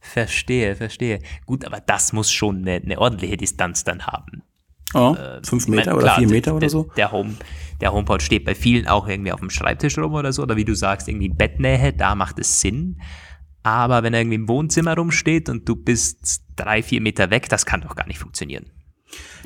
verstehe, 0.00 0.76
verstehe. 0.76 1.20
Gut, 1.46 1.64
aber 1.64 1.80
das 1.80 2.12
muss 2.12 2.30
schon 2.30 2.58
eine, 2.58 2.74
eine 2.76 2.98
ordentliche 2.98 3.36
Distanz 3.36 3.84
dann 3.84 4.06
haben. 4.06 4.42
Oh, 4.92 5.16
fünf 5.42 5.64
Ich 5.64 5.68
meine, 5.68 5.80
Meter 5.80 5.94
oder 5.94 6.02
klar, 6.04 6.18
vier 6.18 6.26
der- 6.28 6.36
Meter 6.36 6.50
oder 6.52 6.60
der, 6.60 6.70
so? 6.70 6.90
Der, 6.96 7.10
Home, 7.10 7.34
der 7.80 7.92
HomePod 7.92 8.22
steht 8.22 8.44
bei 8.44 8.54
vielen 8.54 8.86
auch 8.86 9.08
irgendwie 9.08 9.32
auf 9.32 9.40
dem 9.40 9.50
Schreibtisch 9.50 9.98
rum 9.98 10.12
oder 10.14 10.32
so. 10.32 10.42
Oder 10.42 10.56
wie 10.56 10.64
du 10.64 10.74
sagst, 10.74 11.08
irgendwie 11.08 11.30
Bettnähe, 11.30 11.92
da 11.92 12.14
macht 12.14 12.38
es 12.38 12.60
Sinn. 12.60 13.00
Aber 13.64 14.02
wenn 14.02 14.12
er 14.14 14.20
irgendwie 14.20 14.36
im 14.36 14.48
Wohnzimmer 14.48 14.94
rumsteht 14.94 15.48
und 15.48 15.68
du 15.68 15.74
bist 15.74 16.42
drei, 16.54 16.82
vier 16.82 17.00
Meter 17.00 17.30
weg, 17.30 17.48
das 17.48 17.66
kann 17.66 17.80
doch 17.80 17.96
gar 17.96 18.06
nicht 18.06 18.18
funktionieren. 18.18 18.66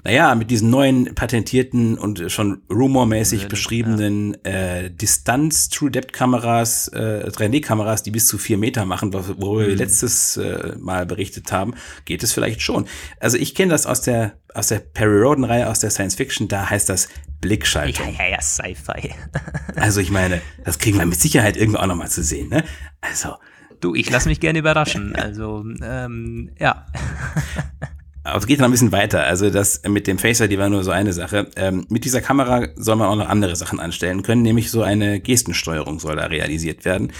Naja, 0.04 0.34
mit 0.34 0.50
diesen 0.50 0.70
neuen 0.70 1.14
patentierten 1.14 1.98
und 1.98 2.30
schon 2.30 2.62
rumormäßig 2.70 3.48
beschriebenen 3.48 4.42
äh, 4.44 4.90
Distanz-True-Depth-Kameras, 4.90 6.88
äh, 6.88 7.28
3D-Kameras, 7.30 8.02
die 8.02 8.10
bis 8.10 8.26
zu 8.26 8.38
vier 8.38 8.58
Meter 8.58 8.84
machen, 8.84 9.12
worüber 9.12 9.62
Mhm. 9.64 9.68
wir 9.68 9.76
letztes 9.76 10.36
äh, 10.36 10.74
Mal 10.78 11.06
berichtet 11.06 11.50
haben, 11.52 11.74
geht 12.04 12.22
es 12.22 12.32
vielleicht 12.32 12.62
schon. 12.62 12.86
Also 13.20 13.36
ich 13.36 13.54
kenne 13.54 13.70
das 13.72 13.86
aus 13.86 14.00
der 14.00 14.34
aus 14.54 14.68
der 14.68 14.78
Perry 14.78 15.20
Roden-Reihe, 15.20 15.68
aus 15.68 15.80
der 15.80 15.90
Science 15.90 16.14
Fiction, 16.14 16.48
da 16.48 16.68
heißt 16.70 16.88
das 16.88 17.04
Ja, 17.04 17.10
Blickschaltung. 17.42 18.16
ja, 18.18 18.26
ja, 18.28 18.40
Sci-Fi. 18.40 19.10
Also 19.76 20.00
ich 20.00 20.10
meine, 20.10 20.40
das 20.64 20.78
kriegen 20.78 20.98
wir 20.98 21.06
mit 21.06 21.20
Sicherheit 21.20 21.56
irgendwie 21.56 21.78
auch 21.78 21.86
nochmal 21.86 22.08
zu 22.08 22.22
sehen. 22.22 22.48
Ne? 22.48 22.64
Also 23.00 23.34
Du, 23.80 23.94
ich 23.94 24.10
lasse 24.10 24.28
mich 24.28 24.40
gerne 24.40 24.58
überraschen. 24.58 25.14
Also, 25.14 25.64
ähm, 25.82 26.50
ja. 26.58 26.86
Aber 28.28 28.38
es 28.38 28.46
geht 28.46 28.58
noch 28.58 28.66
ein 28.66 28.70
bisschen 28.70 28.92
weiter. 28.92 29.24
Also 29.24 29.50
das 29.50 29.82
mit 29.86 30.06
dem 30.06 30.18
Face 30.18 30.40
ID 30.40 30.58
war 30.58 30.68
nur 30.68 30.84
so 30.84 30.90
eine 30.90 31.12
Sache. 31.12 31.50
Ähm, 31.56 31.86
mit 31.88 32.04
dieser 32.04 32.20
Kamera 32.20 32.68
soll 32.76 32.96
man 32.96 33.08
auch 33.08 33.16
noch 33.16 33.28
andere 33.28 33.56
Sachen 33.56 33.80
anstellen 33.80 34.22
können, 34.22 34.42
nämlich 34.42 34.70
so 34.70 34.82
eine 34.82 35.20
Gestensteuerung 35.20 35.98
soll 36.00 36.16
da 36.16 36.26
realisiert 36.26 36.84
werden. 36.84 37.12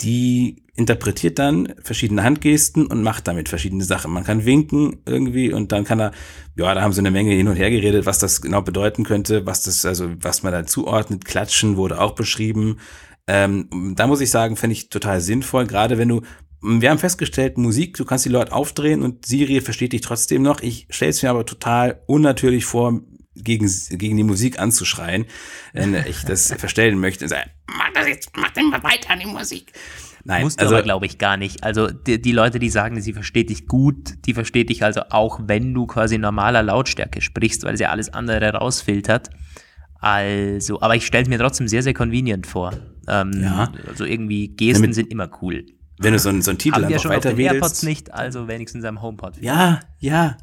Die 0.00 0.62
interpretiert 0.74 1.40
dann 1.40 1.74
verschiedene 1.82 2.22
Handgesten 2.22 2.86
und 2.86 3.02
macht 3.02 3.26
damit 3.26 3.48
verschiedene 3.48 3.82
Sachen. 3.82 4.12
Man 4.12 4.22
kann 4.22 4.44
winken 4.44 4.98
irgendwie 5.06 5.52
und 5.52 5.72
dann 5.72 5.84
kann 5.84 5.98
er, 5.98 6.12
ja, 6.56 6.72
da 6.72 6.82
haben 6.82 6.92
sie 6.92 7.00
eine 7.00 7.10
Menge 7.10 7.32
hin 7.32 7.48
und 7.48 7.56
her 7.56 7.70
geredet, 7.70 8.06
was 8.06 8.20
das 8.20 8.40
genau 8.40 8.62
bedeuten 8.62 9.02
könnte, 9.02 9.44
was 9.44 9.64
das, 9.64 9.84
also 9.84 10.10
was 10.20 10.44
man 10.44 10.52
da 10.52 10.66
zuordnet. 10.66 11.24
Klatschen 11.24 11.76
wurde 11.76 12.00
auch 12.00 12.12
beschrieben. 12.12 12.78
Ähm, 13.26 13.94
da 13.96 14.06
muss 14.06 14.20
ich 14.20 14.30
sagen, 14.30 14.56
finde 14.56 14.74
ich 14.74 14.88
total 14.88 15.20
sinnvoll, 15.20 15.66
gerade 15.66 15.98
wenn 15.98 16.08
du 16.08 16.22
wir 16.60 16.90
haben 16.90 16.98
festgestellt, 16.98 17.56
Musik, 17.58 17.96
du 17.96 18.04
kannst 18.04 18.24
die 18.24 18.30
Leute 18.30 18.52
aufdrehen 18.52 19.02
und 19.02 19.26
Siri 19.26 19.60
versteht 19.60 19.92
dich 19.92 20.00
trotzdem 20.00 20.42
noch. 20.42 20.60
Ich 20.60 20.86
stelle 20.90 21.10
es 21.10 21.22
mir 21.22 21.30
aber 21.30 21.46
total 21.46 22.02
unnatürlich 22.06 22.64
vor, 22.64 23.00
gegen, 23.34 23.70
gegen 23.90 24.16
die 24.16 24.24
Musik 24.24 24.58
anzuschreien, 24.58 25.24
wenn 25.72 25.94
ich 25.94 26.24
das 26.24 26.52
verstellen 26.58 26.98
möchte. 26.98 27.24
Und 27.24 27.28
sage, 27.28 27.50
mach 27.68 27.92
das 27.94 28.08
jetzt, 28.08 28.30
mach 28.36 28.50
den 28.50 28.70
mal 28.70 28.82
weiter 28.82 29.10
an 29.10 29.20
die 29.20 29.26
Musik. 29.26 29.72
Nein, 30.24 30.42
Musst 30.42 30.58
also, 30.60 30.74
aber, 30.74 30.82
glaube 30.82 31.06
ich, 31.06 31.18
gar 31.18 31.36
nicht. 31.36 31.62
Also 31.62 31.88
die, 31.88 32.20
die 32.20 32.32
Leute, 32.32 32.58
die 32.58 32.68
sagen, 32.68 33.00
sie 33.00 33.12
versteht 33.12 33.50
dich 33.50 33.66
gut, 33.66 34.14
die 34.26 34.34
versteht 34.34 34.68
dich 34.68 34.82
also 34.82 35.02
auch, 35.10 35.40
wenn 35.46 35.72
du 35.72 35.86
quasi 35.86 36.18
normaler 36.18 36.62
Lautstärke 36.64 37.20
sprichst, 37.20 37.62
weil 37.64 37.76
sie 37.76 37.86
alles 37.86 38.12
andere 38.12 38.50
rausfiltert. 38.54 39.30
Also, 40.00 40.80
aber 40.80 40.96
ich 40.96 41.06
stelle 41.06 41.22
es 41.22 41.28
mir 41.28 41.38
trotzdem 41.38 41.66
sehr, 41.68 41.82
sehr 41.82 41.94
convenient 41.94 42.46
vor. 42.46 42.72
Ähm, 43.08 43.30
Ja. 43.42 43.72
Also 43.86 44.04
irgendwie 44.04 44.48
Gesten 44.48 44.82
Damit- 44.82 44.94
sind 44.96 45.10
immer 45.10 45.30
cool. 45.42 45.64
Wenn 45.98 46.12
du 46.12 46.18
so, 46.18 46.28
einen- 46.28 46.42
so 46.42 46.50
einen 46.50 46.58
Titel 46.58 46.76
Haben 46.76 46.84
einfach 46.86 47.02
schon 47.02 47.10
auf 47.12 47.16
weiter 47.18 47.34
den 47.34 47.38
AirPods 47.46 47.82
nicht, 47.82 48.12
also 48.14 48.48
wenigstens 48.48 48.84
am 48.84 49.00
HomePod. 49.02 49.38
Ja, 49.40 49.80
ja. 49.98 50.36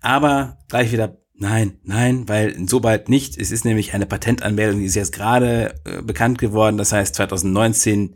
Aber 0.00 0.58
gleich 0.68 0.92
wieder, 0.92 1.16
nein, 1.34 1.78
nein, 1.82 2.28
weil 2.28 2.56
so 2.68 2.80
bald 2.80 3.08
nicht. 3.08 3.36
Es 3.38 3.50
ist 3.50 3.64
nämlich 3.64 3.94
eine 3.94 4.06
Patentanmeldung, 4.06 4.80
die 4.80 4.86
ist 4.86 4.94
jetzt 4.94 5.12
gerade 5.12 5.74
äh, 5.84 6.02
bekannt 6.02 6.38
geworden. 6.38 6.76
Das 6.76 6.92
heißt 6.92 7.14
2019, 7.14 8.12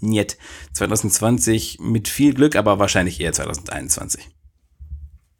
niet. 0.00 0.36
2020 0.72 1.78
mit 1.80 2.08
viel 2.08 2.34
Glück, 2.34 2.56
aber 2.56 2.78
wahrscheinlich 2.78 3.20
eher 3.20 3.32
2021. 3.32 4.28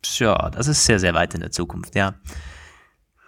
Tja, 0.02 0.50
das 0.50 0.68
ist 0.68 0.84
sehr, 0.84 0.98
sehr 1.00 1.14
weit 1.14 1.34
in 1.34 1.40
der 1.40 1.50
Zukunft, 1.50 1.94
ja. 1.96 2.14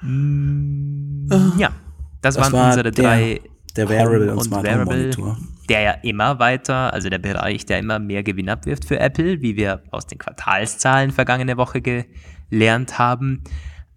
Mm, 0.03 1.29
Ja, 1.59 1.73
das, 2.21 2.35
Das 2.37 2.45
waren 2.45 2.53
war 2.53 2.67
unsere 2.69 2.91
der- 2.91 3.05
drei 3.05 3.41
der 3.77 3.89
Wearable 3.89 4.21
Home 4.31 4.33
und 4.37 4.45
Smart 4.45 4.69
Home 4.69 4.85
Monitor. 4.85 5.39
Der 5.71 5.81
ja 5.83 5.93
immer 6.03 6.41
weiter, 6.41 6.93
also 6.93 7.09
der 7.09 7.21
Bereich, 7.21 7.65
der 7.65 7.79
immer 7.79 8.01
mehr 8.01 8.25
Gewinn 8.25 8.49
abwirft 8.49 8.85
für 8.85 8.99
Apple, 8.99 9.41
wie 9.41 9.57
wir 9.57 9.85
aus 9.93 10.05
den 10.05 10.19
Quartalszahlen 10.19 11.13
vergangene 11.13 11.57
Woche 11.57 11.81
gelernt 11.81 12.99
haben. 12.99 13.45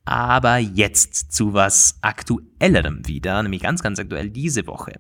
Aber 0.06 0.60
jetzt 0.60 1.32
zu 1.32 1.54
was 1.54 1.98
Aktuellerem 2.02 3.08
wieder, 3.08 3.42
nämlich 3.42 3.64
ganz, 3.64 3.82
ganz 3.82 3.98
aktuell 4.00 4.30
diese 4.30 4.68
Woche. 4.68 4.94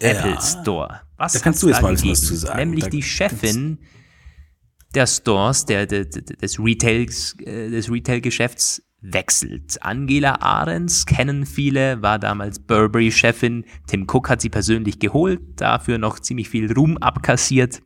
Apple 0.00 0.38
Store. 0.40 1.00
Was 1.16 1.34
Da 1.34 1.38
kannst 1.38 1.62
du 1.62 1.68
jetzt 1.68 1.80
mal 1.80 1.94
gegeben? 1.94 2.10
was 2.10 2.22
zu 2.22 2.34
sagen. 2.34 2.58
Nämlich 2.58 2.84
Da 2.84 2.90
die 2.90 3.02
Chefin 3.02 3.78
der 4.94 5.06
Stores, 5.06 5.64
der, 5.64 5.86
der, 5.86 6.06
der, 6.06 6.22
des, 6.22 6.58
Retails, 6.58 7.36
äh, 7.40 7.70
des 7.70 7.88
Retail-Geschäfts 7.88 8.82
wechselt. 9.00 9.82
Angela 9.82 10.40
Ahrens 10.40 11.06
kennen 11.06 11.46
viele, 11.46 12.02
war 12.02 12.18
damals 12.18 12.58
Burberry-Chefin. 12.58 13.64
Tim 13.86 14.06
Cook 14.10 14.28
hat 14.28 14.40
sie 14.40 14.50
persönlich 14.50 14.98
geholt, 14.98 15.40
dafür 15.56 15.98
noch 15.98 16.18
ziemlich 16.18 16.48
viel 16.48 16.72
Ruhm 16.72 16.96
abkassiert. 16.98 17.80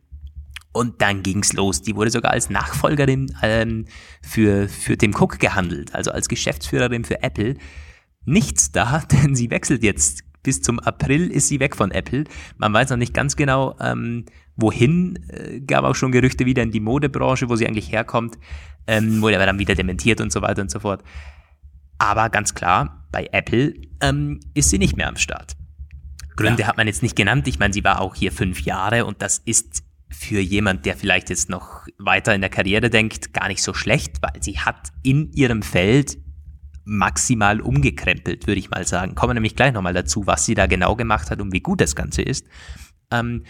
Und 0.73 1.03
dann 1.03 1.23
ging's 1.23 1.53
los. 1.53 1.83
Die 1.83 1.97
wurde 1.97 2.11
sogar 2.11 2.33
als 2.33 2.49
Nachfolgerin 2.49 3.35
ähm, 3.43 3.85
für, 4.23 4.69
für 4.69 4.97
Tim 4.97 5.15
Cook 5.15 5.39
gehandelt, 5.39 5.95
also 5.95 6.11
als 6.11 6.29
Geschäftsführerin 6.29 7.05
für 7.05 7.23
Apple. 7.23 7.57
Nichts 8.25 8.73
da, 8.73 9.03
denn 9.13 9.35
sie 9.35 9.51
wechselt 9.51 9.83
jetzt. 9.83 10.25
Bis 10.43 10.61
zum 10.61 10.81
April 10.81 11.31
ist 11.31 11.49
sie 11.49 11.61
weg 11.61 11.77
von 11.77 11.93
Apple. 11.93 12.25
Man 12.57 12.73
weiß 12.73 12.91
noch 12.91 12.97
nicht 12.97 13.15
ganz 13.15 13.37
genau, 13.37 13.77
ähm, 13.81 14.25
wohin. 14.57 15.19
Äh, 15.29 15.61
gab 15.61 15.85
auch 15.85 15.95
schon 15.95 16.13
Gerüchte 16.13 16.47
wieder 16.47 16.63
in 16.63 16.71
die 16.71 16.81
Modebranche, 16.81 17.49
wo 17.49 17.57
sie 17.57 17.67
eigentlich 17.67 17.91
herkommt. 17.93 18.39
Ähm, 18.87 19.23
wurde 19.23 19.37
aber 19.37 19.47
dann 19.47 19.59
wieder 19.59 19.75
dementiert 19.75 20.21
und 20.21 20.33
so 20.33 20.43
weiter 20.43 20.63
und 20.63 20.71
so 20.71 20.81
fort. 20.81 21.03
Aber 21.99 22.31
ganz 22.31 22.55
klar, 22.55 23.07
bei 23.13 23.29
Apple 23.33 23.75
ähm, 24.01 24.41
ist 24.55 24.71
sie 24.71 24.79
nicht 24.79 24.97
mehr 24.97 25.09
am 25.09 25.17
Start. 25.17 25.57
Gründe 26.37 26.63
Ja. 26.63 26.69
hat 26.69 26.77
man 26.77 26.87
jetzt 26.87 27.03
nicht 27.03 27.15
genannt. 27.15 27.47
Ich 27.47 27.59
meine, 27.59 27.73
sie 27.75 27.85
war 27.85 28.01
auch 28.01 28.15
hier 28.15 28.33
fünf 28.33 28.63
Jahre 28.63 29.05
und 29.05 29.23
das 29.23 29.39
ist 29.45 29.85
für 30.11 30.41
jemand, 30.41 30.85
der 30.85 30.97
vielleicht 30.97 31.31
jetzt 31.31 31.49
noch 31.49 31.87
weiter 31.99 32.35
in 32.35 32.41
der 32.41 32.51
Karriere 32.51 32.91
denkt, 32.91 33.33
gar 33.33 33.49
nicht 33.49 33.63
so 33.63 33.73
schlecht, 33.73 34.17
weil 34.21 34.43
sie 34.43 34.59
hat 34.59 34.89
in 35.03 35.31
ihrem 35.33 35.63
Feld 35.63 36.19
maximal 36.85 37.61
umgekrempelt, 37.61 38.47
würde 38.47 38.59
ich 38.59 38.71
mal 38.71 38.87
sagen. 38.87 39.15
Kommen 39.15 39.31
wir 39.31 39.35
nämlich 39.35 39.57
gleich 39.57 39.73
nochmal 39.73 39.95
dazu, 39.95 40.27
was 40.27 40.45
sie 40.45 40.55
da 40.55 40.67
genau 40.67 40.97
gemacht 40.97 41.31
hat 41.31 41.41
und 41.41 41.53
wie 41.53 41.61
gut 41.61 41.81
das 41.81 41.95
Ganze 41.95 42.23
ist. 42.23 42.47
Ähm, 43.11 43.45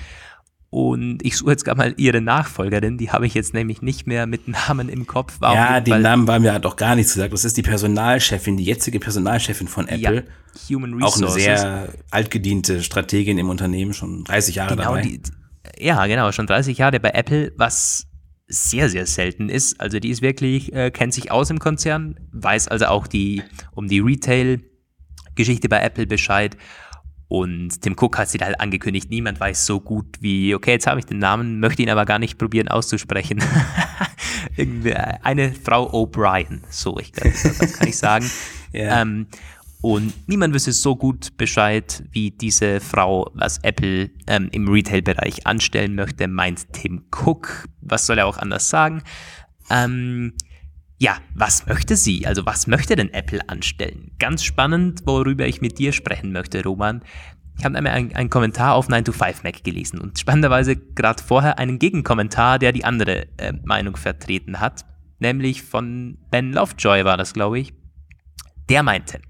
und 0.72 1.22
ich 1.22 1.36
suche 1.36 1.50
jetzt 1.50 1.66
gerade 1.66 1.76
mal 1.76 1.94
ihre 1.98 2.22
Nachfolgerin, 2.22 2.96
die 2.96 3.10
habe 3.10 3.26
ich 3.26 3.34
jetzt 3.34 3.52
nämlich 3.52 3.82
nicht 3.82 4.06
mehr 4.06 4.26
mit 4.26 4.48
Namen 4.48 4.88
im 4.88 5.06
Kopf. 5.06 5.36
Warum 5.38 5.58
ja, 5.58 5.82
den 5.82 6.00
Namen 6.00 6.26
war 6.26 6.40
mir 6.40 6.58
doch 6.60 6.76
gar 6.76 6.96
nichts 6.96 7.12
gesagt. 7.12 7.34
Das 7.34 7.44
ist 7.44 7.58
die 7.58 7.62
Personalchefin, 7.62 8.56
die 8.56 8.64
jetzige 8.64 8.98
Personalchefin 8.98 9.68
von 9.68 9.86
Apple. 9.86 10.24
Ja, 10.24 10.74
Human 10.74 10.94
Resources. 10.94 11.22
Auch 11.24 11.34
eine 11.34 11.40
sehr 11.42 11.88
altgediente 12.10 12.82
Strategin 12.82 13.36
im 13.36 13.50
Unternehmen, 13.50 13.92
schon 13.92 14.24
30 14.24 14.54
Jahre 14.54 14.74
genau, 14.74 14.94
dabei. 14.94 15.02
Die, 15.02 15.20
ja, 15.76 16.06
genau, 16.06 16.32
schon 16.32 16.46
30 16.46 16.78
Jahre 16.78 16.98
bei 17.00 17.10
Apple, 17.10 17.52
was 17.58 18.06
sehr, 18.48 18.88
sehr 18.88 19.04
selten 19.04 19.50
ist. 19.50 19.78
Also 19.78 20.00
die 20.00 20.08
ist 20.08 20.22
wirklich, 20.22 20.72
äh, 20.72 20.90
kennt 20.90 21.12
sich 21.12 21.30
aus 21.30 21.50
im 21.50 21.58
Konzern, 21.58 22.18
weiß 22.32 22.68
also 22.68 22.86
auch 22.86 23.06
die, 23.06 23.42
um 23.72 23.88
die 23.88 24.00
Retail-Geschichte 24.00 25.68
bei 25.68 25.82
Apple 25.82 26.06
Bescheid 26.06 26.56
und 27.32 27.80
Tim 27.80 27.96
Cook 27.98 28.18
hat 28.18 28.28
sich 28.28 28.42
halt 28.42 28.60
angekündigt, 28.60 29.08
niemand 29.08 29.40
weiß 29.40 29.64
so 29.64 29.80
gut 29.80 30.04
wie, 30.20 30.54
okay, 30.54 30.72
jetzt 30.72 30.86
habe 30.86 31.00
ich 31.00 31.06
den 31.06 31.18
Namen, 31.18 31.60
möchte 31.60 31.80
ihn 31.80 31.88
aber 31.88 32.04
gar 32.04 32.18
nicht 32.18 32.36
probieren 32.36 32.68
auszusprechen. 32.68 33.42
Eine 35.22 35.54
Frau 35.54 35.90
O'Brien, 35.94 36.60
so, 36.68 36.98
ich 36.98 37.10
glaube, 37.10 37.34
das 37.58 37.72
kann 37.72 37.88
ich 37.88 37.96
sagen. 37.96 38.30
yeah. 38.74 39.00
ähm, 39.00 39.28
und 39.80 40.12
niemand 40.28 40.52
wüsste 40.52 40.72
so 40.72 40.94
gut 40.94 41.38
Bescheid, 41.38 42.04
wie 42.10 42.32
diese 42.32 42.80
Frau, 42.80 43.30
was 43.32 43.56
Apple 43.62 44.10
ähm, 44.26 44.50
im 44.52 44.68
Retail-Bereich 44.68 45.46
anstellen 45.46 45.94
möchte, 45.94 46.28
meint 46.28 46.70
Tim 46.74 47.06
Cook. 47.10 47.64
Was 47.80 48.04
soll 48.04 48.18
er 48.18 48.26
auch 48.26 48.36
anders 48.36 48.68
sagen? 48.68 49.02
Ähm, 49.70 50.34
ja, 51.02 51.16
was 51.34 51.66
möchte 51.66 51.96
sie? 51.96 52.28
Also 52.28 52.46
was 52.46 52.68
möchte 52.68 52.94
denn 52.94 53.12
Apple 53.12 53.40
anstellen? 53.48 54.12
Ganz 54.20 54.44
spannend, 54.44 55.02
worüber 55.04 55.48
ich 55.48 55.60
mit 55.60 55.80
dir 55.80 55.92
sprechen 55.92 56.30
möchte, 56.30 56.62
Roman. 56.62 57.02
Ich 57.58 57.64
habe 57.64 57.76
einmal 57.76 57.92
einen, 57.92 58.30
Kommentar 58.30 58.76
auf 58.76 58.88
9to5Mac 58.88 59.64
gelesen 59.64 59.98
und 59.98 60.20
spannenderweise 60.20 60.76
gerade 60.76 61.20
vorher 61.20 61.58
einen 61.58 61.80
Gegenkommentar, 61.80 62.60
der 62.60 62.70
die 62.70 62.84
andere 62.84 63.26
äh, 63.38 63.52
Meinung 63.64 63.96
vertreten 63.96 64.60
hat, 64.60 64.84
nämlich 65.18 65.62
von 65.62 66.18
Ben 66.30 66.52
Lovejoy 66.52 67.04
war 67.04 67.16
das, 67.16 67.34
glaube 67.34 67.58
ich. 67.58 67.74
Der 68.68 68.84
meinte, 68.84 69.20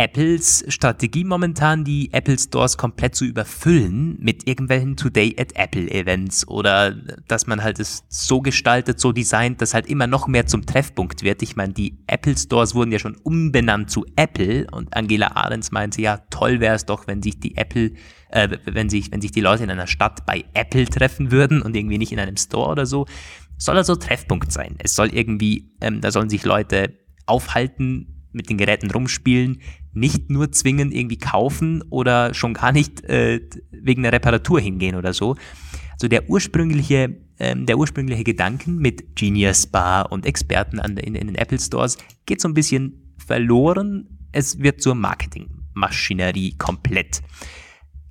Apples 0.00 0.64
Strategie 0.68 1.24
momentan, 1.24 1.84
die 1.84 2.10
Apple 2.14 2.38
Stores 2.38 2.78
komplett 2.78 3.14
zu 3.14 3.26
überfüllen 3.26 4.16
mit 4.18 4.48
irgendwelchen 4.48 4.96
Today 4.96 5.36
at 5.38 5.54
Apple 5.56 5.90
Events 5.90 6.48
oder 6.48 6.92
dass 7.28 7.46
man 7.46 7.62
halt 7.62 7.78
es 7.80 8.04
so 8.08 8.40
gestaltet, 8.40 8.98
so 8.98 9.12
designt, 9.12 9.60
dass 9.60 9.74
halt 9.74 9.86
immer 9.88 10.06
noch 10.06 10.26
mehr 10.26 10.46
zum 10.46 10.64
Treffpunkt 10.64 11.22
wird. 11.22 11.42
Ich 11.42 11.54
meine, 11.54 11.74
die 11.74 11.98
Apple 12.06 12.34
Stores 12.34 12.74
wurden 12.74 12.92
ja 12.92 12.98
schon 12.98 13.14
umbenannt 13.16 13.90
zu 13.90 14.06
Apple 14.16 14.68
und 14.72 14.96
Angela 14.96 15.36
Ahrens 15.36 15.70
meinte 15.70 16.00
ja, 16.00 16.16
toll 16.30 16.60
wäre 16.60 16.76
es 16.76 16.86
doch, 16.86 17.06
wenn 17.06 17.22
sich 17.22 17.38
die 17.38 17.58
Apple, 17.58 17.92
äh, 18.30 18.56
wenn 18.64 18.88
sich, 18.88 19.12
wenn 19.12 19.20
sich 19.20 19.32
die 19.32 19.42
Leute 19.42 19.64
in 19.64 19.70
einer 19.70 19.86
Stadt 19.86 20.24
bei 20.24 20.46
Apple 20.54 20.86
treffen 20.86 21.30
würden 21.30 21.60
und 21.60 21.76
irgendwie 21.76 21.98
nicht 21.98 22.12
in 22.12 22.20
einem 22.20 22.38
Store 22.38 22.70
oder 22.70 22.86
so. 22.86 23.04
Soll 23.58 23.76
also 23.76 23.96
Treffpunkt 23.96 24.50
sein. 24.50 24.76
Es 24.78 24.94
soll 24.94 25.08
irgendwie, 25.12 25.74
ähm, 25.82 26.00
da 26.00 26.10
sollen 26.10 26.30
sich 26.30 26.46
Leute 26.46 26.94
aufhalten, 27.26 28.19
mit 28.32 28.50
den 28.50 28.58
Geräten 28.58 28.90
rumspielen, 28.90 29.60
nicht 29.92 30.30
nur 30.30 30.52
zwingend 30.52 30.94
irgendwie 30.94 31.18
kaufen 31.18 31.82
oder 31.90 32.34
schon 32.34 32.54
gar 32.54 32.72
nicht 32.72 33.02
äh, 33.04 33.40
wegen 33.70 34.02
der 34.02 34.12
Reparatur 34.12 34.60
hingehen 34.60 34.94
oder 34.94 35.12
so. 35.12 35.36
Also 35.92 36.08
der 36.08 36.30
ursprüngliche, 36.30 37.16
ähm, 37.38 37.66
der 37.66 37.78
ursprüngliche 37.78 38.24
Gedanken 38.24 38.78
mit 38.78 39.16
Genius 39.16 39.66
Bar 39.66 40.12
und 40.12 40.26
Experten 40.26 40.78
an, 40.78 40.96
in, 40.96 41.14
in 41.14 41.26
den 41.26 41.36
Apple 41.36 41.58
Stores 41.58 41.98
geht 42.26 42.40
so 42.40 42.48
ein 42.48 42.54
bisschen 42.54 43.14
verloren. 43.18 44.18
Es 44.32 44.60
wird 44.60 44.80
zur 44.80 44.94
Marketingmaschinerie 44.94 46.56
komplett 46.56 47.22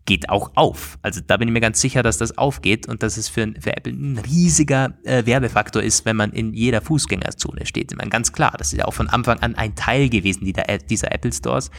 geht 0.09 0.27
auch 0.27 0.51
auf. 0.55 0.97
Also 1.03 1.21
da 1.25 1.37
bin 1.37 1.47
ich 1.47 1.53
mir 1.53 1.59
ganz 1.59 1.79
sicher, 1.79 2.01
dass 2.01 2.17
das 2.17 2.35
aufgeht 2.35 2.87
und 2.87 3.03
dass 3.03 3.15
es 3.15 3.29
für, 3.29 3.53
für 3.59 3.77
Apple 3.77 3.93
ein 3.93 4.17
riesiger 4.17 4.97
äh, 5.03 5.23
Werbefaktor 5.27 5.83
ist, 5.83 6.03
wenn 6.03 6.15
man 6.15 6.31
in 6.31 6.55
jeder 6.55 6.81
Fußgängerzone 6.81 7.67
steht. 7.67 7.91
Ich 7.91 7.97
meine, 7.97 8.09
ganz 8.09 8.33
klar, 8.33 8.55
das 8.57 8.73
ist 8.73 8.79
ja 8.79 8.85
auch 8.85 8.95
von 8.95 9.07
Anfang 9.07 9.37
an 9.39 9.53
ein 9.53 9.75
Teil 9.75 10.09
gewesen 10.09 10.45
dieser, 10.45 10.63
dieser 10.79 11.11
Apple 11.11 11.31
Stores. 11.31 11.69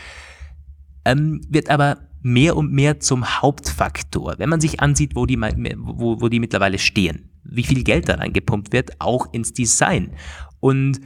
Ähm, 1.04 1.40
wird 1.48 1.70
aber 1.70 1.98
mehr 2.22 2.56
und 2.56 2.72
mehr 2.72 3.00
zum 3.00 3.42
Hauptfaktor, 3.42 4.36
wenn 4.38 4.48
man 4.48 4.60
sich 4.60 4.78
ansieht, 4.78 5.16
wo 5.16 5.26
die, 5.26 5.36
wo, 5.36 6.20
wo 6.20 6.28
die 6.28 6.38
mittlerweile 6.38 6.78
stehen, 6.78 7.30
wie 7.42 7.64
viel 7.64 7.82
Geld 7.82 8.08
da 8.08 8.14
reingepumpt 8.14 8.72
wird, 8.72 8.92
auch 9.00 9.32
ins 9.32 9.54
Design. 9.54 10.12
Und 10.60 11.00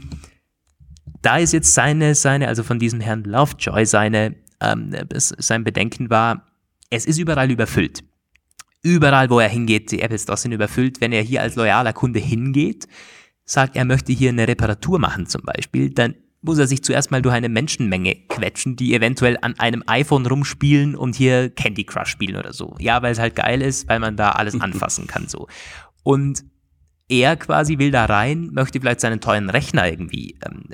da 1.23 1.39
ist 1.39 1.55
jetzt 1.55 1.73
seine, 1.73 2.15
seine, 2.15 2.49
also 2.49 2.63
von 2.63 2.79
diesem 2.79 3.01
Herrn 3.01 3.25
Lovejoy, 3.25 3.87
seine, 3.87 4.37
ähm, 4.61 4.95
sein 5.15 5.65
Bedenken 5.65 6.11
war, 6.11 6.45
es 6.95 7.07
ist 7.07 7.19
überall 7.19 7.51
überfüllt. 7.51 8.05
Überall, 8.83 9.31
wo 9.31 9.41
er 9.41 9.49
hingeht, 9.49 9.91
die 9.93 10.03
Apple 10.03 10.19
Stores 10.19 10.43
sind 10.43 10.53
überfüllt. 10.53 11.01
Wenn 11.01 11.13
er 11.13 11.23
hier 11.23 11.41
als 11.41 11.57
loyaler 11.57 11.93
Kunde 11.93 12.21
hingeht, 12.21 12.87
sagt, 13.45 13.77
er 13.77 13.85
möchte 13.85 14.13
hier 14.13 14.31
eine 14.31 14.47
Reparatur 14.47 14.99
machen 14.99 15.27
zum 15.27 15.43
Beispiel, 15.43 15.91
dann 15.91 16.15
muss 16.43 16.59
er 16.59 16.67
sich 16.67 16.85
zuerst 16.85 17.11
mal 17.11 17.23
durch 17.23 17.35
eine 17.35 17.49
Menschenmenge 17.49 18.17
quetschen, 18.29 18.77
die 18.77 18.95
eventuell 18.95 19.39
an 19.41 19.59
einem 19.59 19.83
iPhone 19.87 20.27
rumspielen 20.27 20.95
und 20.95 21.15
hier 21.15 21.49
Candy 21.49 21.85
Crush 21.85 22.11
spielen 22.11 22.37
oder 22.37 22.53
so. 22.53 22.77
Ja, 22.79 23.01
weil 23.03 23.13
es 23.13 23.19
halt 23.19 23.35
geil 23.35 23.63
ist, 23.63 23.89
weil 23.89 23.99
man 23.99 24.17
da 24.17 24.33
alles 24.33 24.55
anfassen 24.61 25.07
kann 25.07 25.27
so. 25.27 25.49
Und 26.03 26.45
er 27.21 27.37
quasi 27.37 27.79
will 27.79 27.91
da 27.91 28.05
rein, 28.07 28.51
möchte 28.53 28.81
vielleicht 28.81 29.01
seinen 29.01 29.21
teuren 29.21 29.51
Rechner 29.51 29.89
irgendwie 29.89 30.37
ähm, 30.45 30.65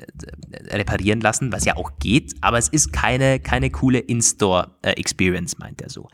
reparieren 0.68 1.20
lassen, 1.20 1.52
was 1.52 1.64
ja 1.64 1.76
auch 1.76 1.92
geht, 1.98 2.34
aber 2.40 2.58
es 2.58 2.68
ist 2.68 2.92
keine, 2.92 3.40
keine 3.40 3.70
coole 3.70 3.98
In-Store-Experience, 3.98 5.58
meint 5.58 5.80
er 5.82 5.90
so. 5.90 6.08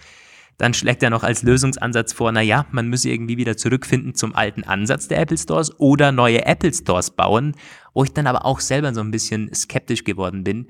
Dann 0.59 0.73
schlägt 0.73 1.03
er 1.03 1.11
noch 1.11 1.23
als 1.23 1.43
Lösungsansatz 1.43 2.15
vor, 2.15 2.33
naja, 2.33 2.67
man 2.71 2.89
müsse 2.89 3.11
irgendwie 3.11 3.37
wieder 3.37 3.57
zurückfinden 3.57 4.15
zum 4.15 4.35
alten 4.35 4.65
Ansatz 4.65 5.07
der 5.07 5.21
Apple 5.21 5.37
Stores 5.37 5.79
oder 5.79 6.13
neue 6.13 6.47
Apple 6.47 6.73
Stores 6.73 7.11
bauen, 7.11 7.55
wo 7.93 8.05
ich 8.05 8.13
dann 8.13 8.27
aber 8.27 8.47
auch 8.47 8.61
selber 8.61 8.95
so 8.95 9.03
ein 9.03 9.11
bisschen 9.11 9.53
skeptisch 9.55 10.05
geworden 10.05 10.45
bin. 10.45 10.69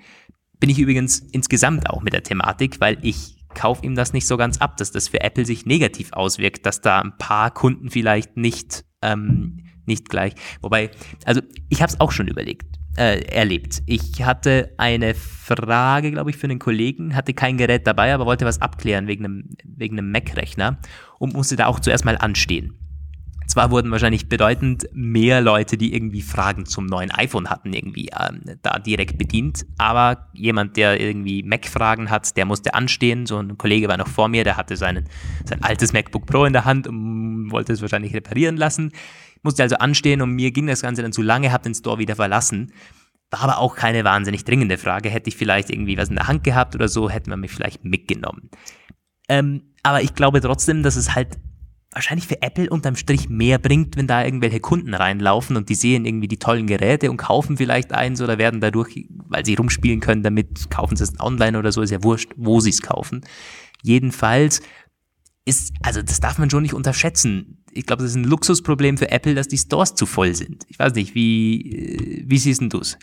Bin 0.59 0.70
ich 0.70 0.78
übrigens 0.78 1.20
insgesamt 1.30 1.88
auch 1.88 2.02
mit 2.02 2.14
der 2.14 2.24
Thematik, 2.24 2.80
weil 2.80 2.98
ich 3.02 3.36
kaufe 3.54 3.84
ihm 3.84 3.94
das 3.94 4.12
nicht 4.12 4.26
so 4.26 4.36
ganz 4.36 4.59
ab, 4.59 4.76
dass 4.76 4.90
das 4.90 5.09
für 5.09 5.20
Apple 5.20 5.46
sich 5.46 5.66
negativ 5.66 6.12
auswirkt, 6.12 6.66
dass 6.66 6.80
da 6.80 7.00
ein 7.00 7.16
paar 7.16 7.52
Kunden 7.52 7.90
vielleicht 7.90 8.36
nicht 8.36 8.84
ähm, 9.12 9.59
nicht 9.86 10.09
gleich. 10.09 10.34
Wobei, 10.61 10.90
also 11.24 11.40
ich 11.68 11.80
habe 11.82 11.92
es 11.92 12.00
auch 12.00 12.12
schon 12.12 12.28
überlegt, 12.28 12.66
äh, 12.96 13.20
erlebt. 13.26 13.82
Ich 13.86 14.24
hatte 14.24 14.72
eine 14.78 15.14
Frage, 15.14 16.11
glaube 16.11 16.30
ich, 16.30 16.36
für 16.36 16.46
einen 16.46 16.59
Kollegen, 16.59 17.14
hatte 17.14 17.34
kein 17.34 17.57
Gerät 17.57 17.86
dabei, 17.86 18.12
aber 18.12 18.26
wollte 18.26 18.44
was 18.44 18.61
abklären 18.61 19.07
wegen 19.07 19.24
einem, 19.24 19.44
wegen 19.64 19.98
einem 19.98 20.11
Mac-Rechner 20.11 20.78
und 21.18 21.34
musste 21.34 21.57
da 21.57 21.66
auch 21.66 21.80
zuerst 21.80 22.04
mal 22.04 22.16
anstehen. 22.18 22.74
Zwar 23.57 23.70
wurden 23.70 23.90
wahrscheinlich 23.90 24.28
bedeutend 24.28 24.86
mehr 24.92 25.40
Leute, 25.40 25.78
die 25.78 25.94
irgendwie 25.94 26.20
Fragen 26.20 26.66
zum 26.66 26.84
neuen 26.84 27.11
iPhone 27.11 27.48
hatten, 27.48 27.72
irgendwie 27.72 28.11
ähm, 28.11 28.42
da 28.61 28.78
direkt 28.78 29.16
bedient, 29.16 29.64
aber 29.78 30.28
jemand, 30.34 30.76
der 30.76 31.00
irgendwie 31.00 31.42
Mac-Fragen 31.42 32.11
hat, 32.11 32.36
der 32.36 32.44
musste 32.44 32.74
anstehen. 32.74 33.24
So 33.24 33.38
ein 33.38 33.57
Kollege 33.57 33.88
war 33.88 33.96
noch 33.96 34.09
vor 34.09 34.28
mir, 34.28 34.44
der 34.44 34.59
hatte 34.59 34.76
seinen, 34.76 35.09
sein 35.46 35.62
altes 35.62 35.94
MacBook 35.94 36.26
Pro 36.26 36.44
in 36.44 36.52
der 36.52 36.66
Hand 36.66 36.86
und 36.86 37.50
wollte 37.50 37.72
es 37.72 37.80
wahrscheinlich 37.80 38.12
reparieren 38.12 38.59
lassen. 38.59 38.92
Musste 39.42 39.62
also 39.62 39.76
anstehen 39.76 40.20
und 40.20 40.32
mir 40.32 40.50
ging 40.50 40.66
das 40.66 40.82
Ganze 40.82 41.00
dann 41.00 41.12
zu 41.14 41.22
lange, 41.22 41.50
habe 41.50 41.64
den 41.64 41.74
Store 41.74 41.98
wieder 41.98 42.14
verlassen. 42.14 42.74
War 43.30 43.40
aber 43.40 43.57
auch 43.57 43.74
keine 43.74 44.04
wahnsinnig 44.04 44.44
dringende 44.44 44.76
Frage. 44.76 45.09
Hätte 45.09 45.28
ich 45.30 45.36
vielleicht 45.36 45.70
irgendwie 45.70 45.96
was 45.96 46.11
in 46.11 46.16
der 46.16 46.28
Hand 46.28 46.44
gehabt 46.44 46.74
oder 46.74 46.88
so, 46.88 47.09
hätte 47.09 47.30
man 47.30 47.40
mich 47.40 47.52
vielleicht 47.52 47.86
mitgenommen. 47.86 48.50
Ähm, 49.30 49.72
aber 49.82 50.02
ich 50.02 50.14
glaube 50.14 50.42
trotzdem, 50.42 50.82
dass 50.82 50.96
es 50.96 51.14
halt 51.14 51.38
wahrscheinlich 51.97 52.26
für 52.26 52.42
Apple 52.42 52.68
unterm 52.68 52.94
Strich 52.94 53.30
mehr 53.30 53.59
bringt, 53.59 53.97
wenn 53.97 54.07
da 54.07 54.22
irgendwelche 54.22 54.61
Kunden 54.61 54.92
reinlaufen 54.92 55.57
und 55.57 55.70
die 55.70 55.74
sehen 55.74 56.05
irgendwie 56.05 56.28
die 56.28 56.38
tollen 56.38 56.66
Geräte 56.66 57.11
und 57.11 57.16
kaufen 57.16 57.57
vielleicht 57.57 57.92
eins 57.92 58.20
oder 58.20 58.36
werden 58.36 58.61
dadurch, 58.61 59.07
weil 59.09 59.47
sie 59.47 59.55
rumspielen 59.55 60.01
können 60.01 60.22
damit, 60.22 60.70
kaufen 60.70 60.97
sie 60.97 61.05
es 61.05 61.18
online 61.18 61.59
oder 61.59 61.72
so, 61.72 61.80
ist 61.80 61.90
ja 61.90 62.05
wurscht, 62.05 62.32
wo 62.36 62.61
sie 62.61 62.68
es 62.68 62.82
kaufen. 62.82 63.22
Jedenfalls 63.82 64.61
ist, 65.47 65.72
also 65.82 66.03
das 66.03 66.20
darf 66.20 66.36
man 66.36 66.51
schon 66.51 66.64
nicht 66.64 66.74
unterschätzen. 66.74 67.64
Ich 67.72 67.86
glaube, 67.86 68.03
das 68.03 68.11
ist 68.11 68.16
ein 68.16 68.24
Luxusproblem 68.24 68.99
für 68.99 69.11
Apple, 69.11 69.34
dass 69.34 69.49
die 69.49 69.59
Stores 69.59 69.94
zu 69.94 70.05
voll 70.05 70.34
sind. 70.34 70.66
Ich 70.68 70.78
weiß 70.78 70.92
nicht, 70.94 71.14
wie, 71.14 71.72
äh, 71.72 72.24
wie 72.26 72.38
siehst 72.38 72.61
du 72.61 72.78
es? 72.78 72.99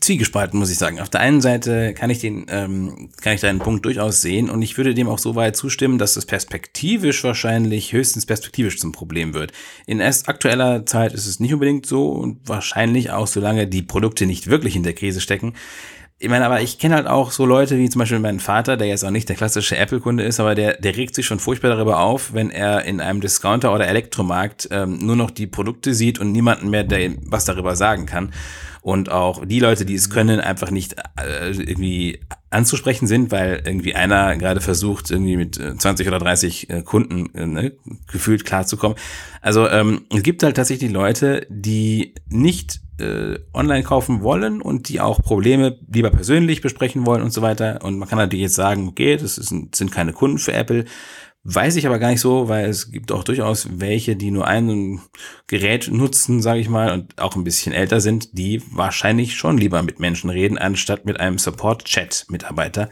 Zwiegespalten, 0.00 0.58
muss 0.58 0.70
ich 0.70 0.78
sagen. 0.78 1.00
Auf 1.00 1.08
der 1.08 1.20
einen 1.20 1.40
Seite 1.40 1.94
kann 1.94 2.10
ich 2.10 2.20
den, 2.20 2.46
ähm, 2.48 3.10
kann 3.20 3.34
ich 3.34 3.40
deinen 3.40 3.58
Punkt 3.58 3.84
durchaus 3.84 4.20
sehen 4.20 4.50
und 4.50 4.62
ich 4.62 4.76
würde 4.76 4.94
dem 4.94 5.08
auch 5.08 5.18
so 5.18 5.34
weit 5.34 5.56
zustimmen, 5.56 5.98
dass 5.98 6.16
es 6.16 6.26
perspektivisch 6.26 7.24
wahrscheinlich 7.24 7.92
höchstens 7.92 8.26
perspektivisch 8.26 8.78
zum 8.78 8.92
Problem 8.92 9.34
wird. 9.34 9.52
In 9.86 10.00
erst 10.00 10.28
aktueller 10.28 10.86
Zeit 10.86 11.12
ist 11.12 11.26
es 11.26 11.40
nicht 11.40 11.54
unbedingt 11.54 11.86
so 11.86 12.08
und 12.08 12.48
wahrscheinlich 12.48 13.10
auch 13.10 13.26
solange 13.26 13.66
die 13.66 13.82
Produkte 13.82 14.26
nicht 14.26 14.48
wirklich 14.48 14.76
in 14.76 14.82
der 14.82 14.94
Krise 14.94 15.20
stecken, 15.20 15.54
ich 16.24 16.30
meine, 16.30 16.46
aber 16.46 16.62
ich 16.62 16.78
kenne 16.78 16.94
halt 16.94 17.06
auch 17.06 17.32
so 17.32 17.44
Leute 17.44 17.76
wie 17.76 17.90
zum 17.90 17.98
Beispiel 17.98 18.20
meinen 18.20 18.40
Vater, 18.40 18.76
der 18.76 18.86
jetzt 18.86 19.04
auch 19.04 19.10
nicht 19.10 19.28
der 19.28 19.36
klassische 19.36 19.76
Apple-Kunde 19.76 20.22
ist, 20.22 20.38
aber 20.38 20.54
der, 20.54 20.74
der 20.74 20.96
regt 20.96 21.14
sich 21.14 21.26
schon 21.26 21.40
furchtbar 21.40 21.68
darüber 21.68 21.98
auf, 22.00 22.32
wenn 22.32 22.50
er 22.50 22.84
in 22.84 23.00
einem 23.00 23.20
Discounter 23.20 23.74
oder 23.74 23.88
Elektromarkt 23.88 24.68
ähm, 24.70 25.04
nur 25.04 25.16
noch 25.16 25.30
die 25.30 25.48
Produkte 25.48 25.92
sieht 25.92 26.20
und 26.20 26.30
niemanden 26.32 26.70
mehr, 26.70 26.84
der 26.84 27.10
was 27.26 27.44
darüber 27.44 27.74
sagen 27.76 28.06
kann 28.06 28.32
und 28.84 29.10
auch 29.10 29.46
die 29.46 29.60
Leute, 29.60 29.86
die 29.86 29.94
es 29.94 30.10
können, 30.10 30.40
einfach 30.40 30.70
nicht 30.70 30.96
äh, 31.18 31.52
irgendwie 31.52 32.20
anzusprechen 32.50 33.06
sind, 33.06 33.32
weil 33.32 33.62
irgendwie 33.64 33.94
einer 33.94 34.36
gerade 34.36 34.60
versucht, 34.60 35.10
irgendwie 35.10 35.38
mit 35.38 35.54
20 35.54 36.04
äh, 36.04 36.08
oder 36.10 36.18
30 36.18 36.68
äh, 36.68 36.82
Kunden 36.82 37.34
äh, 37.34 37.46
ne, 37.46 37.72
gefühlt 38.12 38.44
klarzukommen. 38.44 38.98
Also 39.40 39.66
ähm, 39.70 40.02
es 40.14 40.22
gibt 40.22 40.42
halt 40.42 40.56
tatsächlich 40.56 40.92
Leute, 40.92 41.46
die 41.48 42.14
nicht 42.28 42.82
äh, 42.98 43.38
online 43.54 43.84
kaufen 43.84 44.20
wollen 44.22 44.60
und 44.60 44.90
die 44.90 45.00
auch 45.00 45.22
Probleme 45.22 45.78
lieber 45.90 46.10
persönlich 46.10 46.60
besprechen 46.60 47.06
wollen 47.06 47.22
und 47.22 47.32
so 47.32 47.40
weiter. 47.40 47.82
Und 47.82 47.98
man 47.98 48.06
kann 48.06 48.18
natürlich 48.18 48.42
jetzt 48.42 48.54
sagen, 48.54 48.86
okay, 48.86 49.16
das 49.16 49.38
ist, 49.38 49.48
sind 49.48 49.92
keine 49.92 50.12
Kunden 50.12 50.36
für 50.36 50.52
Apple. 50.52 50.84
Weiß 51.46 51.76
ich 51.76 51.86
aber 51.86 51.98
gar 51.98 52.08
nicht 52.08 52.22
so, 52.22 52.48
weil 52.48 52.70
es 52.70 52.90
gibt 52.90 53.12
auch 53.12 53.22
durchaus 53.22 53.68
welche, 53.78 54.16
die 54.16 54.30
nur 54.30 54.46
ein 54.46 55.02
Gerät 55.46 55.90
nutzen, 55.92 56.40
sage 56.40 56.60
ich 56.60 56.70
mal, 56.70 56.90
und 56.90 57.20
auch 57.20 57.36
ein 57.36 57.44
bisschen 57.44 57.74
älter 57.74 58.00
sind, 58.00 58.38
die 58.38 58.62
wahrscheinlich 58.70 59.34
schon 59.36 59.58
lieber 59.58 59.82
mit 59.82 60.00
Menschen 60.00 60.30
reden, 60.30 60.56
anstatt 60.56 61.04
mit 61.04 61.20
einem 61.20 61.36
Support-Chat-Mitarbeiter. 61.36 62.88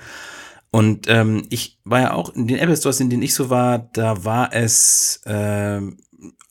Und 0.71 1.07
ähm, 1.09 1.47
ich 1.49 1.79
war 1.85 2.01
ja 2.01 2.13
auch 2.13 2.35
in 2.35 2.47
den 2.47 2.59
Apple 2.59 2.77
Stores, 2.77 3.01
in 3.01 3.09
denen 3.09 3.23
ich 3.23 3.35
so 3.35 3.49
war, 3.49 3.79
da 3.79 4.23
war 4.25 4.53
es 4.53 5.23
äh, 5.25 5.81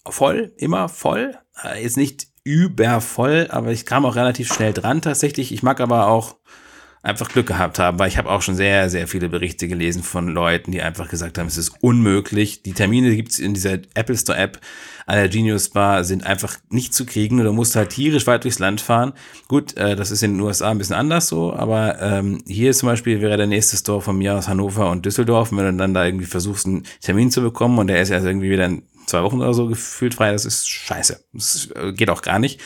voll, 0.10 0.54
immer 0.58 0.90
voll. 0.90 1.38
Äh, 1.64 1.84
jetzt 1.84 1.98
nicht 1.98 2.28
übervoll, 2.44 3.48
aber 3.52 3.72
ich 3.72 3.86
kam 3.86 4.06
auch 4.06 4.16
relativ 4.16 4.52
schnell 4.52 4.74
dran 4.74 5.04
tatsächlich. 5.04 5.52
Ich 5.52 5.62
mag 5.62 5.80
aber 5.80 6.08
auch 6.08 6.38
einfach 7.04 7.30
Glück 7.30 7.48
gehabt 7.48 7.80
haben, 7.80 7.98
weil 7.98 8.08
ich 8.08 8.18
habe 8.18 8.30
auch 8.30 8.42
schon 8.42 8.56
sehr, 8.56 8.90
sehr 8.90 9.08
viele 9.08 9.28
Berichte 9.28 9.68
gelesen 9.68 10.04
von 10.04 10.28
Leuten, 10.28 10.72
die 10.72 10.82
einfach 10.82 11.10
gesagt 11.10 11.38
haben, 11.38 11.48
es 11.48 11.58
ist 11.58 11.74
unmöglich. 11.82 12.62
Die 12.62 12.74
Termine 12.74 13.16
gibt's 13.16 13.40
in 13.40 13.54
dieser 13.54 13.80
Apple 13.96 14.18
Store 14.18 14.38
App 14.38 14.60
an 15.08 15.18
der 15.18 15.30
Genius 15.30 15.70
Bar 15.70 16.04
sind 16.04 16.26
einfach 16.26 16.58
nicht 16.70 16.94
zu 16.94 17.06
kriegen. 17.06 17.38
Du 17.38 17.54
musst 17.54 17.76
halt 17.76 17.90
tierisch 17.90 18.28
weit 18.28 18.44
durchs 18.44 18.60
Land 18.60 18.82
fahren. 18.82 19.14
Gut, 19.48 19.76
äh, 19.76 19.96
das 19.96 20.12
ist 20.12 20.24
in 20.24 20.34
den 20.34 20.42
USA 20.42 20.70
ein 20.70 20.78
bisschen 20.78 20.96
anders 20.96 21.28
so, 21.28 21.54
aber 21.54 22.00
ähm, 22.02 22.44
hier 22.48 22.72
zum 22.74 22.88
Beispiel 22.88 23.20
wäre 23.20 23.36
der 23.36 23.48
nächste 23.48 23.78
Store 23.78 24.02
von 24.02 24.18
mir 24.18 24.36
aus 24.36 24.48
Hannover 24.48 24.90
und 24.90 25.06
Düsseldorf. 25.06 25.52
Und 25.52 25.58
wenn 25.58 25.66
du 25.66 25.74
dann 25.74 25.94
da 25.94 26.06
irgendwie 26.06 26.26
versuchst, 26.26 26.66
einen 26.68 26.84
Termin 27.02 27.32
zu 27.32 27.42
bekommen 27.42 27.80
und 27.80 27.88
der 27.88 28.02
ist 28.02 28.10
ja 28.10 28.24
irgendwie 28.24 28.52
wieder 28.52 28.66
in 28.66 28.84
zwei 29.08 29.24
Wochen 29.24 29.42
oder 29.42 29.54
so 29.54 29.68
gefühlt 29.68 30.14
frei, 30.14 30.32
das 30.32 30.46
ist 30.46 30.70
scheiße. 30.70 31.24
Das 31.34 31.70
äh, 31.76 31.94
geht 31.94 32.10
auch 32.10 32.22
gar 32.22 32.40
nicht. 32.40 32.62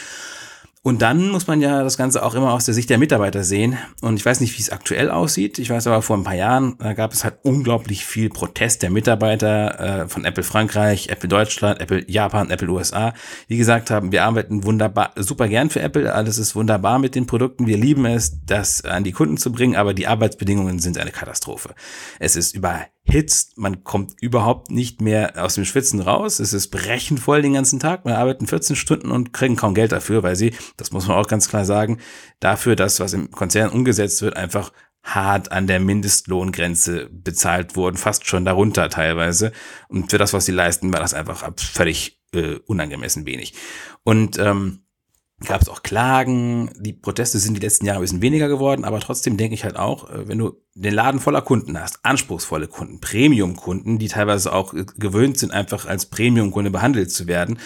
Und 0.86 1.02
dann 1.02 1.30
muss 1.30 1.48
man 1.48 1.62
ja 1.62 1.82
das 1.82 1.98
Ganze 1.98 2.24
auch 2.24 2.36
immer 2.36 2.54
aus 2.54 2.66
der 2.66 2.76
Sicht 2.76 2.92
der 2.92 3.00
Mitarbeiter 3.00 3.44
sehen. 3.44 3.76
Und 4.02 4.18
ich 4.18 4.26
weiß 4.26 4.40
nicht, 4.40 4.56
wie 4.56 4.62
es 4.62 4.70
aktuell 4.70 5.10
aussieht. 5.10 5.58
Ich 5.58 5.72
weiß 5.72 5.88
aber, 5.88 6.04
vor 6.04 6.16
ein 6.16 6.24
paar 6.24 6.36
Jahren 6.36 6.76
da 6.78 6.94
gab 6.94 7.12
es 7.12 7.24
halt 7.24 7.40
unglaublich 7.42 8.06
viel 8.06 8.30
Protest 8.30 8.84
der 8.84 8.92
Mitarbeiter 8.92 10.04
äh, 10.04 10.08
von 10.08 10.26
Apple 10.26 10.44
Frankreich, 10.44 11.10
Apple 11.10 11.28
Deutschland, 11.28 11.82
Apple 11.82 12.04
Japan, 12.08 12.52
Apple 12.52 12.70
USA, 12.70 13.16
die 13.50 13.58
gesagt 13.58 13.90
haben, 13.90 14.12
wir 14.12 14.26
arbeiten 14.26 14.64
wunderbar, 14.64 15.12
super 15.16 15.48
gern 15.48 15.72
für 15.72 15.82
Apple, 15.82 16.14
alles 16.14 16.38
ist 16.38 16.56
wunderbar 16.56 17.00
mit 17.00 17.16
den 17.16 17.26
Produkten, 17.26 17.66
wir 17.66 17.78
lieben 17.78 18.06
es, 18.06 18.46
das 18.46 18.86
an 18.86 19.04
die 19.04 19.12
Kunden 19.12 19.38
zu 19.38 19.52
bringen, 19.52 19.76
aber 19.76 19.96
die 19.96 20.06
Arbeitsbedingungen 20.06 20.78
sind 20.78 21.00
eine 21.00 21.10
Katastrophe. 21.10 21.74
Es 22.20 22.36
ist 22.36 22.54
über 22.54 22.86
hitzt, 23.08 23.58
man 23.58 23.84
kommt 23.84 24.14
überhaupt 24.20 24.72
nicht 24.72 25.00
mehr 25.00 25.34
aus 25.44 25.56
dem 25.56 25.66
Schwitzen 25.66 26.02
raus. 26.02 26.40
Es 26.40 26.54
ist 26.54 26.70
brechend 26.70 27.20
voll 27.20 27.42
den 27.42 27.54
ganzen 27.54 27.80
Tag. 27.80 28.04
Wir 28.04 28.18
arbeiten 28.18 28.48
14 28.48 28.76
Stunden 28.76 29.12
und 29.12 29.32
kriegen 29.32 29.56
kaum 29.56 29.76
Geld 29.76 29.92
dafür, 29.92 30.24
weil 30.24 30.36
sie, 30.36 30.54
das 30.78 30.92
muss 30.92 31.08
man 31.08 31.18
auch 31.18 31.28
ganz 31.28 31.48
klar 31.48 31.66
sagen, 31.66 32.00
dafür, 32.40 32.76
dass 32.76 33.00
was 33.00 33.14
im 33.14 33.30
Konzern 33.30 33.70
umgesetzt 33.70 34.22
wird, 34.22 34.36
einfach 34.36 34.72
hart 35.04 35.52
an 35.52 35.68
der 35.68 35.80
Mindestlohngrenze 35.80 37.10
bezahlt 37.12 37.76
wurden, 37.76 37.96
fast 37.96 38.26
schon 38.26 38.44
darunter 38.44 38.90
teilweise. 38.90 39.52
Und 39.88 40.10
für 40.10 40.18
das, 40.18 40.34
was 40.34 40.46
sie 40.46 40.52
leisten, 40.52 40.92
war 40.92 41.00
das 41.00 41.14
einfach 41.14 41.48
völlig 41.58 42.24
äh, 42.34 42.56
unangemessen 42.66 43.28
wenig. 43.28 43.54
Und 44.04 44.40
ähm, 44.40 44.85
gab 45.46 45.62
es 45.62 45.70
auch 45.70 45.84
Klagen. 45.84 46.72
Die 46.80 46.94
Proteste 46.94 47.40
sind 47.40 47.56
die 47.56 47.62
letzten 47.62 47.86
Jahre 47.86 48.00
ein 48.00 48.02
bisschen 48.02 48.22
weniger 48.22 48.48
geworden, 48.48 48.84
aber 48.84 49.00
trotzdem 49.00 49.38
denke 49.38 49.54
ich 49.54 49.64
halt 49.64 49.78
auch, 49.78 50.10
äh, 50.10 50.28
wenn 50.28 50.38
du 50.38 50.62
den 50.74 50.94
Laden 50.94 51.20
voller 51.20 51.42
Kunden 51.42 51.80
hast, 51.80 52.00
anspruchsvolle 52.04 52.68
Kunden, 52.68 53.00
Premium-Kunden, 53.00 53.98
die 53.98 54.08
teilweise 54.08 54.52
auch 54.54 54.74
äh, 54.74 54.86
gewöhnt 54.98 55.38
sind, 55.38 55.52
einfach 55.52 55.86
als 55.86 56.08
Premium-Kunde 56.08 56.72
behandelt 56.72 57.12
zu 57.12 57.28
werden, 57.28 57.60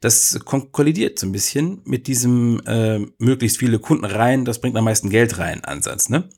das 0.00 0.40
kollidiert 0.44 1.18
so 1.18 1.26
ein 1.26 1.32
bisschen 1.32 1.80
mit 1.84 2.06
diesem 2.06 2.60
äh, 2.66 3.00
möglichst 3.18 3.58
viele 3.58 3.78
Kunden 3.78 4.04
rein, 4.04 4.44
das 4.44 4.60
bringt 4.60 4.76
am 4.76 4.84
meisten 4.84 5.10
Geld 5.10 5.38
rein 5.38 5.64
Ansatz, 5.64 6.08
ne? 6.08 6.28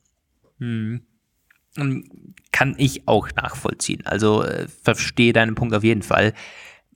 Hm. 0.59 1.03
Kann 2.53 2.75
ich 2.79 3.09
auch 3.09 3.29
nachvollziehen. 3.35 4.07
Also 4.07 4.45
äh, 4.45 4.69
verstehe 4.83 5.33
deinen 5.33 5.57
Punkt 5.57 5.75
auf 5.75 5.83
jeden 5.83 6.03
Fall. 6.03 6.35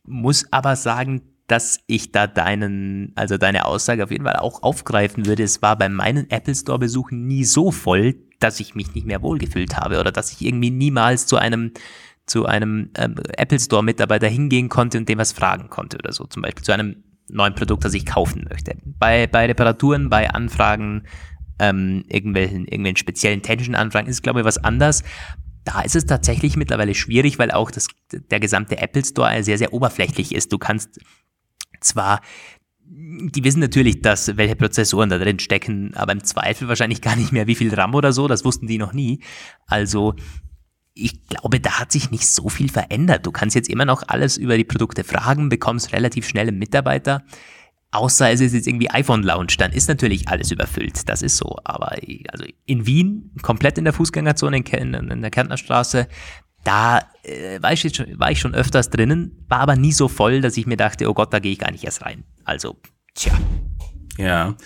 Muss 0.04 0.46
aber 0.52 0.76
sagen, 0.76 1.27
dass 1.48 1.80
ich 1.86 2.12
da 2.12 2.26
deinen, 2.26 3.12
also 3.16 3.38
deine 3.38 3.64
Aussage 3.64 4.04
auf 4.04 4.10
jeden 4.10 4.24
Fall 4.24 4.36
auch 4.36 4.62
aufgreifen 4.62 5.26
würde. 5.26 5.42
Es 5.42 5.62
war 5.62 5.76
bei 5.76 5.88
meinen 5.88 6.30
Apple 6.30 6.54
Store 6.54 6.78
Besuchen 6.78 7.26
nie 7.26 7.44
so 7.44 7.72
voll, 7.72 8.16
dass 8.38 8.60
ich 8.60 8.74
mich 8.74 8.94
nicht 8.94 9.06
mehr 9.06 9.22
wohlgefühlt 9.22 9.76
habe 9.76 9.98
oder 9.98 10.12
dass 10.12 10.30
ich 10.30 10.42
irgendwie 10.42 10.70
niemals 10.70 11.26
zu 11.26 11.36
einem 11.36 11.72
zu 12.26 12.44
einem 12.44 12.90
ähm, 12.94 13.14
Apple 13.38 13.58
Store 13.58 13.82
Mitarbeiter 13.82 14.28
hingehen 14.28 14.68
konnte 14.68 14.98
und 14.98 15.08
dem 15.08 15.16
was 15.18 15.32
fragen 15.32 15.70
konnte 15.70 15.96
oder 15.96 16.12
so. 16.12 16.24
Zum 16.24 16.42
Beispiel 16.42 16.62
zu 16.62 16.72
einem 16.72 17.02
neuen 17.30 17.54
Produkt, 17.54 17.86
das 17.86 17.94
ich 17.94 18.04
kaufen 18.04 18.46
möchte. 18.50 18.76
Bei, 18.84 19.26
bei 19.26 19.46
Reparaturen, 19.46 20.10
bei 20.10 20.28
Anfragen, 20.28 21.04
ähm, 21.58 22.04
irgendwelchen, 22.08 22.66
irgendwelchen 22.66 22.98
speziellen 22.98 23.40
technischen 23.40 23.74
Anfragen 23.74 24.08
ist 24.08 24.22
glaube 24.22 24.40
ich, 24.40 24.44
was 24.44 24.62
anders. 24.62 25.02
Da 25.64 25.80
ist 25.80 25.96
es 25.96 26.04
tatsächlich 26.04 26.58
mittlerweile 26.58 26.94
schwierig, 26.94 27.38
weil 27.38 27.50
auch 27.50 27.70
das, 27.70 27.88
der 28.12 28.40
gesamte 28.40 28.76
Apple 28.76 29.04
Store 29.04 29.42
sehr, 29.42 29.56
sehr 29.56 29.72
oberflächlich 29.72 30.34
ist. 30.34 30.52
Du 30.52 30.58
kannst 30.58 31.00
zwar 31.80 32.20
die 32.90 33.44
wissen 33.44 33.60
natürlich, 33.60 34.00
dass 34.00 34.36
welche 34.36 34.56
Prozessoren 34.56 35.10
da 35.10 35.18
drin 35.18 35.38
stecken, 35.38 35.92
aber 35.94 36.12
im 36.12 36.24
Zweifel 36.24 36.68
wahrscheinlich 36.68 37.02
gar 37.02 37.16
nicht 37.16 37.32
mehr, 37.32 37.46
wie 37.46 37.54
viel 37.54 37.74
RAM 37.74 37.94
oder 37.94 38.12
so, 38.12 38.28
das 38.28 38.44
wussten 38.44 38.66
die 38.66 38.78
noch 38.78 38.92
nie. 38.94 39.20
Also 39.66 40.14
ich 40.94 41.26
glaube, 41.28 41.60
da 41.60 41.78
hat 41.78 41.92
sich 41.92 42.10
nicht 42.10 42.26
so 42.26 42.48
viel 42.48 42.68
verändert. 42.70 43.26
Du 43.26 43.30
kannst 43.30 43.54
jetzt 43.54 43.68
immer 43.68 43.84
noch 43.84 44.02
alles 44.08 44.36
über 44.36 44.56
die 44.56 44.64
Produkte 44.64 45.04
fragen, 45.04 45.48
bekommst 45.48 45.92
relativ 45.92 46.26
schnell 46.26 46.48
einen 46.48 46.58
Mitarbeiter. 46.58 47.22
Außer 47.90 48.30
es 48.30 48.40
ist 48.40 48.52
jetzt 48.52 48.66
irgendwie 48.66 48.90
iPhone 48.90 49.22
Lounge, 49.22 49.54
dann 49.58 49.72
ist 49.72 49.88
natürlich 49.88 50.28
alles 50.28 50.50
überfüllt. 50.50 51.08
Das 51.08 51.22
ist 51.22 51.36
so. 51.36 51.56
Aber 51.64 51.92
also 52.32 52.44
in 52.66 52.86
Wien, 52.86 53.30
komplett 53.42 53.78
in 53.78 53.84
der 53.84 53.92
Fußgängerzone 53.92 54.58
in, 54.58 54.94
in 54.94 55.22
der 55.22 55.30
Kärntner 55.30 55.56
Straße, 55.56 56.08
da 56.64 57.00
äh, 57.22 57.62
war, 57.62 57.72
ich 57.72 57.80
schon, 57.80 58.18
war 58.18 58.30
ich 58.30 58.40
schon 58.40 58.54
öfters 58.54 58.90
drinnen, 58.90 59.44
war 59.48 59.60
aber 59.60 59.76
nie 59.76 59.92
so 59.92 60.08
voll, 60.08 60.40
dass 60.40 60.56
ich 60.56 60.66
mir 60.66 60.76
dachte, 60.76 61.08
oh 61.08 61.14
Gott, 61.14 61.32
da 61.32 61.38
gehe 61.38 61.52
ich 61.52 61.58
gar 61.58 61.70
nicht 61.70 61.84
erst 61.84 62.04
rein. 62.04 62.24
Also, 62.44 62.76
tja. 63.14 63.32
Ja, 64.18 64.56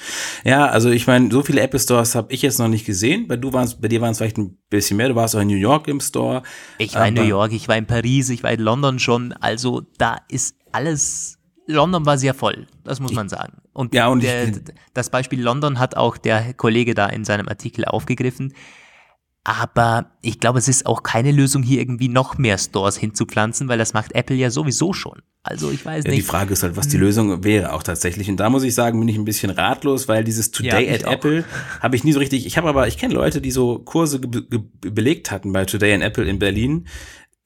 ja, 0.44 0.66
also 0.66 0.88
ich 0.88 1.06
meine, 1.06 1.30
so 1.30 1.42
viele 1.42 1.60
Apple 1.60 1.78
Stores 1.78 2.14
habe 2.14 2.32
ich 2.32 2.40
jetzt 2.40 2.58
noch 2.58 2.68
nicht 2.68 2.86
gesehen. 2.86 3.28
Bei, 3.28 3.36
du 3.36 3.52
warst, 3.52 3.82
bei 3.82 3.88
dir 3.88 4.00
waren 4.00 4.12
es 4.12 4.18
vielleicht 4.18 4.38
ein 4.38 4.56
bisschen 4.70 4.96
mehr. 4.96 5.10
Du 5.10 5.14
warst 5.14 5.36
auch 5.36 5.40
in 5.40 5.48
New 5.48 5.56
York 5.56 5.88
im 5.88 6.00
Store. 6.00 6.42
Ich 6.78 6.94
war 6.94 7.06
in 7.06 7.14
New 7.14 7.22
York, 7.22 7.52
ich 7.52 7.68
war 7.68 7.76
in 7.76 7.86
Paris, 7.86 8.30
ich 8.30 8.42
war 8.42 8.50
in 8.50 8.60
London 8.60 8.98
schon. 8.98 9.32
Also 9.34 9.82
da 9.98 10.16
ist 10.28 10.56
alles. 10.72 11.38
London 11.66 12.04
war 12.06 12.18
sehr 12.18 12.34
voll, 12.34 12.66
das 12.82 12.98
muss 12.98 13.12
man 13.12 13.28
sagen. 13.28 13.58
Und, 13.72 13.94
ja, 13.94 14.08
und 14.08 14.22
der, 14.22 14.52
das 14.94 15.10
Beispiel 15.10 15.40
London 15.40 15.78
hat 15.78 15.96
auch 15.96 16.16
der 16.16 16.54
Kollege 16.54 16.94
da 16.94 17.06
in 17.06 17.24
seinem 17.24 17.46
Artikel 17.46 17.84
aufgegriffen. 17.84 18.54
Aber 19.44 20.12
ich 20.22 20.38
glaube, 20.38 20.60
es 20.60 20.68
ist 20.68 20.86
auch 20.86 21.02
keine 21.02 21.32
Lösung, 21.32 21.64
hier 21.64 21.80
irgendwie 21.80 22.08
noch 22.08 22.38
mehr 22.38 22.58
Stores 22.58 22.96
hinzupflanzen, 22.96 23.68
weil 23.68 23.78
das 23.78 23.92
macht 23.92 24.14
Apple 24.14 24.36
ja 24.36 24.50
sowieso 24.50 24.92
schon. 24.92 25.20
Also 25.42 25.72
ich 25.72 25.84
weiß 25.84 26.04
ja, 26.04 26.10
nicht. 26.10 26.22
Die 26.22 26.26
Frage 26.26 26.52
ist 26.52 26.62
halt, 26.62 26.76
was 26.76 26.86
die. 26.86 26.96
Lösung 26.96 27.42
wäre 27.42 27.72
auch 27.72 27.82
tatsächlich. 27.82 28.30
Und 28.30 28.36
da 28.36 28.48
muss 28.48 28.62
ich 28.62 28.74
sagen, 28.74 29.00
bin 29.00 29.08
ich 29.08 29.16
ein 29.16 29.24
bisschen 29.24 29.50
ratlos, 29.50 30.06
weil 30.06 30.22
dieses 30.22 30.52
Today 30.52 30.86
ja, 30.86 30.94
at 30.94 31.02
Apple 31.02 31.44
habe 31.80 31.96
ich 31.96 32.04
nie 32.04 32.12
so 32.12 32.20
richtig. 32.20 32.46
Ich 32.46 32.56
habe 32.56 32.68
aber, 32.68 32.86
ich 32.86 32.96
kenne 32.96 33.14
Leute, 33.14 33.40
die 33.40 33.50
so 33.50 33.80
Kurse 33.80 34.20
belegt 34.20 35.32
hatten 35.32 35.52
bei 35.52 35.64
Today 35.64 35.94
at 35.94 36.02
Apple 36.02 36.24
in 36.24 36.38
Berlin. 36.38 36.86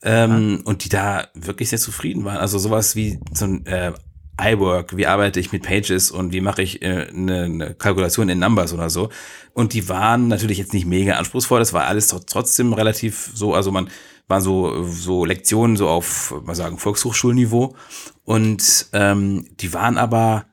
Ähm, 0.03 0.59
ja. 0.59 0.64
Und 0.66 0.84
die 0.84 0.90
da 0.90 1.28
wirklich 1.34 1.70
sehr 1.70 1.78
zufrieden 1.78 2.24
waren. 2.26 2.36
Also 2.36 2.59
sowas 2.59 2.97
wie 2.97 3.18
so 3.32 3.47
ein 3.47 3.64
äh, 3.64 3.94
iWork, 4.41 4.97
wie 4.97 5.07
arbeite 5.07 5.41
ich 5.41 5.53
mit 5.53 5.62
Pages 5.62 6.11
und 6.11 6.32
wie 6.32 6.41
mache 6.41 6.62
ich 6.62 6.82
äh, 6.82 7.09
eine, 7.09 7.45
eine 7.45 7.74
Kalkulation 7.74 8.28
in 8.28 8.39
Numbers 8.39 8.72
oder 8.72 8.91
so. 8.91 9.09
Und 9.55 9.72
die 9.72 9.89
waren 9.89 10.28
natürlich 10.28 10.59
jetzt 10.59 10.74
nicht 10.74 10.87
mega 10.87 11.14
anspruchsvoll, 11.14 11.59
das 11.59 11.72
war 11.72 11.87
alles 11.87 12.09
trotzdem 12.26 12.72
relativ 12.72 13.30
so, 13.34 13.55
also 13.55 13.72
man 13.72 13.89
waren 14.28 14.43
so, 14.43 14.82
so 14.84 15.24
Lektionen 15.24 15.76
so 15.76 15.89
auf, 15.89 16.34
mal 16.45 16.55
sagen, 16.55 16.78
Volkshochschulniveau. 16.78 17.76
Und 18.24 18.89
ähm, 18.93 19.47
die 19.61 19.72
waren 19.72 19.99
aber 19.99 20.47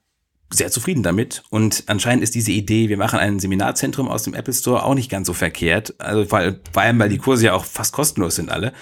sehr 0.52 0.70
zufrieden 0.70 1.04
damit. 1.04 1.44
Und 1.50 1.84
anscheinend 1.88 2.24
ist 2.24 2.36
diese 2.36 2.52
Idee, 2.52 2.90
wir 2.90 2.98
machen 2.98 3.20
ein 3.20 3.40
Seminarzentrum 3.40 4.08
aus 4.08 4.24
dem 4.24 4.36
Apple 4.36 4.54
Store 4.54 4.84
auch 4.84 4.94
nicht 4.94 5.10
ganz 5.10 5.28
so 5.28 5.34
verkehrt. 5.34 5.96
Also 6.00 6.30
weil, 6.32 6.60
vor 6.72 6.84
allem, 6.84 7.00
weil 7.00 7.10
die 7.10 7.18
Kurse 7.18 7.46
ja 7.48 7.54
auch 7.54 7.66
fast 7.66 7.94
kostenlos 7.94 8.36
sind 8.36 8.52
alle. 8.52 8.74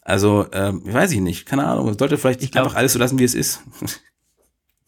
Also, 0.00 0.46
ähm, 0.52 0.80
weiß 0.86 1.12
ich 1.12 1.20
nicht, 1.20 1.44
keine 1.44 1.66
Ahnung. 1.66 1.84
Man 1.84 1.98
sollte 1.98 2.16
vielleicht 2.16 2.42
ich 2.42 2.50
glaub, 2.50 2.64
einfach 2.64 2.78
alles 2.78 2.94
so 2.94 2.98
lassen, 2.98 3.18
wie 3.18 3.24
es 3.24 3.34
ist. 3.34 3.60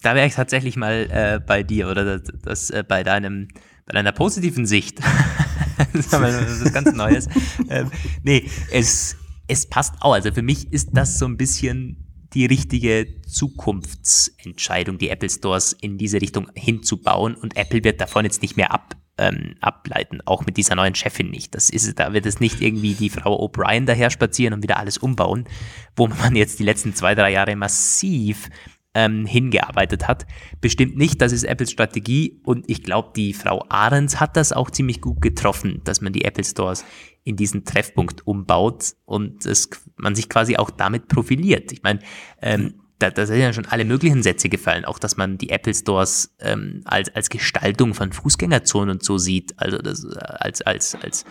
da 0.03 0.15
wäre 0.15 0.27
ich 0.27 0.35
tatsächlich 0.35 0.77
mal 0.77 1.09
äh, 1.11 1.41
bei 1.45 1.63
dir 1.63 1.89
oder 1.89 2.19
das, 2.19 2.33
das 2.43 2.71
äh, 2.71 2.85
bei 2.87 3.03
deinem 3.03 3.49
bei 3.87 3.95
deiner 3.95 4.13
positiven 4.13 4.67
Sicht. 4.67 5.01
das 5.93 6.13
ist 6.13 6.73
ganz 6.73 6.93
Neues. 6.93 7.29
ähm, 7.69 7.91
nee, 8.23 8.49
es, 8.71 9.17
es 9.49 9.67
passt 9.69 9.95
auch. 10.01 10.13
Also 10.13 10.33
für 10.33 10.43
mich 10.43 10.73
ist 10.73 10.91
das 10.93 11.19
so 11.19 11.27
ein 11.27 11.37
bisschen 11.37 12.07
die 12.33 12.47
richtige 12.47 13.21
Zukunftsentscheidung, 13.27 14.99
die 14.99 15.09
Apple 15.09 15.29
Stores 15.29 15.73
in 15.73 15.99
diese 15.99 16.21
Richtung 16.21 16.49
hinzubauen. 16.55 17.35
Und 17.35 17.57
Apple 17.57 17.83
wird 17.83 18.01
davon 18.01 18.25
jetzt 18.25 18.43
nicht 18.43 18.57
mehr 18.57 18.71
ab, 18.71 18.95
ähm, 19.19 19.57
ableiten, 19.61 20.21
auch 20.25 20.47
mit 20.47 20.57
dieser 20.57 20.77
neuen 20.77 20.95
Chefin 20.95 21.31
nicht. 21.31 21.57
Das 21.57 21.69
ist, 21.69 21.99
da 21.99 22.13
wird 22.13 22.27
es 22.27 22.39
nicht 22.39 22.61
irgendwie 22.61 22.95
die 22.95 23.11
Frau 23.11 23.45
O'Brien 23.45 23.87
daher 23.87 24.11
spazieren 24.11 24.55
und 24.55 24.63
wieder 24.63 24.77
alles 24.77 24.99
umbauen, 24.99 25.49
wo 25.97 26.07
man 26.07 26.37
jetzt 26.37 26.61
die 26.61 26.65
letzten 26.65 26.95
zwei, 26.95 27.17
drei 27.17 27.33
Jahre 27.33 27.57
massiv 27.57 28.49
ähm, 28.95 29.27
hingearbeitet 29.27 30.09
hat. 30.09 30.27
Bestimmt 30.61 30.97
nicht, 30.97 31.21
das 31.21 31.33
ist 31.33 31.45
Apples 31.45 31.71
Strategie 31.71 32.41
und 32.45 32.69
ich 32.69 32.83
glaube, 32.83 33.11
die 33.15 33.33
Frau 33.33 33.65
Ahrens 33.69 34.19
hat 34.21 34.37
das 34.37 34.53
auch 34.53 34.71
ziemlich 34.71 35.01
gut 35.01 35.21
getroffen, 35.21 35.81
dass 35.85 36.01
man 36.01 36.13
die 36.13 36.25
Apple 36.25 36.45
Stores 36.45 36.85
in 37.23 37.37
diesen 37.37 37.65
Treffpunkt 37.65 38.27
umbaut 38.27 38.95
und 39.05 39.47
es, 39.47 39.71
man 39.97 40.15
sich 40.15 40.29
quasi 40.29 40.57
auch 40.57 40.71
damit 40.71 41.09
profiliert. 41.09 41.71
Ich 41.71 41.83
meine, 41.83 42.01
ähm, 42.41 42.81
da, 42.99 43.11
da 43.11 43.27
sind 43.27 43.39
ja 43.39 43.53
schon 43.53 43.67
alle 43.67 43.85
möglichen 43.85 44.23
Sätze 44.23 44.49
gefallen, 44.49 44.85
auch 44.85 44.99
dass 44.99 45.17
man 45.17 45.39
die 45.39 45.51
Apple 45.51 45.75
Stores 45.75 46.35
ähm, 46.41 46.83
als, 46.85 47.15
als 47.15 47.31
Gestaltung 47.31 47.95
von 47.95 48.13
Fußgängerzonen 48.13 48.91
und 48.91 49.05
so 49.05 49.19
sieht, 49.19 49.55
also 49.57 49.79
das, 49.79 50.05
äh, 50.05 50.19
als, 50.19 50.63
als, 50.63 50.95
als 50.97 51.25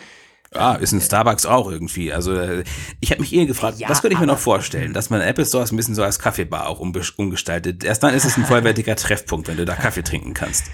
ja, 0.53 0.75
ist 0.75 0.91
ein 0.91 1.01
Starbucks 1.01 1.45
auch 1.45 1.69
irgendwie. 1.71 2.11
Also 2.11 2.33
äh, 2.35 2.63
ich 2.99 3.11
habe 3.11 3.21
mich 3.21 3.33
eher 3.33 3.45
gefragt, 3.45 3.79
ja, 3.79 3.89
was 3.89 4.01
könnte 4.01 4.15
ich 4.15 4.19
mir 4.19 4.27
noch 4.27 4.39
vorstellen, 4.39 4.93
dass 4.93 5.09
man 5.09 5.21
Apple 5.21 5.45
Stores 5.45 5.71
ein 5.71 5.77
bisschen 5.77 5.95
so 5.95 6.03
als 6.03 6.19
Kaffeebar 6.19 6.67
auch 6.67 6.79
umgestaltet. 6.79 7.83
Erst 7.83 8.03
dann 8.03 8.13
ist 8.13 8.25
es 8.25 8.37
ein 8.37 8.45
vollwertiger 8.45 8.95
Treffpunkt, 8.95 9.47
wenn 9.47 9.57
du 9.57 9.65
da 9.65 9.75
Kaffee 9.75 10.03
trinken 10.03 10.33
kannst. 10.33 10.65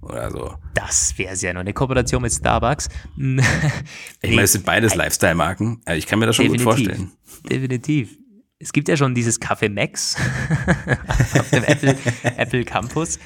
Oder 0.00 0.30
so. 0.30 0.54
Das 0.74 1.18
wäre 1.18 1.34
ja 1.34 1.52
noch 1.52 1.60
eine 1.60 1.72
Kooperation 1.72 2.22
mit 2.22 2.32
Starbucks. 2.32 2.88
ich 3.16 4.30
meine, 4.30 4.42
es 4.42 4.52
sind 4.52 4.64
beides 4.64 4.94
Lifestyle-Marken. 4.94 5.82
Ich 5.94 6.06
kann 6.06 6.20
mir 6.20 6.26
das 6.26 6.36
schon 6.36 6.44
Definitiv. 6.44 6.64
gut 6.64 6.74
vorstellen. 6.74 7.12
Definitiv 7.50 8.16
es 8.60 8.72
gibt 8.72 8.88
ja 8.88 8.96
schon 8.96 9.14
dieses 9.14 9.40
Café 9.40 9.68
Max 9.68 10.16
auf 11.38 11.50
dem 11.50 11.64
Apple, 11.64 11.96
Apple 12.22 12.64
Campus. 12.64 13.18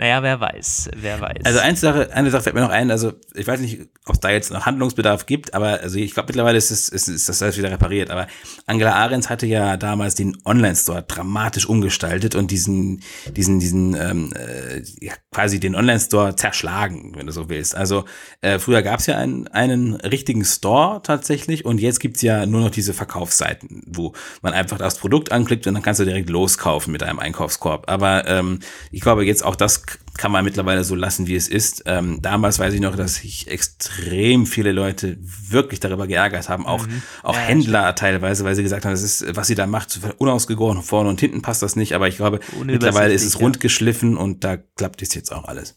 Naja, 0.00 0.22
wer 0.22 0.40
weiß, 0.40 0.92
wer 0.96 1.20
weiß. 1.20 1.44
Also 1.44 1.58
eine 1.58 1.76
Sache, 1.76 2.10
eine 2.14 2.30
Sache 2.30 2.44
fällt 2.44 2.54
mir 2.54 2.62
noch 2.62 2.70
ein, 2.70 2.90
also 2.90 3.12
ich 3.34 3.46
weiß 3.46 3.60
nicht, 3.60 3.82
ob 4.06 4.14
es 4.14 4.20
da 4.20 4.30
jetzt 4.30 4.50
noch 4.50 4.64
Handlungsbedarf 4.64 5.26
gibt, 5.26 5.52
aber 5.52 5.80
also 5.82 5.98
ich 5.98 6.14
glaube 6.14 6.28
mittlerweile 6.28 6.56
ist, 6.56 6.70
es, 6.70 6.88
ist, 6.88 7.08
ist 7.08 7.28
das 7.28 7.42
alles 7.42 7.58
wieder 7.58 7.70
repariert, 7.70 8.10
aber 8.10 8.26
Angela 8.64 8.94
Ahrens 8.94 9.28
hatte 9.28 9.44
ja 9.44 9.76
damals 9.76 10.14
den 10.14 10.38
Online-Store 10.46 11.02
dramatisch 11.02 11.66
umgestaltet 11.66 12.34
und 12.34 12.50
diesen, 12.50 13.02
diesen, 13.36 13.60
diesen, 13.60 13.94
ähm, 13.94 14.32
äh, 14.32 14.80
ja, 15.04 15.12
quasi 15.32 15.60
den 15.60 15.74
Online-Store 15.74 16.34
zerschlagen, 16.34 17.12
wenn 17.16 17.26
du 17.26 17.32
so 17.32 17.50
willst. 17.50 17.76
Also 17.76 18.06
äh, 18.40 18.58
früher 18.58 18.80
gab 18.80 19.00
es 19.00 19.06
ja 19.06 19.18
einen, 19.18 19.48
einen 19.48 19.96
richtigen 19.96 20.46
Store 20.46 21.02
tatsächlich 21.02 21.66
und 21.66 21.78
jetzt 21.78 22.00
gibt's 22.00 22.22
ja 22.22 22.46
nur 22.46 22.62
noch 22.62 22.70
diese 22.70 22.94
Verkaufsseiten, 22.94 23.82
wo 23.86 24.14
man 24.40 24.54
einfach 24.54 24.78
das 24.78 24.96
Produkt 24.96 25.30
anklickt 25.30 25.66
und 25.66 25.74
dann 25.74 25.82
kannst 25.82 26.00
du 26.00 26.06
direkt 26.06 26.30
loskaufen 26.30 26.90
mit 26.90 27.02
einem 27.02 27.18
Einkaufskorb. 27.18 27.90
Aber 27.90 28.26
ähm, 28.26 28.60
ich 28.90 29.02
glaube 29.02 29.26
jetzt 29.26 29.44
auch 29.44 29.56
das 29.56 29.89
kann 30.16 30.32
man 30.32 30.44
mittlerweile 30.44 30.84
so 30.84 30.94
lassen, 30.94 31.26
wie 31.26 31.34
es 31.34 31.48
ist. 31.48 31.84
Ähm, 31.86 32.20
damals 32.20 32.58
weiß 32.58 32.74
ich 32.74 32.80
noch, 32.80 32.96
dass 32.96 33.16
sich 33.16 33.48
extrem 33.48 34.46
viele 34.46 34.72
Leute 34.72 35.16
wirklich 35.20 35.80
darüber 35.80 36.06
geärgert 36.06 36.48
haben, 36.48 36.66
auch, 36.66 36.86
mhm. 36.86 37.02
auch 37.22 37.34
ja, 37.34 37.40
Händler 37.40 37.94
teilweise, 37.94 38.44
weil 38.44 38.54
sie 38.54 38.62
gesagt 38.62 38.84
haben, 38.84 38.92
das 38.92 39.02
ist, 39.02 39.36
was 39.36 39.46
sie 39.46 39.54
da 39.54 39.66
macht, 39.66 39.98
unausgegoren, 40.18 40.82
vorne 40.82 41.08
und 41.08 41.20
hinten 41.20 41.42
passt 41.42 41.62
das 41.62 41.76
nicht, 41.76 41.94
aber 41.94 42.08
ich 42.08 42.16
glaube, 42.16 42.40
mittlerweile 42.64 43.14
ist 43.14 43.24
es 43.24 43.40
rund 43.40 43.60
geschliffen 43.60 44.16
und 44.16 44.44
da 44.44 44.56
klappt 44.56 45.02
es 45.02 45.14
jetzt 45.14 45.32
auch 45.32 45.44
alles. 45.44 45.76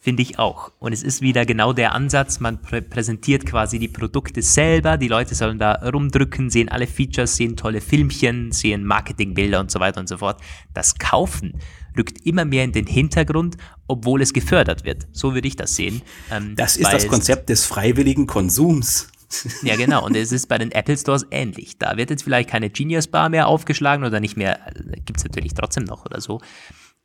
Finde 0.00 0.22
ich 0.22 0.38
auch. 0.38 0.70
Und 0.78 0.92
es 0.92 1.02
ist 1.02 1.22
wieder 1.22 1.44
genau 1.44 1.72
der 1.72 1.92
Ansatz, 1.92 2.38
man 2.38 2.62
prä 2.62 2.80
präsentiert 2.80 3.44
quasi 3.44 3.80
die 3.80 3.88
Produkte 3.88 4.42
selber, 4.42 4.96
die 4.96 5.08
Leute 5.08 5.34
sollen 5.34 5.58
da 5.58 5.72
rumdrücken, 5.72 6.50
sehen 6.50 6.68
alle 6.68 6.86
Features, 6.86 7.36
sehen 7.36 7.56
tolle 7.56 7.80
Filmchen, 7.80 8.52
sehen 8.52 8.84
Marketingbilder 8.84 9.58
und 9.58 9.72
so 9.72 9.80
weiter 9.80 9.98
und 9.98 10.08
so 10.08 10.18
fort. 10.18 10.40
Das 10.72 10.98
Kaufen 10.98 11.58
rückt 11.96 12.24
immer 12.24 12.44
mehr 12.44 12.62
in 12.62 12.70
den 12.70 12.86
Hintergrund, 12.86 13.56
obwohl 13.88 14.22
es 14.22 14.32
gefördert 14.32 14.84
wird. 14.84 15.08
So 15.12 15.34
würde 15.34 15.48
ich 15.48 15.56
das 15.56 15.74
sehen. 15.74 16.02
Ähm, 16.30 16.54
das 16.54 16.76
ist 16.76 16.92
das 16.92 17.08
Konzept 17.08 17.48
des 17.48 17.64
freiwilligen 17.64 18.26
Konsums. 18.26 19.08
Ja, 19.62 19.76
genau. 19.76 20.06
Und 20.06 20.16
es 20.16 20.32
ist 20.32 20.46
bei 20.48 20.56
den 20.56 20.72
Apple 20.72 20.96
Stores 20.96 21.26
ähnlich. 21.30 21.76
Da 21.76 21.98
wird 21.98 22.08
jetzt 22.08 22.22
vielleicht 22.22 22.48
keine 22.48 22.70
Genius 22.70 23.08
Bar 23.08 23.28
mehr 23.28 23.46
aufgeschlagen 23.46 24.06
oder 24.06 24.20
nicht 24.20 24.38
mehr, 24.38 24.66
also, 24.66 24.82
gibt 25.04 25.18
es 25.18 25.24
natürlich 25.24 25.52
trotzdem 25.52 25.84
noch 25.84 26.06
oder 26.06 26.22
so. 26.22 26.40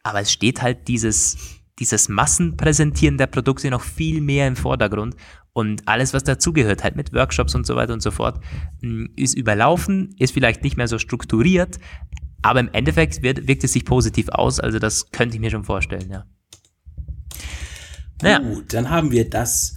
Aber 0.03 0.21
es 0.21 0.31
steht 0.31 0.61
halt 0.61 0.87
dieses, 0.87 1.37
dieses 1.79 2.09
Massenpräsentieren 2.09 3.17
der 3.17 3.27
Produkte 3.27 3.69
noch 3.69 3.81
viel 3.81 4.21
mehr 4.21 4.47
im 4.47 4.55
Vordergrund. 4.55 5.15
Und 5.53 5.87
alles, 5.87 6.13
was 6.13 6.23
dazugehört, 6.23 6.83
halt 6.83 6.95
mit 6.95 7.13
Workshops 7.13 7.53
und 7.55 7.65
so 7.65 7.75
weiter 7.75 7.93
und 7.93 8.01
so 8.01 8.11
fort, 8.11 8.39
mm, 8.81 9.05
ist 9.15 9.35
überlaufen, 9.35 10.15
ist 10.17 10.33
vielleicht 10.33 10.63
nicht 10.63 10.77
mehr 10.77 10.87
so 10.87 10.97
strukturiert, 10.97 11.79
aber 12.41 12.59
im 12.59 12.69
Endeffekt 12.73 13.21
wird, 13.21 13.47
wirkt 13.47 13.63
es 13.63 13.73
sich 13.73 13.85
positiv 13.85 14.29
aus, 14.29 14.59
also 14.59 14.79
das 14.79 15.11
könnte 15.11 15.35
ich 15.35 15.41
mir 15.41 15.51
schon 15.51 15.63
vorstellen, 15.63 16.09
ja. 16.09 16.25
Naja. 18.21 18.39
Gut, 18.39 18.73
dann 18.73 18.89
haben 18.89 19.11
wir 19.11 19.29
das 19.29 19.75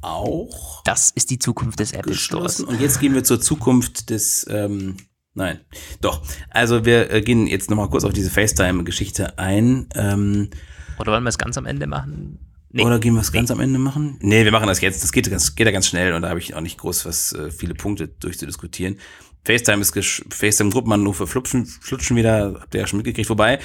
auch. 0.00 0.82
Das 0.84 1.10
ist 1.10 1.30
die 1.30 1.38
Zukunft 1.38 1.80
des 1.80 1.92
Apple 1.92 2.14
Stores. 2.14 2.60
Und 2.60 2.80
jetzt 2.80 3.00
gehen 3.00 3.14
wir 3.14 3.24
zur 3.24 3.40
Zukunft 3.40 4.10
des, 4.10 4.46
ähm, 4.48 4.96
nein, 5.34 5.60
doch. 6.00 6.22
Also 6.50 6.84
wir 6.84 7.10
äh, 7.10 7.20
gehen 7.22 7.46
jetzt 7.46 7.70
nochmal 7.70 7.90
kurz 7.90 8.04
auf 8.04 8.12
diese 8.12 8.30
FaceTime-Geschichte 8.30 9.38
ein. 9.38 9.88
Ähm, 9.94 10.50
Oder 10.98 11.12
wollen 11.12 11.24
wir 11.24 11.28
es 11.28 11.38
ganz 11.38 11.58
am 11.58 11.66
Ende 11.66 11.86
machen? 11.86 12.38
Nee. 12.70 12.84
Oder 12.84 12.98
gehen 12.98 13.14
wir 13.14 13.20
es 13.20 13.32
nee. 13.32 13.38
ganz 13.38 13.50
am 13.50 13.60
Ende 13.60 13.78
machen? 13.78 14.18
Nee, 14.20 14.44
wir 14.44 14.52
machen 14.52 14.66
das 14.66 14.80
jetzt. 14.80 15.02
Das 15.02 15.12
geht, 15.12 15.30
ganz, 15.30 15.54
geht 15.54 15.66
ja 15.66 15.72
ganz 15.72 15.86
schnell 15.86 16.12
und 16.14 16.22
da 16.22 16.28
habe 16.28 16.40
ich 16.40 16.54
auch 16.54 16.60
nicht 16.60 16.78
groß 16.78 17.06
was, 17.06 17.32
äh, 17.32 17.50
viele 17.50 17.74
Punkte 17.74 18.08
durchzudiskutieren. 18.08 18.98
FaceTime 19.44 19.80
ist 19.80 19.94
FaceTime-Gruppenanrufe 20.30 21.26
flutschen, 21.26 21.66
flutschen 21.66 22.16
wieder, 22.16 22.58
habt 22.60 22.74
ihr 22.74 22.80
ja 22.80 22.86
schon 22.86 22.98
mitgekriegt. 22.98 23.30
Wobei, 23.30 23.60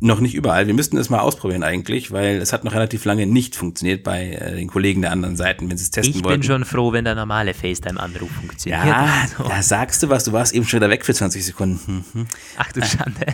noch 0.00 0.20
nicht 0.20 0.34
überall. 0.34 0.66
Wir 0.66 0.74
müssten 0.74 0.96
es 0.96 1.10
mal 1.10 1.20
ausprobieren 1.20 1.62
eigentlich, 1.62 2.10
weil 2.10 2.38
es 2.38 2.52
hat 2.52 2.64
noch 2.64 2.72
relativ 2.72 3.04
lange 3.04 3.26
nicht 3.26 3.54
funktioniert 3.54 4.02
bei 4.02 4.30
äh, 4.30 4.56
den 4.56 4.68
Kollegen 4.68 5.02
der 5.02 5.12
anderen 5.12 5.36
Seiten, 5.36 5.70
wenn 5.70 5.76
sie 5.76 5.84
es 5.84 5.90
testen 5.90 6.16
ich 6.16 6.24
wollten. 6.24 6.40
Ich 6.40 6.48
bin 6.48 6.54
schon 6.54 6.64
froh, 6.64 6.92
wenn 6.92 7.04
der 7.04 7.14
normale 7.14 7.52
FaceTime-Anruf 7.52 8.30
funktioniert. 8.30 8.84
Ja, 8.84 9.22
also. 9.22 9.48
da 9.48 9.62
sagst 9.62 10.02
du 10.02 10.08
was, 10.08 10.24
du 10.24 10.32
warst 10.32 10.54
eben 10.54 10.66
schon 10.66 10.80
wieder 10.80 10.90
weg 10.90 11.04
für 11.04 11.14
20 11.14 11.44
Sekunden. 11.44 12.04
Mhm. 12.12 12.26
Ach 12.56 12.72
du 12.72 12.82
Schande. 12.82 13.26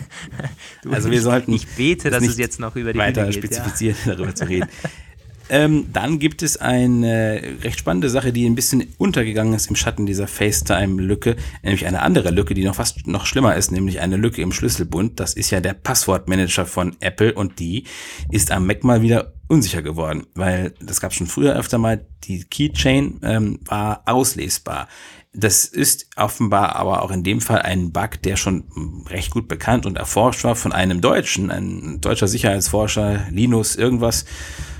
Du, 0.83 0.91
also 0.91 1.09
wir 1.09 1.21
sollten. 1.21 1.53
Ich 1.53 1.67
bete, 1.67 2.09
dass 2.09 2.23
es 2.23 2.37
jetzt 2.37 2.59
noch 2.59 2.75
über 2.75 2.91
die 2.91 2.99
weiter 2.99 3.31
spezifizieren, 3.31 3.97
ja. 4.05 4.15
darüber 4.15 4.35
zu 4.35 4.47
reden. 4.47 4.67
Ähm, 5.49 5.87
dann 5.93 6.19
gibt 6.19 6.43
es 6.43 6.57
eine 6.57 7.41
recht 7.63 7.79
spannende 7.79 8.09
Sache, 8.09 8.33
die 8.33 8.45
ein 8.45 8.55
bisschen 8.55 8.93
untergegangen 8.97 9.53
ist 9.53 9.69
im 9.69 9.75
Schatten 9.75 10.05
dieser 10.05 10.27
FaceTime-Lücke, 10.27 11.35
nämlich 11.63 11.85
eine 11.85 12.01
andere 12.01 12.31
Lücke, 12.31 12.53
die 12.53 12.65
noch 12.65 12.75
fast 12.75 13.07
noch 13.07 13.25
schlimmer 13.25 13.55
ist, 13.55 13.71
nämlich 13.71 13.99
eine 13.99 14.17
Lücke 14.17 14.41
im 14.41 14.51
Schlüsselbund. 14.51 15.19
Das 15.19 15.33
ist 15.33 15.51
ja 15.51 15.61
der 15.61 15.73
Passwortmanager 15.73 16.65
von 16.65 16.95
Apple 16.99 17.33
und 17.33 17.59
die 17.59 17.85
ist 18.29 18.51
am 18.51 18.67
Mac 18.67 18.83
mal 18.83 19.01
wieder 19.01 19.33
unsicher 19.47 19.81
geworden, 19.81 20.27
weil 20.35 20.73
das 20.81 20.99
gab 20.99 21.13
schon 21.13 21.27
früher 21.27 21.55
öfter 21.55 21.77
mal, 21.77 22.05
die 22.25 22.43
Keychain 22.43 23.19
ähm, 23.23 23.59
war 23.65 24.01
auslesbar. 24.05 24.87
Das 25.33 25.65
ist 25.65 26.07
offenbar 26.15 26.75
aber 26.75 27.03
auch 27.03 27.11
in 27.11 27.23
dem 27.23 27.41
Fall 27.41 27.61
ein 27.61 27.91
Bug, 27.91 28.21
der 28.23 28.37
schon 28.37 29.05
recht 29.07 29.31
gut 29.31 29.47
bekannt 29.47 29.85
und 29.85 29.97
erforscht 29.97 30.43
war 30.43 30.55
von 30.55 30.73
einem 30.73 30.99
Deutschen, 30.99 31.51
ein 31.51 32.01
deutscher 32.01 32.27
Sicherheitsforscher, 32.27 33.27
Linus 33.29 33.75
irgendwas, 33.75 34.25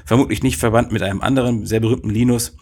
vermutlich 0.08 0.42
nicht 0.42 0.58
verwandt 0.58 0.92
mit 0.92 1.04
einem 1.04 1.22
anderen 1.22 1.66
sehr 1.66 1.82
berühmten 1.82 2.10
Linus, 2.10 2.56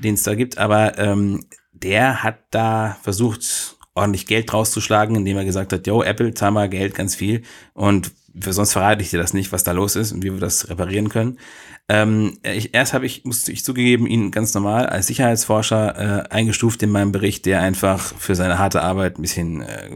den 0.00 0.14
es 0.14 0.24
da 0.24 0.34
gibt, 0.34 0.58
aber 0.58 0.98
ähm, 0.98 1.46
der 1.72 2.22
hat 2.22 2.40
da 2.50 2.98
versucht, 3.02 3.76
ordentlich 3.94 4.26
Geld 4.26 4.52
rauszuschlagen, 4.52 5.16
indem 5.16 5.36
er 5.36 5.44
gesagt 5.44 5.72
hat, 5.72 5.86
yo, 5.86 6.02
Apple, 6.02 6.34
zahl 6.34 6.50
mal 6.50 6.68
Geld, 6.68 6.94
ganz 6.94 7.14
viel 7.14 7.42
und 7.72 8.12
sonst 8.40 8.72
verrate 8.72 9.02
ich 9.02 9.10
dir 9.10 9.18
das 9.18 9.32
nicht, 9.32 9.52
was 9.52 9.64
da 9.64 9.72
los 9.72 9.96
ist 9.96 10.12
und 10.12 10.22
wie 10.22 10.32
wir 10.32 10.40
das 10.40 10.68
reparieren 10.68 11.08
können. 11.08 11.38
Ähm, 11.88 12.38
ich, 12.42 12.74
erst 12.74 12.92
habe 12.92 13.06
ich, 13.06 13.24
musste 13.24 13.50
ich 13.50 13.64
zugegeben, 13.64 14.06
ihn 14.06 14.30
ganz 14.30 14.52
normal 14.54 14.86
als 14.86 15.06
Sicherheitsforscher 15.06 16.26
äh, 16.26 16.28
eingestuft 16.28 16.82
in 16.82 16.90
meinem 16.90 17.12
Bericht, 17.12 17.46
der 17.46 17.62
einfach 17.62 18.14
für 18.18 18.34
seine 18.34 18.58
harte 18.58 18.82
Arbeit 18.82 19.18
ein 19.18 19.22
bisschen 19.22 19.62
äh, 19.62 19.90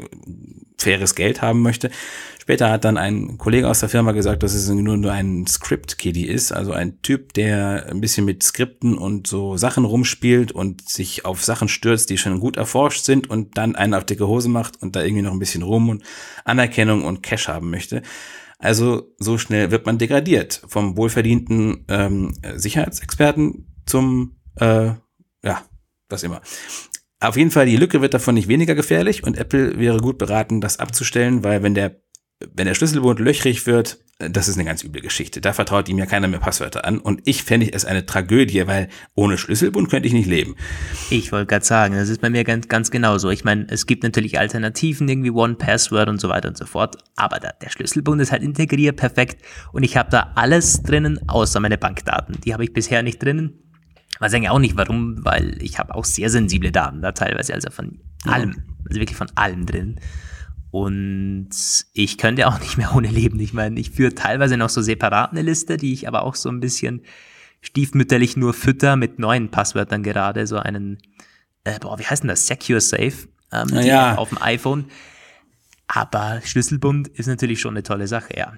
faires 0.79 1.15
Geld 1.15 1.43
haben 1.43 1.61
möchte. 1.61 1.91
Später 2.53 2.71
hat 2.71 2.85
dann 2.85 2.99
ein 2.99 3.39
Kollege 3.39 3.67
aus 3.67 3.81
der 3.81 3.89
Firma 3.89 4.13
gesagt, 4.13 4.43
dass 4.43 4.53
es 4.53 4.69
nur, 4.69 4.99
nur 4.99 5.11
ein 5.11 5.47
Script-Kiddie 5.47 6.27
ist, 6.27 6.53
also 6.53 6.73
ein 6.73 7.01
Typ, 7.01 7.33
der 7.33 7.87
ein 7.89 8.03
bisschen 8.03 8.27
mit 8.27 8.43
Skripten 8.43 8.99
und 8.99 9.27
so 9.27 9.57
Sachen 9.57 9.87
rumspielt 9.87 10.53
und 10.53 10.87
sich 10.87 11.25
auf 11.25 11.43
Sachen 11.43 11.69
stürzt, 11.69 12.11
die 12.11 12.19
schon 12.19 12.41
gut 12.41 12.59
erforscht 12.59 13.05
sind 13.05 13.31
und 13.31 13.57
dann 13.57 13.75
einen 13.75 13.95
auf 13.95 14.05
dicke 14.05 14.29
Hose 14.29 14.51
macht 14.51 14.83
und 14.83 14.95
da 14.95 15.03
irgendwie 15.03 15.23
noch 15.23 15.33
ein 15.33 15.39
bisschen 15.39 15.63
rum 15.63 15.89
und 15.89 16.03
Anerkennung 16.45 17.05
und 17.05 17.23
Cash 17.23 17.49
haben 17.49 17.71
möchte. 17.71 18.03
Also 18.59 19.15
so 19.19 19.39
schnell 19.39 19.71
wird 19.71 19.87
man 19.87 19.97
degradiert 19.97 20.61
vom 20.69 20.99
wohlverdienten 20.99 21.87
ähm, 21.89 22.35
Sicherheitsexperten 22.55 23.83
zum, 23.87 24.37
äh, 24.57 24.91
ja, 25.43 25.63
was 26.11 26.23
immer. 26.23 26.43
Auf 27.19 27.37
jeden 27.37 27.51
Fall, 27.51 27.65
die 27.65 27.77
Lücke 27.77 28.03
wird 28.03 28.13
davon 28.13 28.35
nicht 28.35 28.49
weniger 28.49 28.75
gefährlich 28.75 29.25
und 29.25 29.39
Apple 29.39 29.79
wäre 29.79 30.01
gut 30.01 30.19
beraten, 30.19 30.61
das 30.61 30.81
abzustellen, 30.81 31.45
weil 31.45 31.63
wenn 31.63 31.75
der 31.75 32.02
wenn 32.55 32.67
der 32.67 32.75
Schlüsselbund 32.75 33.21
löchrig 33.21 33.67
wird, 33.67 33.99
das 34.31 34.49
ist 34.49 34.57
eine 34.57 34.65
ganz 34.65 34.85
üble 34.85 35.01
Geschichte. 35.01 35.41
Da 35.41 35.53
vertraut 35.53 35.89
ihm 35.89 35.99
ja 35.99 36.07
keiner 36.07 36.29
mehr 36.29 36.39
Passwörter 36.39 36.85
an. 36.85 36.99
Und 36.99 37.23
ich 37.25 37.43
fände 37.43 37.73
es 37.73 37.85
eine 37.85 38.07
Tragödie, 38.07 38.67
weil 38.67 38.89
ohne 39.15 39.37
Schlüsselbund 39.37 39.91
könnte 39.91 40.07
ich 40.07 40.15
nicht 40.15 40.29
leben. 40.29 40.55
Ich 41.11 41.33
wollte 41.33 41.47
gerade 41.47 41.65
sagen, 41.65 41.95
das 41.95 42.09
ist 42.09 42.21
bei 42.21 42.31
mir 42.31 42.45
ganz, 42.45 42.69
ganz 42.69 42.91
genauso. 42.91 43.31
Ich 43.31 43.45
meine, 43.45 43.67
es 43.69 43.87
gibt 43.87 44.05
natürlich 44.05 44.39
Alternativen, 44.39 45.09
irgendwie 45.09 45.31
One 45.31 45.55
Password 45.55 46.09
und 46.09 46.21
so 46.21 46.29
weiter 46.29 46.49
und 46.49 46.57
so 46.57 46.67
fort. 46.67 46.97
Aber 47.17 47.39
da, 47.41 47.51
der 47.61 47.71
Schlüsselbund 47.71 48.21
ist 48.23 48.33
halt 48.33 48.43
integriert, 48.43 48.97
perfekt. 48.97 49.45
Und 49.73 49.83
ich 49.83 49.97
habe 49.97 50.11
da 50.11 50.33
alles 50.35 50.83
drinnen, 50.83 51.19
außer 51.29 51.59
meine 51.61 51.79
Bankdaten. 51.79 52.41
Die 52.45 52.53
habe 52.53 52.65
ich 52.65 52.73
bisher 52.73 53.03
nicht 53.03 53.23
drinnen. 53.23 53.59
Weiß 54.21 54.35
eigentlich 54.35 54.51
auch 54.51 54.59
nicht 54.61 54.77
warum, 54.77 55.25
weil 55.25 55.61
ich 55.61 55.79
habe 55.79 55.95
auch 55.95 56.05
sehr 56.05 56.31
sensible 56.31 56.71
Daten 56.71 57.03
da 57.03 57.13
teilweise, 57.13 57.55
also 57.55 57.71
von 57.71 57.99
allem, 58.25 58.63
also 58.87 59.01
wirklich 59.01 59.17
von 59.17 59.29
allem 59.35 59.67
drin. 59.67 59.99
Und 60.73 61.51
ich 61.93 62.17
könnte 62.19 62.49
auch 62.49 62.59
nicht 62.61 62.79
mehr 62.79 62.97
ohne 62.97 63.09
leben. 63.09 63.39
Ich 63.39 63.53
meine, 63.53 63.79
ich 63.79 63.91
führe 63.93 64.15
teilweise 64.15 64.57
noch 64.57 64.71
so 64.71 64.83
separat 64.83 65.31
eine 65.31 65.43
Liste, 65.43 65.77
die 65.77 65.93
ich 65.93 66.09
aber 66.09 66.25
auch 66.25 66.35
so 66.35 66.49
ein 66.49 66.59
bisschen 66.59 67.03
stiefmütterlich 67.61 68.37
nur 68.37 68.55
fütter 68.55 68.97
mit 68.97 69.21
neuen 69.21 69.51
Passwörtern 69.51 70.03
gerade. 70.03 70.47
So 70.49 70.57
einen, 70.57 70.99
äh, 71.63 71.79
boah, 71.79 71.99
wie 71.99 72.07
heißt 72.07 72.25
denn 72.25 72.29
das? 72.29 72.47
Secure 72.47 72.81
Safe 72.81 73.13
ähm, 73.53 73.69
ja. 73.85 74.17
auf 74.17 74.31
dem 74.31 74.39
iPhone. 74.41 74.87
Aber 75.87 76.41
Schlüsselbund 76.43 77.09
ist 77.09 77.27
natürlich 77.27 77.61
schon 77.61 77.75
eine 77.75 77.83
tolle 77.83 78.09
Sache, 78.09 78.35
ja. 78.35 78.55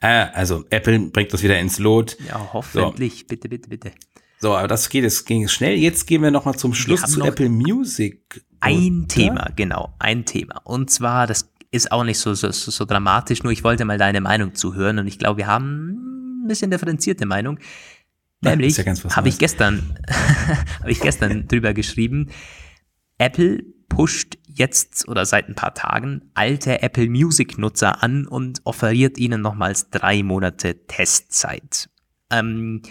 Ah, 0.00 0.30
also 0.32 0.64
Apple 0.70 0.98
bringt 1.10 1.34
das 1.34 1.42
wieder 1.42 1.58
ins 1.58 1.78
Lot. 1.78 2.16
Ja, 2.26 2.50
hoffentlich. 2.52 3.20
So. 3.20 3.26
Bitte, 3.26 3.48
bitte, 3.48 3.68
bitte. 3.68 3.92
So, 4.38 4.56
aber 4.56 4.68
das 4.68 4.88
geht, 4.88 5.04
es 5.04 5.24
ging 5.24 5.48
schnell. 5.48 5.76
Jetzt 5.76 6.06
gehen 6.06 6.22
wir 6.22 6.30
nochmal 6.30 6.56
zum 6.56 6.72
Schluss 6.72 7.02
zu 7.02 7.22
Apple 7.22 7.50
Music. 7.50 8.42
Ein 8.60 9.00
oder? 9.00 9.08
Thema, 9.08 9.50
genau, 9.54 9.92
ein 9.98 10.24
Thema. 10.24 10.60
Und 10.64 10.90
zwar, 10.90 11.26
das 11.26 11.50
ist 11.70 11.92
auch 11.92 12.04
nicht 12.04 12.18
so, 12.18 12.34
so, 12.34 12.50
so 12.50 12.84
dramatisch, 12.84 13.42
nur 13.42 13.52
ich 13.52 13.64
wollte 13.64 13.84
mal 13.84 13.98
deine 13.98 14.20
Meinung 14.20 14.54
zuhören 14.54 14.98
und 14.98 15.06
ich 15.06 15.18
glaube, 15.18 15.38
wir 15.38 15.46
haben 15.46 16.44
ein 16.44 16.48
bisschen 16.48 16.70
differenzierte 16.70 17.26
Meinung. 17.26 17.58
Nämlich 18.40 18.76
ja 18.76 18.84
habe 19.16 19.28
ich 19.28 19.38
gestern, 19.38 19.98
habe 20.80 20.90
ich 20.90 21.00
gestern 21.00 21.48
drüber 21.48 21.74
geschrieben, 21.74 22.30
Apple 23.18 23.64
pusht 23.88 24.38
jetzt 24.46 25.08
oder 25.08 25.26
seit 25.26 25.48
ein 25.48 25.54
paar 25.54 25.74
Tagen 25.74 26.30
alte 26.34 26.82
Apple 26.82 27.08
Music 27.08 27.58
Nutzer 27.58 28.02
an 28.02 28.26
und 28.26 28.60
offeriert 28.64 29.18
ihnen 29.18 29.40
nochmals 29.40 29.90
drei 29.90 30.22
Monate 30.22 30.86
Testzeit. 30.86 31.88
Ähm, 32.30 32.82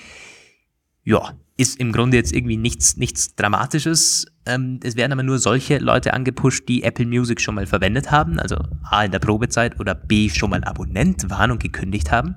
ja, 1.04 1.34
ist 1.58 1.80
im 1.80 1.92
Grunde 1.92 2.18
jetzt 2.18 2.34
irgendwie 2.34 2.58
nichts, 2.58 2.98
nichts 2.98 3.36
Dramatisches. 3.36 4.28
Ähm, 4.46 4.80
es 4.84 4.96
werden 4.96 5.12
aber 5.12 5.24
nur 5.24 5.40
solche 5.40 5.80
Leute 5.80 6.14
angepusht, 6.14 6.70
die 6.70 6.84
Apple 6.84 7.08
Music 7.08 7.42
schon 7.42 7.56
mal 7.56 7.66
verwendet 7.66 8.12
haben, 8.12 8.40
also 8.40 8.58
A 8.84 9.04
in 9.04 9.12
der 9.12 9.20
Probezeit 9.20 9.80
oder 9.80 9.96
B 9.96 10.30
schon 10.30 10.52
mal 10.52 10.64
Abonnent 10.64 11.30
waren 11.32 11.52
und 11.52 11.62
gekündigt 11.62 12.12
haben. 12.12 12.36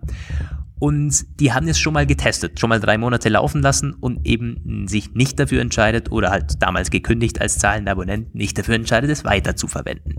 Und 0.78 1.38
die 1.38 1.52
haben 1.52 1.68
es 1.68 1.78
schon 1.78 1.92
mal 1.92 2.06
getestet, 2.06 2.58
schon 2.58 2.70
mal 2.70 2.80
drei 2.80 2.96
Monate 2.96 3.28
laufen 3.28 3.60
lassen 3.60 3.92
und 3.92 4.26
eben 4.26 4.86
sich 4.88 5.12
nicht 5.12 5.38
dafür 5.38 5.60
entscheidet 5.60 6.10
oder 6.10 6.30
halt 6.30 6.62
damals 6.62 6.90
gekündigt 6.90 7.38
als 7.38 7.58
zahlender 7.58 7.92
Abonnent 7.92 8.34
nicht 8.34 8.56
dafür 8.56 8.76
entscheidet, 8.76 9.10
es 9.10 9.22
weiter 9.22 9.54
zu 9.54 9.68
verwenden. 9.68 10.16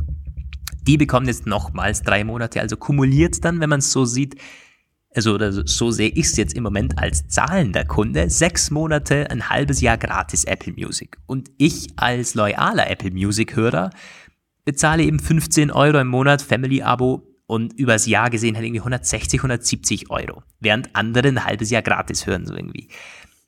Die 0.84 0.97
bekommen 0.97 1.26
jetzt 1.26 1.47
nochmals 1.47 2.04
drei 2.04 2.24
Monate, 2.24 2.62
also 2.62 2.78
kumuliert 2.78 3.43
dann, 3.43 3.60
wenn 3.60 3.70
man 3.70 3.80
es 3.80 3.91
so 3.91 4.06
sieht, 4.06 4.36
also 5.14 5.38
so 5.66 5.91
sehe 5.91 6.09
ich 6.09 6.26
es 6.26 6.38
jetzt 6.38 6.55
im 6.55 6.64
Moment 6.64 6.97
als 6.97 7.28
zahlender 7.28 7.86
Kunde, 7.86 8.30
sechs 8.30 8.72
Monate, 8.72 9.30
ein 9.30 9.49
halbes 9.49 9.82
Jahr 9.82 9.97
gratis 9.97 10.45
Apple 10.45 10.74
Music. 10.74 11.18
Und 11.26 11.51
ich 11.57 11.89
als 11.97 12.34
loyaler 12.34 12.89
Apple 12.89 13.12
Music-Hörer 13.12 13.89
bezahle 14.64 15.03
eben 15.03 15.20
15 15.20 15.72
Euro 15.72 15.99
im 15.99 16.07
Monat 16.07 16.41
Family-Abo 16.41 17.28
und 17.47 17.74
übers 17.74 18.05
Jahr 18.05 18.30
gesehen 18.30 18.55
halt 18.55 18.66
irgendwie 18.66 18.80
160, 18.80 19.39
170 19.39 20.09
Euro. 20.09 20.43
Während 20.62 20.95
andere 20.95 21.28
ein 21.28 21.43
halbes 21.43 21.70
Jahr 21.70 21.82
gratis 21.82 22.26
hören, 22.26 22.45
so 22.45 22.55
irgendwie. 22.55 22.88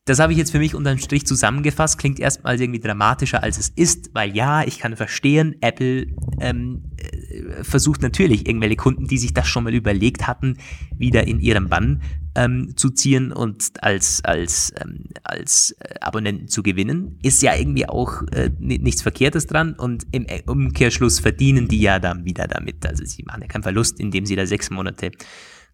Das 0.06 0.20
habe 0.20 0.34
ich 0.34 0.38
jetzt 0.38 0.51
für 0.51 0.60
mich 0.60 0.76
unterm 0.76 0.97
Strich 0.97 1.26
zusammengefasst. 1.26 1.97
Klingt 1.97 2.20
erstmal 2.20 2.60
irgendwie 2.60 2.82
dramatischer, 2.82 3.41
als 3.41 3.58
es 3.58 3.70
ist, 3.70 4.10
weil 4.14 4.36
ja, 4.36 4.64
ich 4.64 4.80
kann 4.80 4.97
verstehen, 4.97 5.56
Apple 5.62 6.08
ähm, 6.41 6.91
äh, 6.97 7.64
versucht 7.64 8.01
natürlich 8.01 8.45
irgendwelche 8.45 8.76
Kunden, 8.76 9.08
die 9.08 9.18
sich 9.18 9.34
das 9.34 9.47
schon 9.47 9.64
mal 9.64 9.74
überlegt 9.74 10.28
hatten, 10.28 10.58
wieder 10.97 11.26
in 11.26 11.39
ihrem 11.39 11.70
Bann 11.70 12.01
ähm, 12.36 12.76
zu 12.76 12.89
ziehen 12.89 13.32
und 13.32 13.82
als, 13.82 14.26
als, 14.26 14.74
ähm, 14.82 15.06
als 15.24 15.74
äh, 15.80 15.95
Abonnenten 16.01 16.49
zu 16.49 16.64
gewinnen. 16.64 17.18
Ist 17.24 17.41
ja 17.41 17.56
irgendwie 17.56 17.88
auch 17.88 18.24
äh, 18.34 18.51
nichts 18.60 19.04
Verkehrtes 19.04 19.47
dran 19.47 19.74
und 19.74 20.06
im 20.12 20.26
Umkehrschluss 20.45 21.22
verdienen 21.22 21.70
die 21.70 21.80
ja 21.80 21.99
dann 21.99 22.26
wieder 22.26 22.47
damit. 22.47 22.86
Also 22.86 23.06
sie 23.06 23.24
machen 23.24 23.43
ja 23.43 23.47
keinen 23.47 23.64
Verlust, 23.64 24.01
indem 24.01 24.26
sie 24.26 24.36
da 24.36 24.45
sechs 24.45 24.70
Monate 24.70 25.12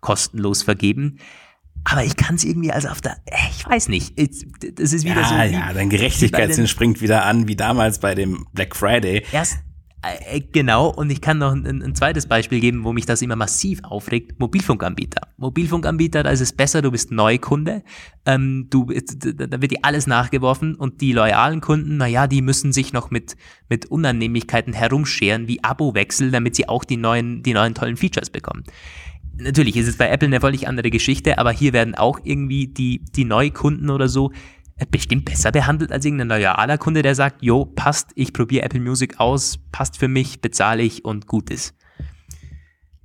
kostenlos 0.01 0.61
vergeben. 0.61 1.17
Aber 1.85 2.03
ich 2.03 2.15
kann 2.15 2.35
es 2.35 2.43
irgendwie, 2.43 2.71
also 2.71 2.89
auf 2.89 3.01
der, 3.01 3.17
äh, 3.25 3.35
ich 3.57 3.67
weiß 3.67 3.89
nicht, 3.89 4.17
das 4.17 4.93
ist 4.93 5.05
wieder 5.05 5.21
ja, 5.21 5.27
so. 5.27 5.35
Ja, 5.35 5.43
ja, 5.45 5.73
dein 5.73 5.89
Gerechtigkeitssinn 5.89 6.67
springt 6.67 7.01
wieder 7.01 7.25
an, 7.25 7.47
wie 7.47 7.55
damals 7.55 7.99
bei 7.99 8.15
dem 8.15 8.45
Black 8.53 8.75
Friday. 8.75 9.23
Erst, 9.31 9.59
äh, 10.01 10.39
genau, 10.39 10.87
und 10.87 11.09
ich 11.09 11.19
kann 11.19 11.39
noch 11.39 11.51
ein, 11.51 11.65
ein, 11.65 11.93
zweites 11.93 12.25
Beispiel 12.25 12.61
geben, 12.61 12.85
wo 12.85 12.93
mich 12.93 13.05
das 13.05 13.21
immer 13.21 13.35
massiv 13.35 13.81
aufregt. 13.83 14.39
Mobilfunkanbieter. 14.39 15.27
Mobilfunkanbieter, 15.35 16.23
da 16.23 16.29
ist 16.29 16.39
es 16.39 16.53
besser, 16.53 16.81
du 16.81 16.91
bist 16.91 17.11
Neukunde, 17.11 17.83
ähm, 18.25 18.67
du, 18.69 18.85
da 18.85 19.61
wird 19.61 19.71
dir 19.71 19.79
alles 19.81 20.07
nachgeworfen 20.07 20.75
und 20.75 21.01
die 21.01 21.11
loyalen 21.11 21.59
Kunden, 21.59 21.97
naja, 21.97 22.27
die 22.27 22.41
müssen 22.41 22.71
sich 22.71 22.93
noch 22.93 23.11
mit, 23.11 23.35
mit 23.67 23.87
Unannehmlichkeiten 23.87 24.71
herumscheren, 24.71 25.49
wie 25.49 25.61
Abo-Wechsel, 25.63 26.31
damit 26.31 26.55
sie 26.55 26.69
auch 26.69 26.85
die 26.85 26.97
neuen, 26.97 27.43
die 27.43 27.53
neuen 27.53 27.75
tollen 27.75 27.97
Features 27.97 28.29
bekommen 28.29 28.63
natürlich 29.39 29.77
ist 29.77 29.87
es 29.87 29.97
bei 29.97 30.09
Apple 30.09 30.27
eine 30.27 30.41
völlig 30.41 30.67
andere 30.67 30.89
Geschichte, 30.89 31.37
aber 31.37 31.51
hier 31.51 31.73
werden 31.73 31.95
auch 31.95 32.19
irgendwie 32.23 32.67
die, 32.67 33.03
die 33.15 33.25
Neukunden 33.25 33.89
oder 33.89 34.07
so 34.07 34.31
äh, 34.77 34.85
bestimmt 34.89 35.25
besser 35.25 35.51
behandelt 35.51 35.91
als 35.91 36.05
irgendein 36.05 36.29
loyaler 36.29 36.77
Kunde, 36.77 37.01
der 37.01 37.15
sagt, 37.15 37.43
jo, 37.43 37.65
passt, 37.65 38.11
ich 38.15 38.33
probiere 38.33 38.63
Apple 38.63 38.79
Music 38.79 39.19
aus, 39.19 39.59
passt 39.71 39.97
für 39.97 40.07
mich, 40.07 40.41
bezahle 40.41 40.83
ich 40.83 41.05
und 41.05 41.27
gut 41.27 41.49
ist. 41.49 41.75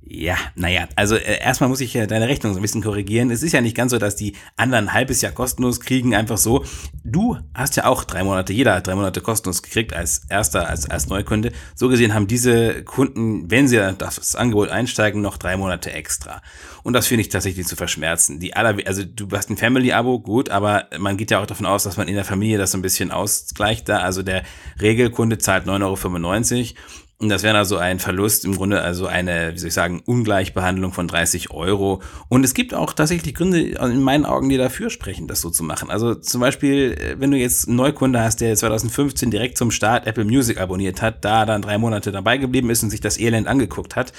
Ja, 0.07 0.37
naja, 0.53 0.87
also 0.95 1.15
äh, 1.15 1.39
erstmal 1.39 1.67
muss 1.67 1.81
ich 1.81 1.93
ja 1.95 2.05
deine 2.05 2.27
Rechnung 2.27 2.53
so 2.53 2.59
ein 2.59 2.61
bisschen 2.61 2.83
korrigieren. 2.83 3.31
Es 3.31 3.41
ist 3.41 3.53
ja 3.53 3.61
nicht 3.61 3.75
ganz 3.75 3.91
so, 3.91 3.97
dass 3.97 4.15
die 4.15 4.35
anderen 4.55 4.87
ein 4.87 4.93
halbes 4.93 5.21
Jahr 5.21 5.31
kostenlos 5.31 5.79
kriegen, 5.79 6.13
einfach 6.13 6.37
so. 6.37 6.63
Du 7.03 7.37
hast 7.55 7.75
ja 7.75 7.85
auch 7.85 8.03
drei 8.03 8.23
Monate, 8.23 8.53
jeder 8.53 8.75
hat 8.75 8.85
drei 8.85 8.93
Monate 8.93 9.21
kostenlos 9.21 9.63
gekriegt 9.63 9.93
als 9.93 10.21
erster, 10.29 10.69
als, 10.69 10.87
als 10.87 11.07
Neukunde. 11.07 11.53
So 11.73 11.89
gesehen 11.89 12.13
haben 12.13 12.27
diese 12.27 12.83
Kunden, 12.83 13.49
wenn 13.49 13.67
sie 13.67 13.77
das 13.97 14.35
Angebot 14.35 14.69
einsteigen, 14.69 15.21
noch 15.21 15.37
drei 15.37 15.57
Monate 15.57 15.91
extra. 15.91 16.43
Und 16.83 16.93
das 16.93 17.07
finde 17.07 17.21
ich 17.21 17.29
tatsächlich 17.29 17.65
zu 17.65 17.75
verschmerzen. 17.75 18.39
Die 18.39 18.55
aller, 18.55 18.77
also 18.85 19.03
du 19.03 19.27
hast 19.31 19.49
ein 19.49 19.57
Family-Abo, 19.57 20.19
gut, 20.19 20.49
aber 20.49 20.85
man 20.99 21.17
geht 21.17 21.31
ja 21.31 21.41
auch 21.41 21.47
davon 21.47 21.65
aus, 21.65 21.83
dass 21.83 21.97
man 21.97 22.07
in 22.07 22.13
der 22.13 22.25
Familie 22.25 22.59
das 22.59 22.71
so 22.71 22.77
ein 22.77 22.83
bisschen 22.83 23.09
ausgleicht 23.09 23.89
da. 23.89 24.01
Also 24.01 24.21
der 24.21 24.43
Regelkunde 24.79 25.39
zahlt 25.39 25.65
9,95 25.65 26.75
Euro 26.75 26.75
und 27.17 27.29
das 27.29 27.43
wäre 27.43 27.57
also 27.57 27.77
ein 27.77 27.99
Verlust, 27.99 28.43
im 28.43 28.55
Grunde 28.55 28.81
also 28.81 29.07
eine, 29.07 29.53
wie 29.53 29.57
soll 29.57 29.69
ich 29.69 29.73
sagen, 29.73 30.01
Ungleichbehandlung 30.05 30.91
von 30.91 31.07
30 31.07 31.49
Euro. 31.51 32.01
Und 32.27 32.43
es 32.43 32.53
gibt 32.53 32.73
auch 32.73 32.91
tatsächlich 32.91 33.33
Gründe 33.33 33.61
in 33.61 34.01
meinen 34.01 34.25
Augen, 34.25 34.49
die 34.49 34.57
dafür 34.57 34.89
sprechen, 34.89 35.25
das 35.25 35.39
so 35.39 35.49
zu 35.49 35.63
machen. 35.63 35.89
Also 35.89 36.15
zum 36.15 36.41
Beispiel, 36.41 36.91
äh, 36.91 37.15
wenn 37.17 37.31
du 37.31 37.37
jetzt 37.37 37.69
einen 37.69 37.77
Neukunde 37.77 38.19
hast, 38.19 38.41
der 38.41 38.53
2015 38.53 39.31
direkt 39.31 39.57
zum 39.57 39.71
Start 39.71 40.07
Apple 40.07 40.25
Music 40.25 40.59
abonniert 40.59 41.01
hat, 41.01 41.23
da 41.23 41.45
dann 41.45 41.61
drei 41.61 41.77
Monate 41.77 42.11
dabei 42.11 42.37
geblieben 42.37 42.69
ist 42.69 42.83
und 42.83 42.89
sich 42.89 43.01
das 43.01 43.17
Elend 43.17 43.47
angeguckt 43.47 43.95
hat, 43.95 44.11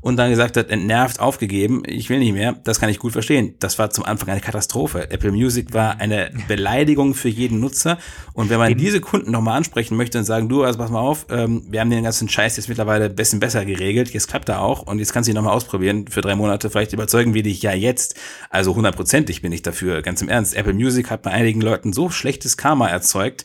und 0.00 0.16
dann 0.16 0.30
gesagt 0.30 0.56
hat, 0.56 0.70
entnervt, 0.70 1.20
aufgegeben, 1.20 1.82
ich 1.86 2.10
will 2.10 2.18
nicht 2.18 2.32
mehr, 2.32 2.52
das 2.64 2.80
kann 2.80 2.88
ich 2.88 2.98
gut 2.98 3.12
verstehen. 3.12 3.54
Das 3.58 3.78
war 3.78 3.90
zum 3.90 4.04
Anfang 4.04 4.28
eine 4.28 4.40
Katastrophe. 4.40 5.10
Apple 5.10 5.32
Music 5.32 5.72
war 5.72 6.00
eine 6.00 6.30
Beleidigung 6.48 7.14
für 7.14 7.28
jeden 7.28 7.60
Nutzer. 7.60 7.98
Und 8.32 8.50
wenn 8.50 8.58
man 8.58 8.70
Eben. 8.72 8.80
diese 8.80 9.00
Kunden 9.00 9.30
nochmal 9.30 9.56
ansprechen 9.56 9.96
möchte 9.96 10.18
und 10.18 10.24
sagen, 10.24 10.48
du, 10.48 10.62
also 10.62 10.78
pass 10.78 10.90
mal 10.90 11.00
auf, 11.00 11.26
ähm, 11.30 11.64
wir 11.68 11.80
haben 11.80 11.90
den 11.90 12.04
ganzen 12.04 12.28
Scheiß 12.28 12.56
jetzt 12.56 12.68
mittlerweile 12.68 13.06
ein 13.06 13.14
bisschen 13.14 13.40
besser 13.40 13.64
geregelt, 13.64 14.10
jetzt 14.10 14.28
klappt 14.28 14.48
er 14.48 14.60
auch 14.60 14.82
und 14.82 14.98
jetzt 14.98 15.12
kannst 15.12 15.28
du 15.28 15.32
ihn 15.32 15.36
nochmal 15.36 15.54
ausprobieren 15.54 16.06
für 16.08 16.20
drei 16.20 16.34
Monate, 16.34 16.70
vielleicht 16.70 16.92
überzeugen 16.92 17.34
wir 17.34 17.42
dich 17.42 17.62
ja 17.62 17.72
jetzt. 17.72 18.16
Also 18.50 18.74
hundertprozentig 18.74 19.42
bin 19.42 19.52
ich 19.52 19.62
dafür, 19.62 20.02
ganz 20.02 20.22
im 20.22 20.28
Ernst. 20.28 20.54
Apple 20.54 20.74
Music 20.74 21.10
hat 21.10 21.22
bei 21.22 21.30
einigen 21.30 21.60
Leuten 21.60 21.92
so 21.92 22.10
schlechtes 22.10 22.56
Karma 22.56 22.88
erzeugt, 22.88 23.44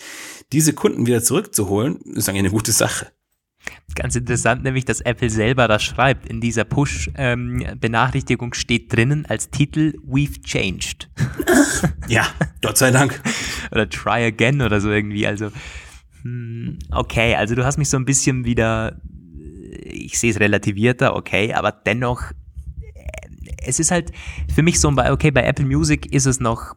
diese 0.52 0.74
Kunden 0.74 1.06
wieder 1.06 1.24
zurückzuholen, 1.24 2.02
ist 2.16 2.28
eigentlich 2.28 2.40
eine 2.40 2.52
gute 2.52 2.72
Sache. 2.72 3.08
Ganz 3.96 4.16
interessant, 4.16 4.64
nämlich, 4.64 4.86
dass 4.86 5.02
Apple 5.02 5.30
selber 5.30 5.68
das 5.68 5.84
schreibt. 5.84 6.28
In 6.28 6.40
dieser 6.40 6.64
Push-Benachrichtigung 6.64 8.50
ähm, 8.50 8.54
steht 8.54 8.94
drinnen 8.94 9.26
als 9.26 9.50
Titel 9.50 9.98
We've 10.08 10.42
changed. 10.44 11.10
Ja, 12.08 12.28
Gott 12.62 12.78
sei 12.78 12.92
Dank. 12.92 13.22
oder 13.72 13.90
Try 13.90 14.26
again 14.26 14.62
oder 14.62 14.82
so 14.82 14.92
irgendwie. 14.92 15.26
Also, 15.26 15.52
hm, 16.24 16.78
okay, 16.92 17.36
also 17.36 17.56
du 17.56 17.66
hast 17.66 17.78
mich 17.78 17.90
so 17.90 17.98
ein 17.98 18.06
bisschen 18.06 18.46
wieder, 18.46 19.02
ich 19.84 20.20
sehe 20.20 20.32
es 20.32 20.40
relativierter, 20.40 21.16
okay, 21.16 21.54
aber 21.54 21.72
dennoch, 21.72 22.22
äh, 22.94 23.28
es 23.64 23.80
ist 23.80 23.92
halt 23.92 24.12
für 24.54 24.62
mich 24.62 24.80
so, 24.80 24.90
okay, 24.90 25.32
bei 25.32 25.44
Apple 25.44 25.66
Music 25.66 26.14
ist 26.14 26.26
es 26.26 26.40
noch, 26.40 26.76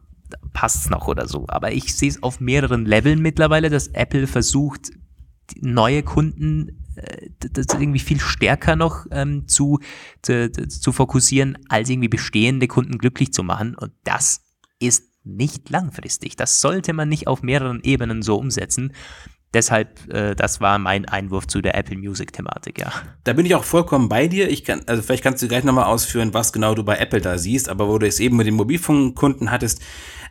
passt 0.53 0.85
es 0.85 0.89
noch 0.89 1.07
oder 1.07 1.27
so. 1.27 1.45
Aber 1.49 1.71
ich 1.71 1.95
sehe 1.95 2.09
es 2.09 2.23
auf 2.23 2.39
mehreren 2.39 2.85
Leveln 2.85 3.21
mittlerweile, 3.21 3.69
dass 3.69 3.87
Apple 3.89 4.27
versucht, 4.27 4.91
neue 5.61 6.03
Kunden 6.03 6.85
äh, 6.95 7.29
das 7.39 7.67
irgendwie 7.79 7.99
viel 7.99 8.19
stärker 8.19 8.75
noch 8.75 9.05
ähm, 9.11 9.47
zu, 9.47 9.79
zu, 10.21 10.51
zu 10.51 10.91
fokussieren, 10.91 11.57
als 11.69 11.89
irgendwie 11.89 12.07
bestehende 12.07 12.67
Kunden 12.67 12.97
glücklich 12.97 13.33
zu 13.33 13.43
machen. 13.43 13.75
Und 13.75 13.91
das 14.03 14.41
ist 14.79 15.03
nicht 15.23 15.69
langfristig. 15.69 16.35
Das 16.35 16.61
sollte 16.61 16.93
man 16.93 17.09
nicht 17.09 17.27
auf 17.27 17.41
mehreren 17.41 17.81
Ebenen 17.83 18.21
so 18.21 18.37
umsetzen. 18.37 18.93
Deshalb, 19.53 20.13
äh, 20.13 20.35
das 20.35 20.59
war 20.59 20.77
mein 20.79 21.05
Einwurf 21.05 21.47
zu 21.47 21.61
der 21.61 21.75
Apple 21.75 21.97
Music-Thematik, 21.97 22.77
ja. 22.77 22.91
Da 23.23 23.33
bin 23.33 23.45
ich 23.45 23.55
auch 23.55 23.63
vollkommen 23.63 24.09
bei 24.09 24.27
dir. 24.27 24.49
Ich 24.49 24.65
kann, 24.65 24.81
also 24.85 25.01
vielleicht 25.01 25.23
kannst 25.23 25.41
du 25.41 25.47
gleich 25.47 25.63
nochmal 25.63 25.85
ausführen, 25.85 26.33
was 26.33 26.51
genau 26.51 26.75
du 26.75 26.83
bei 26.83 26.97
Apple 26.97 27.21
da 27.21 27.37
siehst, 27.37 27.69
aber 27.69 27.87
wo 27.87 27.97
du 27.97 28.05
es 28.05 28.19
eben 28.19 28.35
mit 28.35 28.47
den 28.47 28.55
Mobilfunkkunden 28.55 29.51
hattest, 29.51 29.81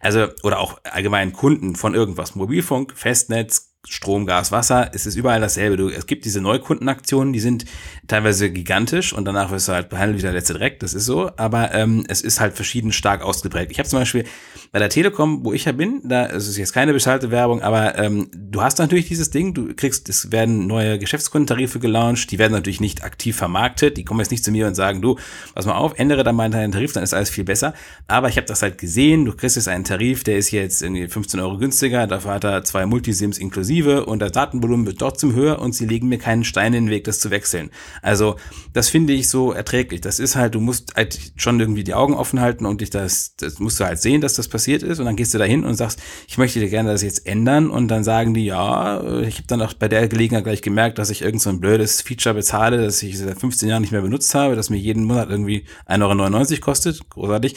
also, 0.00 0.26
oder 0.42 0.60
auch 0.60 0.78
allgemein 0.84 1.32
Kunden 1.32 1.74
von 1.74 1.94
irgendwas, 1.94 2.34
Mobilfunk, 2.34 2.92
Festnetz, 2.94 3.73
Strom, 3.88 4.24
Gas, 4.26 4.50
Wasser, 4.50 4.90
es 4.94 5.06
ist 5.06 5.14
überall 5.16 5.40
dasselbe. 5.40 5.76
Du, 5.76 5.88
es 5.88 6.06
gibt 6.06 6.24
diese 6.24 6.40
Neukundenaktionen, 6.40 7.32
die 7.32 7.40
sind 7.40 7.66
teilweise 8.06 8.50
gigantisch 8.50 9.12
und 9.12 9.24
danach 9.24 9.50
wirst 9.50 9.68
du 9.68 9.72
halt 9.72 9.88
behandelt 9.88 10.18
wie 10.18 10.22
der 10.22 10.32
letzte 10.32 10.54
Dreck, 10.54 10.80
das 10.80 10.94
ist 10.94 11.04
so, 11.04 11.30
aber 11.36 11.74
ähm, 11.74 12.04
es 12.08 12.20
ist 12.20 12.40
halt 12.40 12.54
verschieden 12.54 12.92
stark 12.92 13.22
ausgeprägt. 13.22 13.70
Ich 13.70 13.78
habe 13.78 13.88
zum 13.88 13.98
Beispiel 13.98 14.24
bei 14.72 14.78
der 14.78 14.88
Telekom, 14.88 15.44
wo 15.44 15.52
ich 15.52 15.66
ja 15.66 15.72
bin, 15.72 16.00
da 16.04 16.24
ist 16.24 16.48
es 16.48 16.56
jetzt 16.56 16.72
keine 16.72 16.92
bezahlte 16.92 17.30
Werbung, 17.30 17.62
aber 17.62 17.96
ähm, 17.98 18.28
du 18.34 18.62
hast 18.62 18.78
natürlich 18.78 19.06
dieses 19.08 19.30
Ding, 19.30 19.54
du 19.54 19.74
kriegst, 19.74 20.08
es 20.08 20.32
werden 20.32 20.66
neue 20.66 20.98
Geschäftskundentarife 20.98 21.78
gelauncht, 21.78 22.30
die 22.30 22.38
werden 22.38 22.52
natürlich 22.52 22.80
nicht 22.80 23.04
aktiv 23.04 23.36
vermarktet, 23.36 23.96
die 23.96 24.04
kommen 24.04 24.20
jetzt 24.20 24.30
nicht 24.30 24.44
zu 24.44 24.50
mir 24.50 24.66
und 24.66 24.74
sagen, 24.74 25.00
du, 25.00 25.16
pass 25.54 25.66
mal 25.66 25.76
auf, 25.76 25.98
ändere 25.98 26.24
dann 26.24 26.36
mal 26.36 26.50
deinen 26.50 26.72
Tarif, 26.72 26.92
dann 26.92 27.02
ist 27.02 27.14
alles 27.14 27.30
viel 27.30 27.44
besser, 27.44 27.74
aber 28.08 28.28
ich 28.28 28.36
habe 28.36 28.46
das 28.46 28.62
halt 28.62 28.78
gesehen, 28.78 29.24
du 29.24 29.32
kriegst 29.32 29.56
jetzt 29.56 29.68
einen 29.68 29.84
Tarif, 29.84 30.24
der 30.24 30.38
ist 30.38 30.50
jetzt 30.50 30.82
irgendwie 30.82 31.06
15 31.06 31.40
Euro 31.40 31.58
günstiger, 31.58 32.06
dafür 32.06 32.32
hat 32.32 32.44
er 32.44 32.64
zwei 32.64 32.86
Multisims 32.86 33.38
inklusive, 33.38 33.73
inklusive 33.74 34.06
und 34.06 34.20
das 34.20 34.32
Datenvolumen 34.32 34.86
wird 34.86 34.98
trotzdem 34.98 35.34
höher 35.34 35.58
und 35.58 35.74
sie 35.74 35.86
legen 35.86 36.08
mir 36.08 36.18
keinen 36.18 36.44
Stein 36.44 36.74
in 36.74 36.84
den 36.84 36.90
Weg, 36.90 37.04
das 37.04 37.20
zu 37.20 37.30
wechseln. 37.30 37.70
Also 38.02 38.36
das 38.72 38.88
finde 38.88 39.12
ich 39.12 39.28
so 39.28 39.52
erträglich. 39.52 40.00
Das 40.00 40.18
ist 40.18 40.36
halt, 40.36 40.54
du 40.54 40.60
musst 40.60 40.94
halt 40.96 41.32
schon 41.36 41.58
irgendwie 41.60 41.84
die 41.84 41.94
Augen 41.94 42.14
offen 42.14 42.40
halten 42.40 42.66
und 42.66 42.80
dich 42.80 42.90
das, 42.90 43.34
das 43.36 43.58
musst 43.58 43.80
du 43.80 43.84
halt 43.84 44.00
sehen, 44.00 44.20
dass 44.20 44.34
das 44.34 44.48
passiert 44.48 44.82
ist 44.82 44.98
und 44.98 45.06
dann 45.06 45.16
gehst 45.16 45.34
du 45.34 45.38
da 45.38 45.44
hin 45.44 45.64
und 45.64 45.74
sagst, 45.74 46.00
ich 46.28 46.38
möchte 46.38 46.60
dir 46.60 46.68
gerne 46.68 46.92
das 46.92 47.02
jetzt 47.02 47.26
ändern 47.26 47.70
und 47.70 47.88
dann 47.88 48.04
sagen 48.04 48.34
die, 48.34 48.44
ja, 48.44 49.02
ich 49.22 49.36
habe 49.36 49.46
dann 49.46 49.62
auch 49.62 49.74
bei 49.74 49.88
der 49.88 50.08
Gelegenheit 50.08 50.44
gleich 50.44 50.62
gemerkt, 50.62 50.98
dass 50.98 51.10
ich 51.10 51.22
irgend 51.22 51.42
so 51.42 51.50
ein 51.50 51.60
blödes 51.60 52.00
Feature 52.00 52.34
bezahle, 52.34 52.82
das 52.82 53.02
ich 53.02 53.18
seit 53.18 53.38
15 53.38 53.68
Jahren 53.68 53.82
nicht 53.82 53.92
mehr 53.92 54.02
benutzt 54.02 54.34
habe, 54.34 54.56
das 54.56 54.70
mir 54.70 54.76
jeden 54.76 55.04
Monat 55.04 55.30
irgendwie 55.30 55.64
1,99 55.88 56.52
Euro 56.52 56.60
kostet. 56.60 57.08
Großartig. 57.10 57.56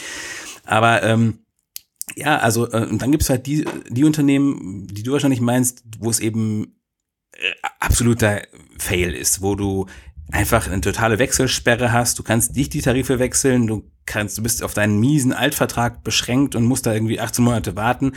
Aber 0.66 1.04
ähm, 1.04 1.40
ja, 2.18 2.40
also 2.40 2.72
äh, 2.72 2.86
und 2.86 3.02
dann 3.02 3.12
gibt's 3.12 3.30
halt 3.30 3.46
die, 3.46 3.66
die 3.90 4.04
Unternehmen, 4.04 4.88
die 4.88 5.04
du 5.04 5.12
wahrscheinlich 5.12 5.40
meinst, 5.40 5.84
wo 6.00 6.10
es 6.10 6.20
eben 6.20 6.80
äh, 7.34 7.52
absoluter 7.80 8.42
Fail 8.80 9.14
ist, 9.14 9.42
wo 9.44 9.54
du 9.54 9.86
einfach 10.32 10.68
eine 10.68 10.82
totale 10.82 11.20
Wechselsperre 11.20 11.92
hast. 11.92 12.18
Du 12.18 12.24
kannst 12.24 12.56
nicht 12.56 12.74
die 12.74 12.82
Tarife 12.82 13.20
wechseln, 13.20 13.68
du 13.68 13.92
kannst, 14.08 14.38
du 14.38 14.44
bist 14.44 14.64
auf 14.64 14.74
deinen 14.74 15.00
miesen 15.00 15.34
Altvertrag 15.34 16.04
beschränkt 16.04 16.56
und 16.56 16.66
musst 16.66 16.86
da 16.86 16.94
irgendwie 16.94 17.20
18 17.20 17.44
Monate 17.44 17.76
warten. 17.76 18.14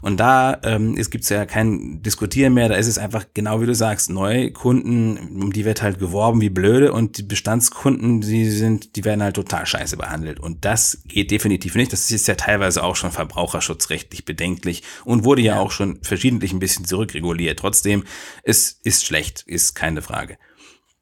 Und 0.00 0.18
da 0.18 0.58
ähm, 0.62 0.96
es 0.96 1.10
gibt's 1.10 1.28
ja 1.28 1.44
kein 1.44 2.02
Diskutieren 2.02 2.54
mehr. 2.54 2.68
Da 2.68 2.76
ist 2.76 2.86
es 2.86 2.98
einfach 2.98 3.26
genau 3.34 3.60
wie 3.60 3.66
du 3.66 3.74
sagst, 3.74 4.10
neue 4.10 4.52
Kunden, 4.52 5.42
um 5.42 5.52
die 5.52 5.64
wird 5.64 5.82
halt 5.82 5.98
geworben 5.98 6.40
wie 6.40 6.50
blöde 6.50 6.92
und 6.92 7.18
die 7.18 7.22
Bestandskunden, 7.22 8.20
die 8.20 8.48
sind, 8.48 8.96
die 8.96 9.04
werden 9.04 9.22
halt 9.22 9.36
total 9.36 9.66
scheiße 9.66 9.96
behandelt. 9.96 10.40
Und 10.40 10.64
das 10.64 11.02
geht 11.04 11.30
definitiv 11.30 11.74
nicht. 11.74 11.92
Das 11.92 12.10
ist 12.10 12.28
ja 12.28 12.34
teilweise 12.34 12.82
auch 12.82 12.96
schon 12.96 13.10
verbraucherschutzrechtlich 13.10 14.24
bedenklich 14.24 14.82
und 15.04 15.24
wurde 15.24 15.42
ja, 15.42 15.56
ja. 15.56 15.60
auch 15.60 15.70
schon 15.70 15.98
verschiedentlich 16.02 16.52
ein 16.52 16.60
bisschen 16.60 16.84
zurückreguliert. 16.84 17.58
Trotzdem, 17.58 18.04
es 18.42 18.78
ist 18.82 19.04
schlecht, 19.04 19.42
ist 19.42 19.74
keine 19.74 20.02
Frage. 20.02 20.38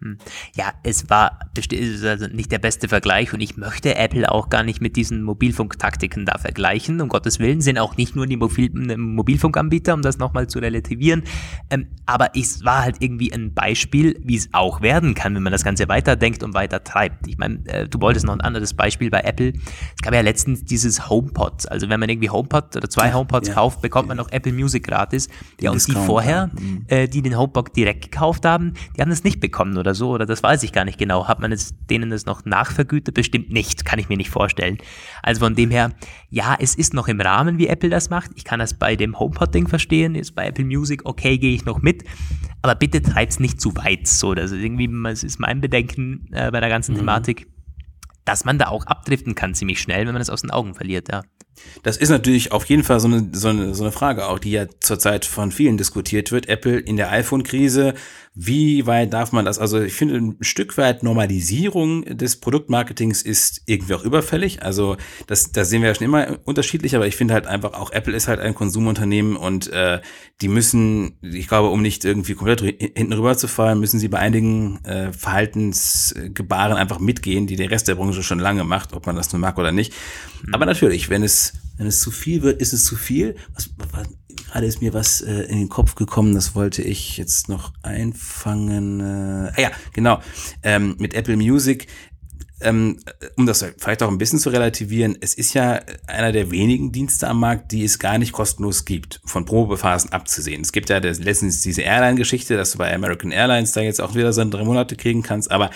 Hm. 0.03 0.17
Ja, 0.55 0.73
es 0.83 1.11
war 1.11 1.39
also 2.05 2.27
nicht 2.29 2.51
der 2.51 2.59
beste 2.59 2.89
Vergleich 2.89 3.35
und 3.35 3.41
ich 3.41 3.59
möchte 3.59 3.97
Apple 3.97 4.33
auch 4.33 4.49
gar 4.49 4.63
nicht 4.63 4.81
mit 4.81 4.97
diesen 4.97 5.23
Mobilfunktaktiken 5.23 6.25
da 6.25 6.39
vergleichen. 6.39 7.03
Um 7.03 7.09
Gottes 7.09 7.39
Willen 7.39 7.61
sind 7.61 7.79
auch 7.79 7.99
nicht 7.99 8.17
nur 8.17 8.27
die 8.27 8.39
Mobil 8.39 8.71
Mobilfunkanbieter, 8.97 9.93
um 9.93 10.01
das 10.01 10.17
nochmal 10.17 10.47
zu 10.47 10.59
relativieren. 10.59 11.25
Ähm, 11.69 11.89
aber 12.07 12.31
es 12.35 12.65
war 12.65 12.83
halt 12.83 12.97
irgendwie 13.01 13.31
ein 13.31 13.53
Beispiel, 13.53 14.19
wie 14.25 14.37
es 14.37 14.49
auch 14.53 14.81
werden 14.81 15.15
kann, 15.15 15.35
wenn 15.35 15.43
man 15.43 15.53
das 15.53 15.65
Ganze 15.65 15.87
weiterdenkt 15.89 16.43
und 16.43 16.55
weiter 16.55 16.83
treibt. 16.83 17.29
Ich 17.29 17.37
meine, 17.37 17.65
äh, 17.67 17.87
du 17.87 18.01
wolltest 18.01 18.25
noch 18.25 18.33
ein 18.33 18.41
anderes 18.41 18.73
Beispiel 18.73 19.11
bei 19.11 19.21
Apple. 19.21 19.53
Es 19.53 20.03
gab 20.03 20.15
ja 20.15 20.23
letztens 20.23 20.65
dieses 20.65 21.11
HomePod. 21.11 21.71
Also 21.71 21.91
wenn 21.91 22.01
man 22.01 22.09
irgendwie 22.09 22.31
HomePod 22.31 22.75
oder 22.75 22.89
zwei 22.89 23.13
HomePods 23.13 23.49
ja. 23.49 23.55
kauft, 23.55 23.83
bekommt 23.83 24.09
man 24.09 24.17
noch 24.17 24.33
Apple 24.33 24.53
Music 24.53 24.87
gratis. 24.87 25.29
Die 25.61 25.67
ja, 25.67 25.73
und 25.73 25.87
die 25.87 25.93
vorher, 25.93 26.51
mhm. 26.59 26.87
äh, 26.89 27.07
die 27.07 27.21
den 27.21 27.37
HomePod 27.37 27.77
direkt 27.77 28.03
gekauft 28.03 28.47
haben, 28.47 28.73
die 28.97 29.03
haben 29.03 29.11
es 29.11 29.25
nicht 29.25 29.41
bekommen 29.41 29.77
oder 29.77 29.89
oder 29.91 29.95
so, 29.95 30.11
oder 30.11 30.26
das 30.26 30.43
weiß 30.43 30.62
ich 30.62 30.72
gar 30.72 30.84
nicht 30.84 30.99
genau. 30.99 31.26
Hat 31.26 31.41
man 31.41 31.53
es 31.53 31.74
denen 31.88 32.11
das 32.11 32.26
noch 32.26 32.45
nachvergütet? 32.45 33.14
Bestimmt 33.14 33.51
nicht, 33.51 33.84
kann 33.84 33.99
ich 33.99 34.09
mir 34.09 34.16
nicht 34.16 34.30
vorstellen. 34.30 34.78
Also 35.22 35.41
von 35.41 35.55
dem 35.55 35.70
her, 35.70 35.91
ja, 36.28 36.57
es 36.59 36.74
ist 36.74 36.95
noch 36.95 37.09
im 37.09 37.20
Rahmen, 37.20 37.59
wie 37.59 37.66
Apple 37.66 37.91
das 37.91 38.11
macht. 38.11 38.30
Ich 38.36 38.45
kann 38.45 38.61
das 38.61 38.74
bei 38.74 38.97
dem 38.97 39.18
HomePod-Ding 39.18 39.68
verstehen, 39.68 40.14
ist 40.14 40.34
bei 40.34 40.47
Apple 40.47 40.64
Music, 40.64 41.03
okay, 41.05 41.38
gehe 41.38 41.55
ich 41.55 41.64
noch 41.64 41.82
mit. 41.82 42.05
Aber 42.62 42.74
bitte 42.74 43.03
treibt's 43.03 43.41
nicht 43.41 43.61
zu 43.61 43.74
weit. 43.76 44.07
So, 44.07 44.34
das 44.34 44.53
ist 44.53 44.62
irgendwie, 44.62 44.88
das 45.05 45.24
ist 45.24 45.41
mein 45.41 45.61
Bedenken 45.61 46.28
äh, 46.32 46.51
bei 46.51 46.61
der 46.61 46.68
ganzen 46.68 46.93
mhm. 46.95 46.99
Thematik, 46.99 47.49
dass 48.24 48.45
man 48.45 48.59
da 48.59 48.68
auch 48.68 48.86
abdriften 48.86 49.34
kann 49.34 49.55
ziemlich 49.55 49.80
schnell, 49.80 50.07
wenn 50.07 50.12
man 50.12 50.22
es 50.22 50.30
aus 50.30 50.43
den 50.43 50.51
Augen 50.51 50.74
verliert, 50.74 51.11
ja. 51.11 51.22
Das 51.83 51.97
ist 51.97 52.11
natürlich 52.11 52.53
auf 52.53 52.65
jeden 52.67 52.85
Fall 52.85 53.01
so 53.01 53.09
eine, 53.09 53.29
so 53.33 53.49
eine, 53.49 53.75
so 53.75 53.85
eine 53.85 53.93
Frage 53.93 54.27
auch, 54.27 54.39
die 54.39 54.53
ja 54.53 54.67
zurzeit 54.81 55.25
von 55.25 55.51
vielen 55.51 55.77
diskutiert 55.77 56.31
wird. 56.33 56.49
Apple 56.49 56.79
in 56.79 56.97
der 56.97 57.11
iPhone-Krise, 57.11 57.95
wie 58.35 58.87
weit 58.87 59.13
darf 59.13 59.33
man 59.33 59.45
das? 59.45 59.59
Also 59.59 59.81
ich 59.81 59.93
finde, 59.93 60.17
ein 60.17 60.37
Stück 60.41 60.79
weit 60.79 61.03
Normalisierung 61.03 62.05
des 62.05 62.37
Produktmarketings 62.37 63.23
ist 63.23 63.63
irgendwie 63.67 63.95
auch 63.95 64.05
überfällig. 64.05 64.63
Also 64.63 64.97
das, 65.27 65.51
das 65.51 65.69
sehen 65.69 65.83
wir 65.83 65.89
ja 65.89 65.95
schon 65.95 66.07
immer 66.07 66.39
unterschiedlich, 66.45 66.95
aber 66.95 67.09
ich 67.09 67.17
finde 67.17 67.35
halt 67.35 67.47
einfach 67.49 67.73
auch 67.75 67.91
Apple 67.91 68.15
ist 68.15 68.29
halt 68.29 68.39
ein 68.39 68.55
Konsumunternehmen 68.55 69.37
und 69.37 69.73
äh, 69.73 70.01
die 70.43 70.49
müssen, 70.49 71.19
ich 71.23 71.49
glaube, 71.49 71.71
um 71.71 71.83
nicht 71.83 72.05
irgendwie 72.05 72.35
komplett 72.35 72.61
hinten 72.61 73.13
rüber 73.13 73.37
zu 73.37 73.49
fallen, 73.49 73.81
müssen 73.81 73.99
sie 73.99 74.09
bei 74.09 74.21
einigen 74.21 74.83
äh, 74.85 75.13
Verhaltensgebaren 75.13 76.77
einfach 76.77 77.01
mitgehen, 77.01 77.49
die 77.49 77.57
der 77.57 77.71
Rest 77.71 77.89
der 77.89 77.97
Branche 77.97 78.23
schon 78.23 78.39
lange 78.39 78.63
macht, 78.63 78.93
ob 78.93 79.07
man 79.07 79.17
das 79.17 79.33
nun 79.33 79.41
mag 79.41 79.59
oder 79.59 79.73
nicht. 79.73 79.93
Mhm. 80.43 80.55
Aber 80.55 80.66
natürlich, 80.66 81.11
wenn 81.11 81.22
es 81.22 81.55
wenn 81.80 81.86
es 81.86 82.01
zu 82.01 82.11
viel 82.11 82.43
wird, 82.43 82.61
ist 82.61 82.74
es 82.74 82.84
zu 82.84 82.95
viel. 82.95 83.36
Was, 83.55 83.70
was, 83.93 84.07
gerade 84.51 84.66
ist 84.66 84.82
mir 84.82 84.93
was 84.93 85.22
äh, 85.22 85.45
in 85.45 85.59
den 85.59 85.68
Kopf 85.70 85.95
gekommen, 85.95 86.34
das 86.34 86.55
wollte 86.55 86.82
ich 86.82 87.16
jetzt 87.16 87.49
noch 87.49 87.72
einfangen. 87.82 89.01
Äh, 89.01 89.53
ah 89.57 89.61
ja, 89.61 89.70
genau. 89.95 90.20
Ähm, 90.62 90.97
mit 90.99 91.14
Apple 91.14 91.38
Music. 91.38 91.86
Ähm, 92.62 92.99
um 93.36 93.47
das 93.47 93.64
vielleicht 93.78 94.03
auch 94.03 94.11
ein 94.11 94.18
bisschen 94.18 94.38
zu 94.38 94.51
relativieren, 94.51 95.16
es 95.22 95.32
ist 95.32 95.55
ja 95.55 95.80
einer 96.07 96.30
der 96.30 96.51
wenigen 96.51 96.93
Dienste 96.93 97.26
am 97.26 97.41
Markt, 97.41 97.72
die 97.72 97.84
es 97.84 97.99
gar 97.99 98.18
nicht 98.18 98.32
kostenlos 98.32 98.84
gibt, 98.84 99.22
von 99.24 99.47
Probephasen 99.47 100.12
abzusehen. 100.12 100.61
Es 100.61 100.72
gibt 100.72 100.91
ja 100.91 100.99
letztens 100.99 101.62
diese 101.62 101.80
Airline-Geschichte, 101.80 102.59
dass 102.59 102.72
du 102.72 102.78
bei 102.78 102.95
American 102.95 103.30
Airlines 103.30 103.72
da 103.72 103.80
jetzt 103.80 104.03
auch 104.03 104.14
wieder 104.14 104.34
so 104.34 104.45
drei 104.45 104.64
Monate 104.64 104.97
kriegen 104.97 105.22
kannst, 105.22 105.51
aber 105.51 105.70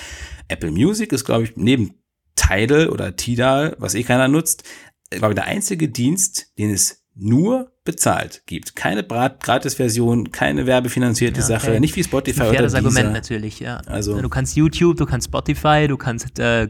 Apple 0.48 0.72
Music 0.72 1.12
ist, 1.12 1.24
glaube 1.24 1.44
ich, 1.44 1.56
neben 1.56 1.94
Tidal 2.36 2.88
oder 2.88 3.16
Tidal, 3.16 3.76
was 3.78 3.94
eh 3.94 4.02
keiner 4.02 4.28
nutzt, 4.28 4.64
glaube 5.10 5.32
ich, 5.32 5.36
der 5.36 5.46
einzige 5.46 5.88
Dienst, 5.88 6.58
den 6.58 6.70
es 6.70 7.04
nur 7.14 7.72
bezahlt 7.84 8.42
gibt. 8.46 8.74
Keine 8.74 9.04
Gratis-Version, 9.04 10.32
keine 10.32 10.66
werbefinanzierte 10.66 11.40
ja, 11.40 11.46
okay. 11.46 11.54
Sache, 11.54 11.80
nicht 11.80 11.94
wie 11.96 12.02
Spotify 12.02 12.42
Ein 12.42 12.48
oder 12.48 12.62
das 12.62 12.74
Argument 12.74 13.12
natürlich, 13.12 13.60
ja. 13.60 13.76
Also 13.86 14.20
du 14.20 14.28
kannst 14.28 14.56
YouTube, 14.56 14.96
du 14.96 15.06
kannst 15.06 15.28
Spotify, 15.28 15.86
du 15.86 15.96
kannst 15.96 16.38
äh, 16.38 16.68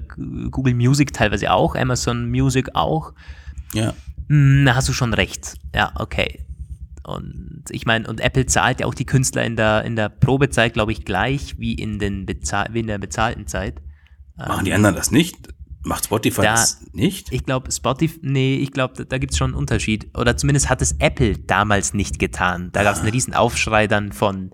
Google 0.51 0.75
Music 0.75 1.12
teilweise 1.12 1.51
auch, 1.51 1.75
Amazon 1.77 2.31
Music 2.31 2.71
auch. 2.75 3.15
Ja. 3.73 3.95
Hm, 4.29 4.65
da 4.67 4.75
hast 4.75 4.89
du 4.89 4.93
schon 4.93 5.15
recht. 5.15 5.55
Ja, 5.75 5.93
okay. 5.97 6.45
Und 7.07 7.65
ich 7.71 7.87
meine, 7.87 8.09
und 8.09 8.21
Apple 8.21 8.47
zahlt 8.47 8.81
ja 8.81 8.87
auch 8.87 8.95
die 8.95 9.05
Künstler 9.05 9.45
in 9.45 9.57
der, 9.57 9.85
in 9.85 9.95
der 9.95 10.09
Probezeit, 10.09 10.73
glaube 10.73 10.93
ich, 10.93 11.05
gleich 11.05 11.59
wie 11.59 11.75
in, 11.75 11.99
den 11.99 12.27
Bezahl 12.27 12.69
wie 12.73 12.81
in 12.81 12.87
der 12.87 12.99
bezahlten 12.99 13.47
Zeit. 13.47 13.81
Machen 14.37 14.64
die 14.64 14.72
anderen 14.72 14.95
das 14.95 15.11
nicht? 15.11 15.55
Macht 15.85 16.07
Spotify 16.07 16.43
da, 16.43 16.55
das 16.55 16.80
nicht? 16.93 17.30
Ich 17.30 17.45
glaube, 17.45 17.70
Spotify, 17.70 18.18
nee, 18.22 18.57
ich 18.57 18.72
glaube, 18.72 18.95
da, 18.97 19.05
da 19.05 19.18
gibt 19.18 19.32
es 19.32 19.39
schon 19.39 19.51
einen 19.51 19.59
Unterschied. 19.59 20.09
Oder 20.16 20.37
zumindest 20.37 20.70
hat 20.70 20.80
es 20.80 20.93
Apple 20.99 21.39
damals 21.39 21.93
nicht 21.93 22.18
getan. 22.18 22.70
Da 22.72 22.80
ah. 22.80 22.85
gab 22.85 22.95
es 22.95 23.01
einen 23.01 23.11
riesen 23.11 23.35
Aufschrei 23.35 23.87
dann 23.87 24.12
von, 24.12 24.53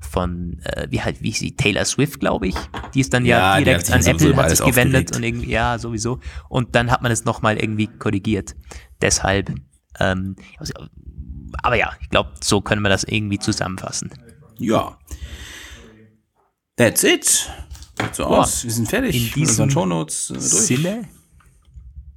von 0.00 0.58
äh, 0.64 0.88
wie 0.90 1.00
halt, 1.00 1.22
wie 1.22 1.30
sie, 1.30 1.54
Taylor 1.54 1.84
Swift, 1.84 2.18
glaube 2.18 2.48
ich. 2.48 2.56
Die 2.94 3.00
ist 3.00 3.14
dann 3.14 3.24
ja, 3.24 3.58
ja 3.58 3.64
direkt 3.64 3.92
an 3.92 4.04
Apple, 4.04 4.34
hat 4.36 4.50
sich 4.50 4.64
gewendet 4.64 5.14
und 5.14 5.22
irgendwie, 5.22 5.50
ja, 5.50 5.78
sowieso. 5.78 6.18
Und 6.48 6.74
dann 6.74 6.90
hat 6.90 7.00
man 7.00 7.12
es 7.12 7.24
nochmal 7.24 7.58
irgendwie 7.58 7.86
korrigiert. 7.86 8.56
Deshalb, 9.00 9.54
ähm, 10.00 10.34
also, 10.58 10.72
aber 11.62 11.76
ja, 11.76 11.92
ich 12.00 12.10
glaube, 12.10 12.32
so 12.42 12.60
können 12.60 12.82
wir 12.82 12.88
das 12.88 13.04
irgendwie 13.04 13.38
zusammenfassen. 13.38 14.10
Ja. 14.58 14.98
That's 16.76 17.04
it. 17.04 17.48
Sieht 18.02 18.14
so 18.14 18.24
Boah, 18.24 18.40
aus. 18.40 18.64
Wir 18.64 18.70
sind 18.70 18.88
fertig. 18.88 19.34
In 19.34 19.40
diesem 19.40 19.70
Shownotes 19.70 20.30
äh, 20.30 20.38
Sinne, 20.40 21.04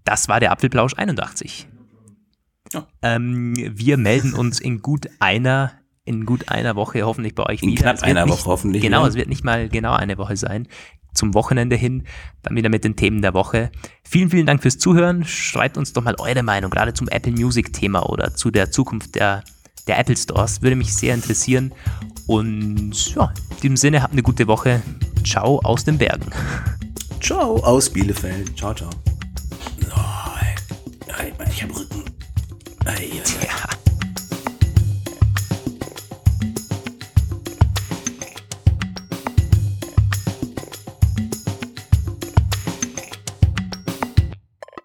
das 0.03 0.27
war 0.27 0.39
der 0.39 0.51
Apfelplausch 0.51 0.93
81. 0.95 1.67
Ja. 2.73 2.87
Ähm, 3.01 3.53
wir 3.55 3.97
melden 3.97 4.33
uns 4.33 4.59
in 4.59 4.81
gut 4.81 5.07
einer 5.19 5.71
in 6.07 6.25
gut 6.27 6.49
einer 6.49 6.75
Woche 6.75 7.01
hoffentlich 7.03 7.33
bei 7.33 7.43
euch 7.47 7.63
In 7.63 7.71
wieder. 7.71 7.81
knapp 7.81 8.03
einer 8.03 8.25
nicht, 8.25 8.33
Woche 8.37 8.45
hoffentlich 8.49 8.83
Genau, 8.83 8.99
wieder. 8.99 9.09
es 9.09 9.15
wird 9.15 9.27
nicht 9.27 9.43
mal 9.43 9.69
genau 9.69 9.93
eine 9.93 10.19
Woche 10.19 10.37
sein. 10.37 10.67
Zum 11.15 11.33
Wochenende 11.33 11.75
hin, 11.75 12.03
dann 12.43 12.55
wieder 12.55 12.69
mit 12.69 12.83
den 12.83 12.95
Themen 12.95 13.23
der 13.23 13.33
Woche. 13.33 13.71
Vielen, 14.03 14.29
vielen 14.29 14.45
Dank 14.45 14.61
fürs 14.61 14.77
Zuhören. 14.77 15.23
Schreibt 15.25 15.77
uns 15.77 15.93
doch 15.93 16.03
mal 16.03 16.15
eure 16.19 16.43
Meinung, 16.43 16.69
gerade 16.69 16.93
zum 16.93 17.07
Apple 17.07 17.31
Music 17.31 17.73
Thema 17.73 18.07
oder 18.07 18.35
zu 18.35 18.51
der 18.51 18.69
Zukunft 18.69 19.15
der, 19.15 19.43
der 19.87 19.97
Apple 19.97 20.15
Stores. 20.17 20.61
Würde 20.61 20.75
mich 20.75 20.93
sehr 20.93 21.15
interessieren. 21.15 21.73
Und 22.27 23.15
ja, 23.15 23.31
in 23.51 23.57
diesem 23.61 23.77
Sinne, 23.77 24.01
habt 24.01 24.13
eine 24.13 24.23
gute 24.23 24.47
Woche. 24.47 24.81
Ciao 25.23 25.59
aus 25.63 25.83
den 25.83 25.97
Bergen. 25.97 26.31
Ciao 27.21 27.57
aus 27.63 27.89
Bielefeld. 27.89 28.57
Ciao, 28.57 28.73
ciao. 28.73 28.89
Oh, 29.95 31.15
ey. 31.19 31.33
ich 31.49 31.63
hab 31.63 31.75
Rücken. 31.75 32.03
Ja. 32.85 33.69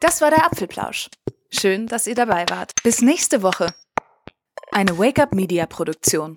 Das 0.01 0.21
war 0.21 0.31
der 0.31 0.47
Apfelplausch. 0.47 1.09
Schön, 1.51 1.87
dass 1.87 2.07
ihr 2.07 2.15
dabei 2.15 2.47
wart. 2.49 2.73
Bis 2.83 3.03
nächste 3.03 3.43
Woche. 3.43 3.75
Eine 4.73 4.99
Wake-up 4.99 5.35
Media 5.35 5.67
Produktion. 5.67 6.37